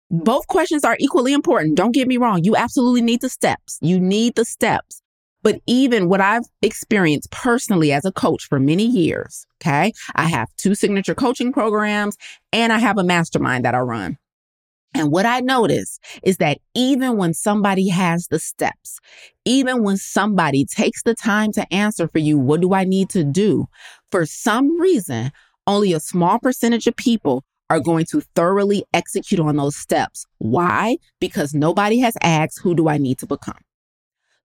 Both 0.09 0.47
questions 0.47 0.83
are 0.83 0.97
equally 0.99 1.33
important. 1.33 1.77
Don't 1.77 1.91
get 1.91 2.07
me 2.07 2.17
wrong. 2.17 2.43
You 2.43 2.55
absolutely 2.55 3.01
need 3.01 3.21
the 3.21 3.29
steps. 3.29 3.77
You 3.81 3.99
need 3.99 4.35
the 4.35 4.45
steps. 4.45 5.03
But 5.43 5.61
even 5.67 6.09
what 6.09 6.19
I've 6.19 6.43
experienced 6.61 7.31
personally 7.31 7.93
as 7.93 8.03
a 8.03 8.11
coach 8.11 8.45
for 8.45 8.59
many 8.59 8.85
years, 8.85 9.45
okay, 9.61 9.93
I 10.15 10.27
have 10.27 10.49
two 10.57 10.75
signature 10.75 11.15
coaching 11.15 11.53
programs 11.53 12.17
and 12.51 12.73
I 12.73 12.79
have 12.79 12.97
a 12.97 13.03
mastermind 13.03 13.63
that 13.65 13.75
I 13.75 13.79
run. 13.79 14.17
And 14.93 15.11
what 15.11 15.25
I 15.25 15.39
notice 15.39 15.99
is 16.23 16.37
that 16.37 16.57
even 16.73 17.17
when 17.17 17.33
somebody 17.33 17.89
has 17.89 18.27
the 18.27 18.39
steps, 18.39 18.99
even 19.45 19.83
when 19.83 19.97
somebody 19.97 20.65
takes 20.65 21.03
the 21.03 21.13
time 21.13 21.51
to 21.53 21.73
answer 21.73 22.07
for 22.07 22.19
you, 22.19 22.39
what 22.39 22.61
do 22.61 22.73
I 22.73 22.85
need 22.85 23.09
to 23.11 23.23
do? 23.23 23.67
For 24.11 24.25
some 24.25 24.79
reason, 24.79 25.31
only 25.67 25.93
a 25.93 25.99
small 25.99 26.39
percentage 26.39 26.87
of 26.87 26.95
people 26.95 27.43
are 27.69 27.79
going 27.79 28.05
to 28.05 28.21
thoroughly 28.35 28.83
execute 28.93 29.39
on 29.39 29.57
those 29.57 29.75
steps. 29.75 30.25
Why? 30.39 30.97
Because 31.19 31.53
nobody 31.53 31.99
has 31.99 32.17
asked, 32.23 32.59
who 32.61 32.73
do 32.73 32.89
I 32.89 32.97
need 32.97 33.19
to 33.19 33.27
become? 33.27 33.59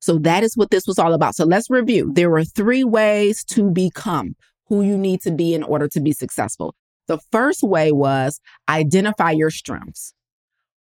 So 0.01 0.18
that 0.18 0.45
is 0.45 0.55
what 0.55 0.70
this 0.70 0.86
was 0.86 0.99
all 0.99 1.14
about. 1.14 1.34
So 1.34 1.47
let's 1.47 1.70
review. 1.70 2.12
There 2.12 2.28
were 2.28 2.45
three 2.45 2.84
ways 2.84 3.42
to 3.45 3.70
become 3.70 4.36
who 4.66 4.82
you 4.82 4.99
need 4.99 5.22
to 5.22 5.30
be 5.30 5.55
in 5.55 5.62
order 5.62 5.88
to 5.88 6.01
be 6.01 6.12
successful. 6.12 6.74
The 7.07 7.18
first 7.32 7.62
way 7.62 7.92
was 7.92 8.40
identify 8.68 9.30
your 9.30 9.51
strengths. 9.51 10.12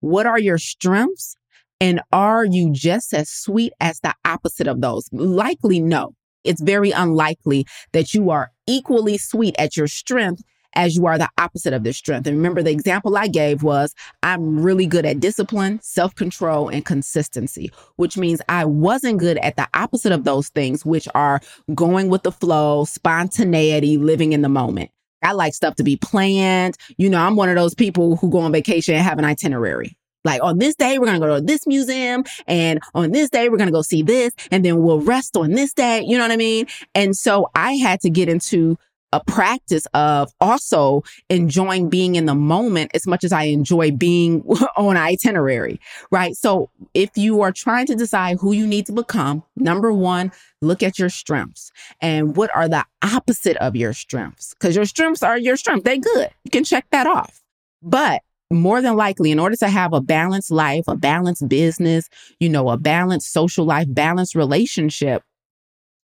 What 0.03 0.27
are 0.27 0.39
your 0.39 0.59
strengths? 0.59 1.37
And 1.81 2.01
are 2.13 2.45
you 2.45 2.73
just 2.73 3.15
as 3.15 3.31
sweet 3.31 3.73
as 3.81 4.01
the 4.01 4.15
opposite 4.25 4.67
of 4.67 4.81
those? 4.81 5.09
Likely 5.13 5.81
no. 5.81 6.15
It's 6.45 6.61
very 6.61 6.91
unlikely 6.91 7.67
that 7.93 8.13
you 8.13 8.31
are 8.31 8.51
equally 8.67 9.17
sweet 9.17 9.55
at 9.59 9.77
your 9.77 9.87
strength 9.87 10.43
as 10.75 10.97
you 10.97 11.07
are 11.07 11.19
the 11.19 11.29
opposite 11.39 11.73
of 11.73 11.85
this 11.85 11.97
strength. 11.97 12.27
And 12.27 12.37
remember, 12.37 12.63
the 12.63 12.71
example 12.71 13.17
I 13.17 13.29
gave 13.29 13.63
was 13.63 13.95
I'm 14.25 14.61
really 14.61 14.87
good 14.87 15.07
at 15.07 15.21
discipline, 15.21 15.79
self 15.83 16.15
control, 16.17 16.69
and 16.69 16.85
consistency, 16.85 17.71
which 17.97 18.17
means 18.17 18.41
I 18.49 18.65
wasn't 18.65 19.19
good 19.19 19.39
at 19.39 19.57
the 19.57 19.69
opposite 19.75 20.11
of 20.11 20.25
those 20.25 20.49
things, 20.49 20.85
which 20.85 21.07
are 21.15 21.41
going 21.75 22.09
with 22.09 22.25
the 22.25 22.33
flow, 22.33 22.85
spontaneity, 22.87 23.99
living 23.99 24.33
in 24.33 24.43
the 24.43 24.49
moment. 24.49 24.91
I 25.23 25.33
like 25.33 25.55
stuff 25.55 25.77
to 25.77 25.83
be 25.83 25.97
planned. 25.97 26.77
You 26.97 27.11
know, 27.11 27.19
I'm 27.19 27.37
one 27.37 27.49
of 27.49 27.57
those 27.57 27.75
people 27.75 28.17
who 28.17 28.31
go 28.31 28.39
on 28.39 28.53
vacation 28.53 28.95
and 28.95 29.05
have 29.05 29.19
an 29.19 29.25
itinerary. 29.25 29.97
Like 30.25 30.43
on 30.43 30.59
this 30.59 30.77
day, 30.77 30.99
we're 30.99 31.07
going 31.07 31.21
to 31.21 31.27
go 31.27 31.35
to 31.35 31.41
this 31.41 31.67
museum 31.67 32.25
and 32.47 32.81
on 32.95 33.11
this 33.11 33.29
day, 33.29 33.49
we're 33.49 33.57
going 33.57 33.69
to 33.69 33.73
go 33.73 33.83
see 33.83 34.03
this 34.03 34.33
and 34.51 34.65
then 34.65 34.81
we'll 34.83 35.01
rest 35.01 35.37
on 35.37 35.51
this 35.53 35.73
day. 35.73 36.05
You 36.07 36.17
know 36.17 36.25
what 36.25 36.31
I 36.31 36.37
mean? 36.37 36.67
And 36.95 37.17
so 37.17 37.51
I 37.55 37.73
had 37.73 38.01
to 38.03 38.11
get 38.11 38.29
into 38.29 38.77
a 39.13 39.23
practice 39.25 39.87
of 39.95 40.33
also 40.41 41.03
enjoying 41.29 41.89
being 41.89 42.15
in 42.17 42.27
the 42.27 42.35
moment 42.35 42.91
as 42.95 43.07
much 43.07 43.25
as 43.25 43.33
I 43.33 43.45
enjoy 43.45 43.91
being 43.91 44.43
on 44.77 44.97
itinerary, 44.97 45.81
right? 46.11 46.35
So 46.35 46.71
if 46.95 47.11
you 47.17 47.43
are 47.43 47.53
trying 47.53 47.87
to 47.87 47.95
decide 47.95 48.39
who 48.41 48.53
you 48.53 48.67
need 48.67 48.87
to 48.87 48.93
become, 48.93 49.43
number 49.57 49.93
one, 49.93 50.33
look 50.61 50.83
at 50.83 50.99
your 50.99 51.11
strengths 51.11 51.73
and 52.01 52.37
what 52.37 52.51
are 52.55 52.69
the 52.69 52.85
opposite 53.03 53.57
of 53.59 53.77
your 53.77 53.93
strengths? 53.93 54.55
Because 54.55 54.75
your 54.77 54.85
strengths 54.85 55.23
are 55.23 55.39
your 55.39 55.57
strengths. 55.57 55.85
They 55.85 55.99
good. 55.99 56.31
You 56.45 56.51
can 56.51 56.65
check 56.65 56.87
that 56.91 57.07
off. 57.07 57.43
But 57.83 58.23
more 58.51 58.81
than 58.83 58.97
likely, 58.97 59.31
in 59.31 59.39
order 59.39 59.57
to 59.57 59.69
have 59.69 59.93
a 59.93 60.01
balanced 60.01 60.51
life, 60.51 60.85
a 60.87 60.97
balanced 60.97 61.49
business, 61.49 62.09
you 62.39 62.49
know, 62.49 62.69
a 62.69 62.77
balanced 62.77 63.33
social 63.33 63.65
life, 63.65 63.87
balanced 63.89 64.35
relationship, 64.35 65.23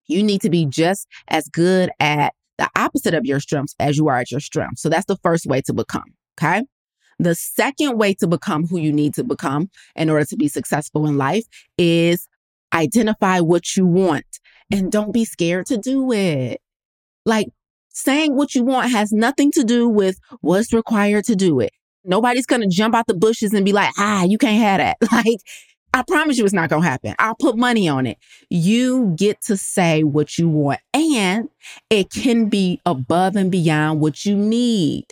you 0.07 0.23
need 0.23 0.41
to 0.41 0.49
be 0.49 0.65
just 0.65 1.07
as 1.27 1.49
good 1.49 1.91
at 1.99 2.33
the 2.57 2.69
opposite 2.75 3.13
of 3.13 3.25
your 3.25 3.39
strengths 3.39 3.75
as 3.79 3.97
you 3.97 4.07
are 4.07 4.17
at 4.17 4.31
your 4.31 4.39
strengths. 4.39 4.81
So 4.81 4.89
that's 4.89 5.05
the 5.05 5.17
first 5.17 5.45
way 5.45 5.61
to 5.61 5.73
become. 5.73 6.13
Okay. 6.39 6.63
The 7.19 7.35
second 7.35 7.97
way 7.97 8.13
to 8.15 8.27
become 8.27 8.67
who 8.67 8.77
you 8.77 8.93
need 8.93 9.15
to 9.15 9.23
become 9.23 9.69
in 9.95 10.09
order 10.09 10.25
to 10.25 10.37
be 10.37 10.47
successful 10.47 11.07
in 11.07 11.17
life 11.17 11.45
is 11.77 12.27
identify 12.73 13.39
what 13.39 13.75
you 13.75 13.85
want 13.85 14.25
and 14.71 14.91
don't 14.91 15.13
be 15.13 15.25
scared 15.25 15.65
to 15.67 15.77
do 15.77 16.11
it. 16.11 16.61
Like 17.25 17.47
saying 17.89 18.35
what 18.35 18.53
you 18.53 18.63
want 18.63 18.91
has 18.91 19.11
nothing 19.11 19.51
to 19.53 19.63
do 19.63 19.89
with 19.89 20.19
what's 20.41 20.73
required 20.73 21.25
to 21.25 21.35
do 21.35 21.59
it. 21.59 21.71
Nobody's 22.03 22.45
going 22.45 22.61
to 22.61 22.67
jump 22.67 22.93
out 22.93 23.07
the 23.07 23.15
bushes 23.15 23.53
and 23.53 23.65
be 23.65 23.73
like, 23.73 23.91
ah, 23.97 24.23
you 24.23 24.37
can't 24.37 24.61
have 24.61 24.77
that. 24.77 24.97
Like 25.11 25.39
I 25.93 26.03
promise 26.03 26.37
you 26.37 26.45
it's 26.45 26.53
not 26.53 26.69
going 26.69 26.83
to 26.83 26.89
happen. 26.89 27.15
I'll 27.17 27.35
put 27.35 27.57
money 27.57 27.87
on 27.87 28.05
it. 28.05 28.17
You 28.49 29.13
get 29.17 29.41
to 29.43 29.57
say 29.57 30.03
what 30.03 30.37
you 30.37 30.47
want 30.47 30.79
and 30.93 31.49
it 31.89 32.11
can 32.11 32.49
be 32.49 32.79
above 32.85 33.35
and 33.35 33.51
beyond 33.51 33.99
what 33.99 34.25
you 34.25 34.35
need. 34.35 35.05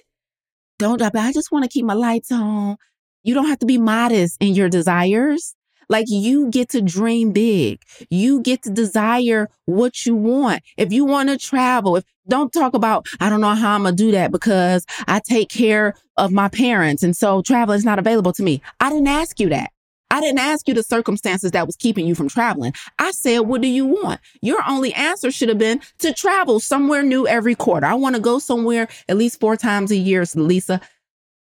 Don't, 0.77 1.01
I 1.01 1.31
just 1.31 1.51
want 1.51 1.63
to 1.63 1.69
keep 1.69 1.85
my 1.85 1.93
lights 1.93 2.31
on. 2.31 2.77
You 3.23 3.33
don't 3.33 3.47
have 3.47 3.59
to 3.59 3.65
be 3.65 3.77
modest 3.77 4.37
in 4.39 4.53
your 4.53 4.69
desires. 4.69 5.55
Like 5.89 6.05
you 6.09 6.49
get 6.49 6.69
to 6.69 6.81
dream 6.81 7.31
big. 7.31 7.81
You 8.09 8.41
get 8.41 8.63
to 8.63 8.69
desire 8.69 9.49
what 9.65 10.05
you 10.05 10.15
want. 10.15 10.63
If 10.77 10.91
you 10.91 11.05
want 11.05 11.29
to 11.29 11.37
travel, 11.37 11.95
if 11.95 12.03
don't 12.27 12.51
talk 12.51 12.73
about, 12.73 13.05
I 13.19 13.29
don't 13.29 13.41
know 13.41 13.53
how 13.53 13.75
I'm 13.75 13.83
to 13.83 13.91
do 13.91 14.11
that 14.11 14.31
because 14.31 14.85
I 15.07 15.19
take 15.19 15.49
care 15.49 15.93
of 16.17 16.31
my 16.31 16.49
parents. 16.49 17.03
And 17.03 17.15
so 17.15 17.41
travel 17.41 17.75
is 17.75 17.85
not 17.85 17.99
available 17.99 18.33
to 18.33 18.43
me. 18.43 18.61
I 18.79 18.89
didn't 18.89 19.07
ask 19.07 19.39
you 19.39 19.49
that. 19.49 19.71
I 20.15 20.21
didn't 20.21 20.39
ask 20.39 20.65
you 20.65 20.73
the 20.73 20.81
circumstances 20.81 21.51
that 21.51 21.67
was 21.67 21.75
keeping 21.75 22.07
you 22.07 22.15
from 22.15 22.29
traveling. 22.29 22.71
I 22.99 23.11
said, 23.11 23.39
what 23.39 23.59
do 23.59 23.67
you 23.67 23.85
want? 23.85 24.21
Your 24.41 24.61
only 24.65 24.93
answer 24.93 25.29
should 25.29 25.49
have 25.49 25.57
been 25.57 25.81
to 25.99 26.13
travel 26.13 26.61
somewhere 26.61 27.03
new 27.03 27.27
every 27.27 27.53
quarter. 27.53 27.85
I 27.85 27.95
want 27.95 28.15
to 28.15 28.21
go 28.21 28.39
somewhere 28.39 28.87
at 29.09 29.17
least 29.17 29.41
four 29.41 29.57
times 29.57 29.91
a 29.91 29.97
year, 29.97 30.23
Lisa. 30.35 30.79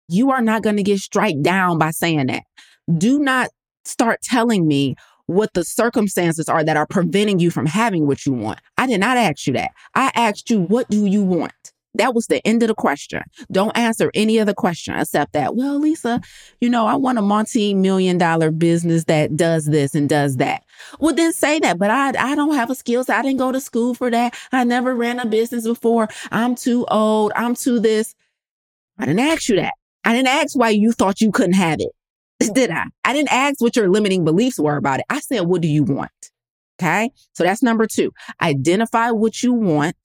You 0.07 0.31
are 0.31 0.41
not 0.41 0.63
going 0.63 0.77
to 0.77 0.85
get 0.85 1.01
strike 1.01 1.43
down 1.43 1.79
by 1.79 1.91
saying 1.91 2.29
that. 2.29 2.45
Do 2.99 3.19
not 3.19 3.51
start 3.85 4.23
telling 4.23 4.69
me 4.69 4.95
what 5.27 5.55
the 5.55 5.65
circumstances 5.65 6.49
are 6.49 6.63
that 6.63 6.77
are 6.77 6.87
preventing 6.87 7.41
you 7.41 7.51
from 7.51 7.67
having 7.67 8.07
what 8.07 8.25
you 8.25 8.33
want. 8.33 8.61
I 8.79 8.87
did 8.87 9.01
not 9.01 9.17
ask 9.17 9.45
you 9.49 9.55
that. 9.55 9.73
I 9.97 10.13
asked 10.15 10.51
you, 10.51 10.61
what 10.61 10.89
do 10.89 11.05
you 11.05 11.25
want? 11.25 11.53
That 11.95 12.15
was 12.15 12.27
the 12.27 12.47
end 12.47 12.63
of 12.63 12.69
the 12.69 12.75
question. 12.75 13.23
Don't 13.51 13.77
answer 13.77 14.11
any 14.15 14.41
other 14.41 14.55
question 14.55 14.95
except 14.95 15.35
that, 15.35 15.55
well, 15.55 15.79
Lisa, 15.79 16.21
you 16.61 16.71
know, 16.71 16.87
I 16.87 16.95
want 16.95 17.19
a 17.19 17.23
multi 17.23 17.75
million 17.75 18.17
dollar 18.17 18.51
business 18.51 19.05
that 19.05 19.37
does 19.37 19.67
this 19.67 19.95
and 19.95 20.09
does 20.09 20.37
that. 20.37 20.65
Well, 21.01 21.15
then 21.15 21.33
say 21.33 21.59
that, 21.61 21.79
but 21.79 21.91
I, 21.91 22.09
I 22.09 22.35
don't 22.35 22.55
have 22.55 22.71
a 22.71 22.75
skills. 22.75 23.11
I 23.11 23.21
didn't 23.23 23.39
go 23.39 23.53
to 23.53 23.61
school 23.61 23.95
for 23.95 24.11
that. 24.11 24.35
I 24.53 24.65
never 24.65 24.95
ran 24.95 25.19
a 25.19 25.27
business 25.27 25.67
before. 25.67 26.09
I'm 26.31 26.55
too 26.55 26.87
old. 26.91 27.33
I'm 27.37 27.55
too 27.55 27.79
this. 27.79 28.15
I 28.99 29.05
didn't 29.05 29.21
ask 29.21 29.49
you 29.49 29.57
that. 29.57 29.75
I 30.05 30.15
didn't 30.15 30.29
ask 30.29 30.57
why 30.57 30.71
you 30.71 30.93
thought 30.93 31.21
you 31.21 31.31
couldn't 31.31 31.55
have 31.55 31.79
it. 31.81 31.91
Did 32.55 32.71
I? 32.71 32.87
I 33.05 33.13
didn't 33.13 33.33
ask 33.33 33.61
what 33.61 33.77
your 33.77 33.89
limiting 33.89 34.25
beliefs 34.25 34.59
were 34.59 34.77
about 34.77 35.01
it. 35.01 35.07
I 35.11 35.21
said, 35.21 35.43
what 35.43 35.61
do 35.61 35.69
you 35.69 35.85
want? 35.85 36.11
Okay. 36.81 37.11
So 37.35 37.45
that's 37.45 37.63
number 37.63 37.87
two. 37.87 38.13
Identify 38.41 39.11
what 39.11 39.43
you 39.43 39.53
want 39.53 39.97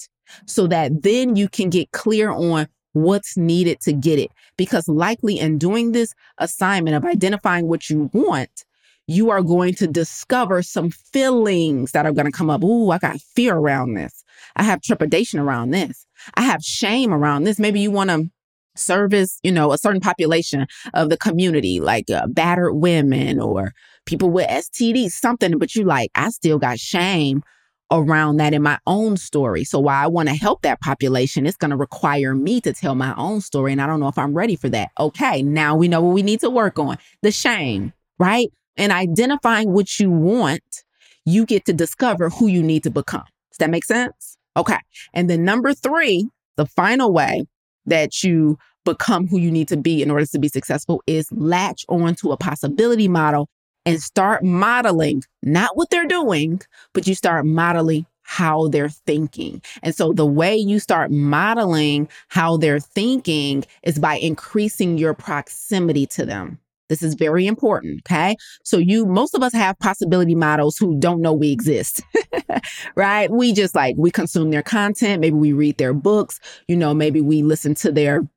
so 0.46 0.68
that 0.68 1.04
then 1.04 1.36
you 1.36 1.50
can 1.50 1.70
get 1.70 1.92
clear 1.92 2.32
on 2.32 2.68
what's 2.94 3.38
needed 3.38 3.80
to 3.82 3.94
get 3.94 4.20
it. 4.20 4.32
Because 4.58 4.88
likely 4.88 5.40
in 5.40 5.58
doing 5.58 5.92
this 5.92 6.14
assignment 6.38 6.96
of 6.96 7.06
identifying 7.06 7.68
what 7.68 7.90
you 7.90 8.10
want, 8.14 8.66
you 9.08 9.30
are 9.30 9.42
going 9.42 9.74
to 9.76 9.88
discover 9.88 10.62
some 10.62 10.90
feelings 10.90 11.92
that 11.92 12.06
are 12.06 12.12
going 12.12 12.26
to 12.26 12.32
come 12.32 12.50
up. 12.50 12.64
Ooh, 12.64 12.92
I 12.92 12.98
got 12.98 13.22
fear 13.36 13.56
around 13.56 13.94
this. 13.94 14.24
I 14.56 14.64
have 14.64 14.82
trepidation 14.82 15.40
around 15.40 15.72
this. 15.72 16.06
I 16.36 16.42
have 16.42 16.62
shame 16.62 17.14
around 17.14 17.44
this. 17.44 17.60
Maybe 17.60 17.80
you 17.80 17.92
want 17.92 18.10
to 18.10 18.30
service, 18.76 19.40
you 19.44 19.52
know, 19.52 19.72
a 19.72 19.78
certain 19.78 20.02
population 20.02 20.68
of 20.94 21.10
the 21.10 21.18
community, 21.18 21.80
like 21.80 22.10
uh, 22.10 22.28
battered 22.28 22.76
women 22.76 23.40
or 23.40 23.74
people 24.06 24.30
with 24.30 24.48
STDs, 24.48 25.12
something, 25.12 25.58
but 25.58 25.76
you 25.76 25.84
like, 25.84 26.12
I 26.16 26.30
still 26.30 26.60
got 26.60 26.80
shame 26.80 27.44
around 27.92 28.38
that 28.38 28.54
in 28.54 28.62
my 28.62 28.78
own 28.86 29.18
story. 29.18 29.64
So 29.64 29.80
while 29.80 30.04
I 30.04 30.08
want 30.08 30.30
to 30.30 30.36
help 30.36 30.62
that 30.62 30.82
population, 30.82 31.46
it's 31.46 31.58
going 31.58 31.72
to 31.72 31.78
require 31.78 32.36
me 32.36 32.60
to 32.62 32.74
tell 32.74 32.96
my 32.96 33.14
own 33.16 33.42
story. 33.42 33.72
And 33.72 33.82
I 33.82 33.88
don't 33.88 34.00
know 34.00 34.08
if 34.08 34.18
I'm 34.18 34.34
ready 34.34 34.56
for 34.56 34.70
that. 34.70 34.90
Okay, 35.00 35.42
now 35.42 35.76
we 35.76 35.88
know 35.88 36.02
what 36.02 36.14
we 36.14 36.22
need 36.22 36.42
to 36.42 36.50
work 36.50 36.80
on 36.80 36.98
the 37.22 37.32
shame, 37.32 37.94
right? 38.20 38.52
And 38.76 38.92
identifying 38.92 39.72
what 39.72 40.00
you 40.00 40.12
want, 40.12 40.84
you 41.26 41.46
get 41.46 41.66
to 41.66 41.74
discover 41.74 42.30
who 42.30 42.48
you 42.48 42.62
need 42.62 42.84
to 42.84 42.90
become. 42.90 43.26
Does 43.52 43.58
that 43.60 43.70
make 43.70 43.86
sense? 43.86 44.38
Okay. 44.56 44.80
And 45.14 45.30
then 45.30 45.46
number 45.46 45.74
three, 45.74 46.28
the 46.58 46.66
final 46.66 47.14
way 47.14 47.46
that 47.86 48.24
you 48.24 48.58
become 48.86 49.28
who 49.28 49.38
you 49.38 49.52
need 49.52 49.68
to 49.68 49.78
be 49.78 50.02
in 50.02 50.10
order 50.10 50.26
to 50.26 50.40
be 50.40 50.48
successful 50.48 51.02
is 51.08 51.30
latch 51.32 51.86
on 51.90 52.16
to 52.16 52.32
a 52.32 52.38
possibility 52.38 53.08
model 53.08 53.50
and 53.88 54.04
start 54.04 54.44
modeling 54.44 55.24
not 55.42 55.76
what 55.78 55.90
they're 55.90 56.06
doing, 56.06 56.62
but 56.94 57.08
you 57.08 57.16
start 57.16 57.46
modeling 57.46 58.06
how 58.24 58.68
they're 58.68 58.90
thinking. 58.90 59.62
And 59.82 59.96
so 59.96 60.12
the 60.12 60.26
way 60.26 60.56
you 60.58 60.80
start 60.80 61.10
modeling 61.10 62.10
how 62.28 62.58
they're 62.58 62.82
thinking 62.82 63.64
is 63.84 63.98
by 63.98 64.16
increasing 64.18 64.98
your 64.98 65.14
proximity 65.14 66.06
to 66.08 66.26
them. 66.26 66.60
This 66.90 67.02
is 67.02 67.14
very 67.16 67.48
important. 67.48 68.02
Okay. 68.02 68.36
So 68.64 68.78
you, 68.78 69.06
most 69.06 69.34
of 69.34 69.44
us 69.44 69.54
have 69.54 69.80
possibility 69.80 70.36
models 70.36 70.78
who 70.78 71.00
don't 71.00 71.22
know 71.22 71.34
we 71.34 71.52
exist, 71.52 72.02
right? 72.96 73.30
We 73.32 73.54
just 73.54 73.76
like, 73.76 73.96
we 73.98 74.12
consume 74.12 74.52
their 74.52 74.64
content. 74.64 75.22
Maybe 75.22 75.36
we 75.36 75.54
read 75.54 75.78
their 75.78 75.94
books, 75.94 76.40
you 76.68 76.76
know, 76.76 76.94
maybe 76.94 77.22
we 77.22 77.44
listen 77.44 77.76
to 77.76 77.92
their 77.92 78.28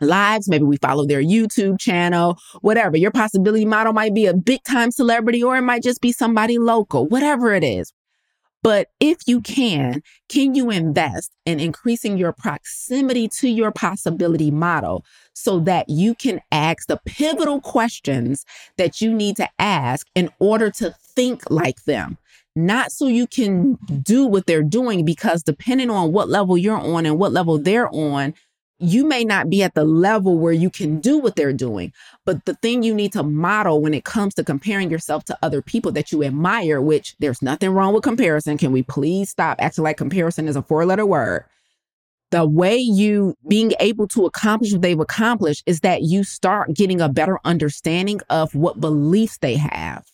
lives. 0.00 0.48
Maybe 0.48 0.64
we 0.64 0.76
follow 0.76 1.06
their 1.06 1.22
YouTube 1.22 1.78
channel, 1.78 2.38
whatever. 2.60 2.96
Your 2.96 3.10
possibility 3.10 3.64
model 3.64 3.92
might 3.92 4.14
be 4.14 4.26
a 4.26 4.34
big 4.34 4.62
time 4.64 4.90
celebrity 4.90 5.42
or 5.42 5.56
it 5.56 5.62
might 5.62 5.82
just 5.82 6.00
be 6.00 6.12
somebody 6.12 6.58
local, 6.58 7.06
whatever 7.06 7.52
it 7.52 7.64
is. 7.64 7.92
But 8.62 8.88
if 8.98 9.18
you 9.26 9.40
can, 9.40 10.02
can 10.28 10.54
you 10.54 10.70
invest 10.70 11.32
in 11.46 11.60
increasing 11.60 12.18
your 12.18 12.32
proximity 12.32 13.28
to 13.40 13.48
your 13.48 13.70
possibility 13.70 14.50
model 14.50 15.04
so 15.32 15.60
that 15.60 15.88
you 15.88 16.14
can 16.14 16.40
ask 16.50 16.88
the 16.88 17.00
pivotal 17.04 17.60
questions 17.60 18.44
that 18.76 19.00
you 19.00 19.14
need 19.14 19.36
to 19.36 19.48
ask 19.60 20.08
in 20.14 20.28
order 20.40 20.70
to 20.72 20.94
think 21.14 21.48
like 21.50 21.84
them? 21.84 22.18
Not 22.56 22.90
so 22.90 23.06
you 23.06 23.28
can 23.28 23.78
do 24.02 24.26
what 24.26 24.46
they're 24.46 24.64
doing, 24.64 25.04
because 25.04 25.44
depending 25.44 25.90
on 25.90 26.10
what 26.10 26.28
level 26.28 26.58
you're 26.58 26.76
on 26.76 27.06
and 27.06 27.16
what 27.16 27.32
level 27.32 27.58
they're 27.58 27.88
on, 27.94 28.34
you 28.80 29.06
may 29.06 29.24
not 29.24 29.50
be 29.50 29.62
at 29.62 29.74
the 29.74 29.84
level 29.84 30.38
where 30.38 30.52
you 30.52 30.70
can 30.70 31.00
do 31.00 31.18
what 31.18 31.34
they're 31.34 31.52
doing, 31.52 31.92
but 32.24 32.44
the 32.44 32.54
thing 32.54 32.82
you 32.82 32.94
need 32.94 33.12
to 33.12 33.22
model 33.22 33.80
when 33.80 33.92
it 33.92 34.04
comes 34.04 34.34
to 34.34 34.44
comparing 34.44 34.90
yourself 34.90 35.24
to 35.24 35.38
other 35.42 35.60
people 35.60 35.90
that 35.92 36.12
you 36.12 36.22
admire, 36.22 36.80
which 36.80 37.16
there's 37.18 37.42
nothing 37.42 37.70
wrong 37.70 37.92
with 37.92 38.04
comparison. 38.04 38.56
Can 38.56 38.70
we 38.70 38.82
please 38.82 39.30
stop 39.30 39.58
acting 39.60 39.84
like 39.84 39.96
comparison 39.96 40.46
is 40.46 40.56
a 40.56 40.62
four 40.62 40.86
letter 40.86 41.04
word? 41.04 41.44
The 42.30 42.46
way 42.46 42.76
you 42.76 43.34
being 43.48 43.72
able 43.80 44.06
to 44.08 44.26
accomplish 44.26 44.72
what 44.72 44.82
they've 44.82 45.00
accomplished 45.00 45.64
is 45.66 45.80
that 45.80 46.02
you 46.02 46.22
start 46.22 46.74
getting 46.74 47.00
a 47.00 47.08
better 47.08 47.40
understanding 47.44 48.20
of 48.30 48.54
what 48.54 48.80
beliefs 48.80 49.38
they 49.38 49.56
have. 49.56 50.04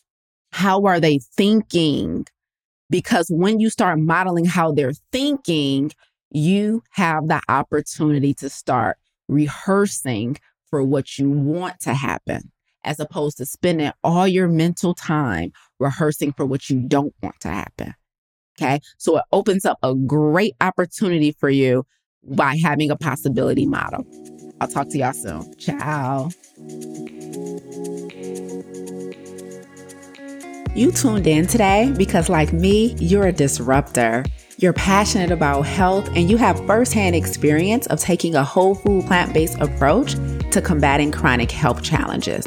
How 0.52 0.84
are 0.84 1.00
they 1.00 1.18
thinking? 1.18 2.26
Because 2.88 3.26
when 3.28 3.58
you 3.58 3.68
start 3.68 3.98
modeling 3.98 4.44
how 4.44 4.70
they're 4.70 4.92
thinking, 5.10 5.90
you 6.34 6.82
have 6.90 7.28
the 7.28 7.40
opportunity 7.48 8.34
to 8.34 8.50
start 8.50 8.98
rehearsing 9.28 10.36
for 10.68 10.82
what 10.82 11.16
you 11.16 11.30
want 11.30 11.78
to 11.80 11.94
happen 11.94 12.50
as 12.82 13.00
opposed 13.00 13.38
to 13.38 13.46
spending 13.46 13.92
all 14.02 14.26
your 14.26 14.48
mental 14.48 14.94
time 14.94 15.52
rehearsing 15.78 16.32
for 16.32 16.44
what 16.44 16.68
you 16.68 16.80
don't 16.80 17.14
want 17.22 17.38
to 17.40 17.48
happen. 17.48 17.94
Okay. 18.58 18.80
So 18.98 19.16
it 19.16 19.24
opens 19.32 19.64
up 19.64 19.78
a 19.82 19.94
great 19.94 20.54
opportunity 20.60 21.32
for 21.32 21.48
you 21.48 21.86
by 22.24 22.56
having 22.56 22.90
a 22.90 22.96
possibility 22.96 23.66
model. 23.66 24.04
I'll 24.60 24.68
talk 24.68 24.88
to 24.90 24.98
y'all 24.98 25.12
soon. 25.12 25.56
Ciao. 25.58 26.30
You 30.74 30.90
tuned 30.90 31.26
in 31.28 31.46
today 31.46 31.92
because, 31.96 32.28
like 32.28 32.52
me, 32.52 32.94
you're 32.98 33.26
a 33.26 33.32
disruptor. 33.32 34.24
You're 34.58 34.72
passionate 34.72 35.32
about 35.32 35.62
health 35.62 36.08
and 36.14 36.30
you 36.30 36.36
have 36.36 36.64
firsthand 36.64 37.16
experience 37.16 37.86
of 37.88 37.98
taking 37.98 38.36
a 38.36 38.44
whole 38.44 38.76
food 38.76 39.04
plant 39.04 39.34
based 39.34 39.58
approach 39.58 40.14
to 40.52 40.62
combating 40.62 41.10
chronic 41.10 41.50
health 41.50 41.82
challenges. 41.82 42.46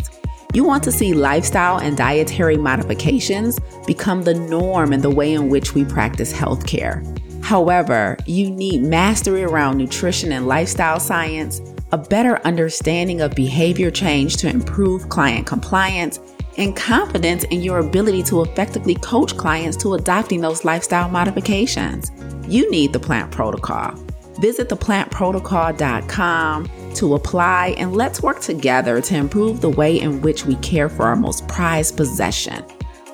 You 0.53 0.64
want 0.64 0.84
to 0.86 0.91
see 0.91 1.14
lifestyle 1.14 1.80
and 1.80 1.97
dietary 1.97 2.55
modifications 2.55 3.60
become 3.86 4.24
the 4.24 4.36
norm 4.36 4.93
in 4.93 5.01
the 5.01 5.10
way 5.10 5.34
in 5.34 5.49
which 5.49 5.76
we 5.76 5.84
practice 5.84 6.32
healthcare. 6.32 7.03
However, 7.43 8.18
you 8.26 8.51
need 8.51 8.84
mastery 8.84 9.43
around 9.43 9.78
nutrition 9.78 10.32
and 10.32 10.47
lifestyle 10.47 11.01
science, 11.01 11.62
a 11.91 11.97
better 11.97 12.39
understanding 12.45 13.20
of 13.20 13.36
behavior 13.36 13.91
change 13.91 14.38
to 14.38 14.49
improve 14.49 15.10
client 15.10 15.45
compliance, 15.45 16.20
and 16.58 16.76
confidence 16.76 17.43
in 17.45 17.62
your 17.62 17.80
ability 17.80 18.24
to 18.24 18.41
effectively 18.41 18.95
coach 18.95 19.38
clients 19.38 19.78
to 19.78 19.93
adopting 19.93 20.41
those 20.41 20.66
lifestyle 20.66 21.10
modifications. 21.10 22.12
You 22.47 22.70
need 22.72 22.93
the 22.93 22.99
plant 22.99 23.32
protocol. 23.32 23.93
Visit 24.39 24.70
theplantprotocol.com 24.70 26.70
to 26.95 27.16
apply 27.16 27.76
and 27.78 27.95
let's 27.95 28.22
work 28.22 28.39
together 28.39 29.01
to 29.01 29.16
improve 29.16 29.62
the 29.62 29.70
way 29.70 29.99
in 29.99 30.22
which 30.22 30.45
we 30.45 30.55
care 30.58 30.89
for 30.89 31.03
our 31.03 31.16
most 31.16 31.47
prized 31.47 31.97
possession, 31.97 32.64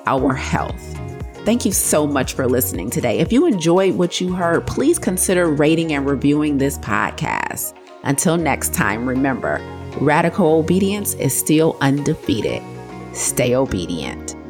our 0.05 0.33
health. 0.33 0.99
Thank 1.45 1.65
you 1.65 1.71
so 1.73 2.07
much 2.07 2.33
for 2.33 2.47
listening 2.47 2.89
today. 2.89 3.19
If 3.19 3.33
you 3.33 3.45
enjoyed 3.45 3.95
what 3.95 4.21
you 4.21 4.33
heard, 4.33 4.65
please 4.65 4.97
consider 4.97 5.49
rating 5.49 5.91
and 5.91 6.05
reviewing 6.05 6.57
this 6.57 6.77
podcast. 6.77 7.73
Until 8.03 8.37
next 8.37 8.73
time, 8.73 9.07
remember, 9.07 9.59
radical 9.99 10.59
obedience 10.59 11.15
is 11.15 11.37
still 11.37 11.77
undefeated 11.81 12.63
stay 13.13 13.55
obedient. 13.55 14.42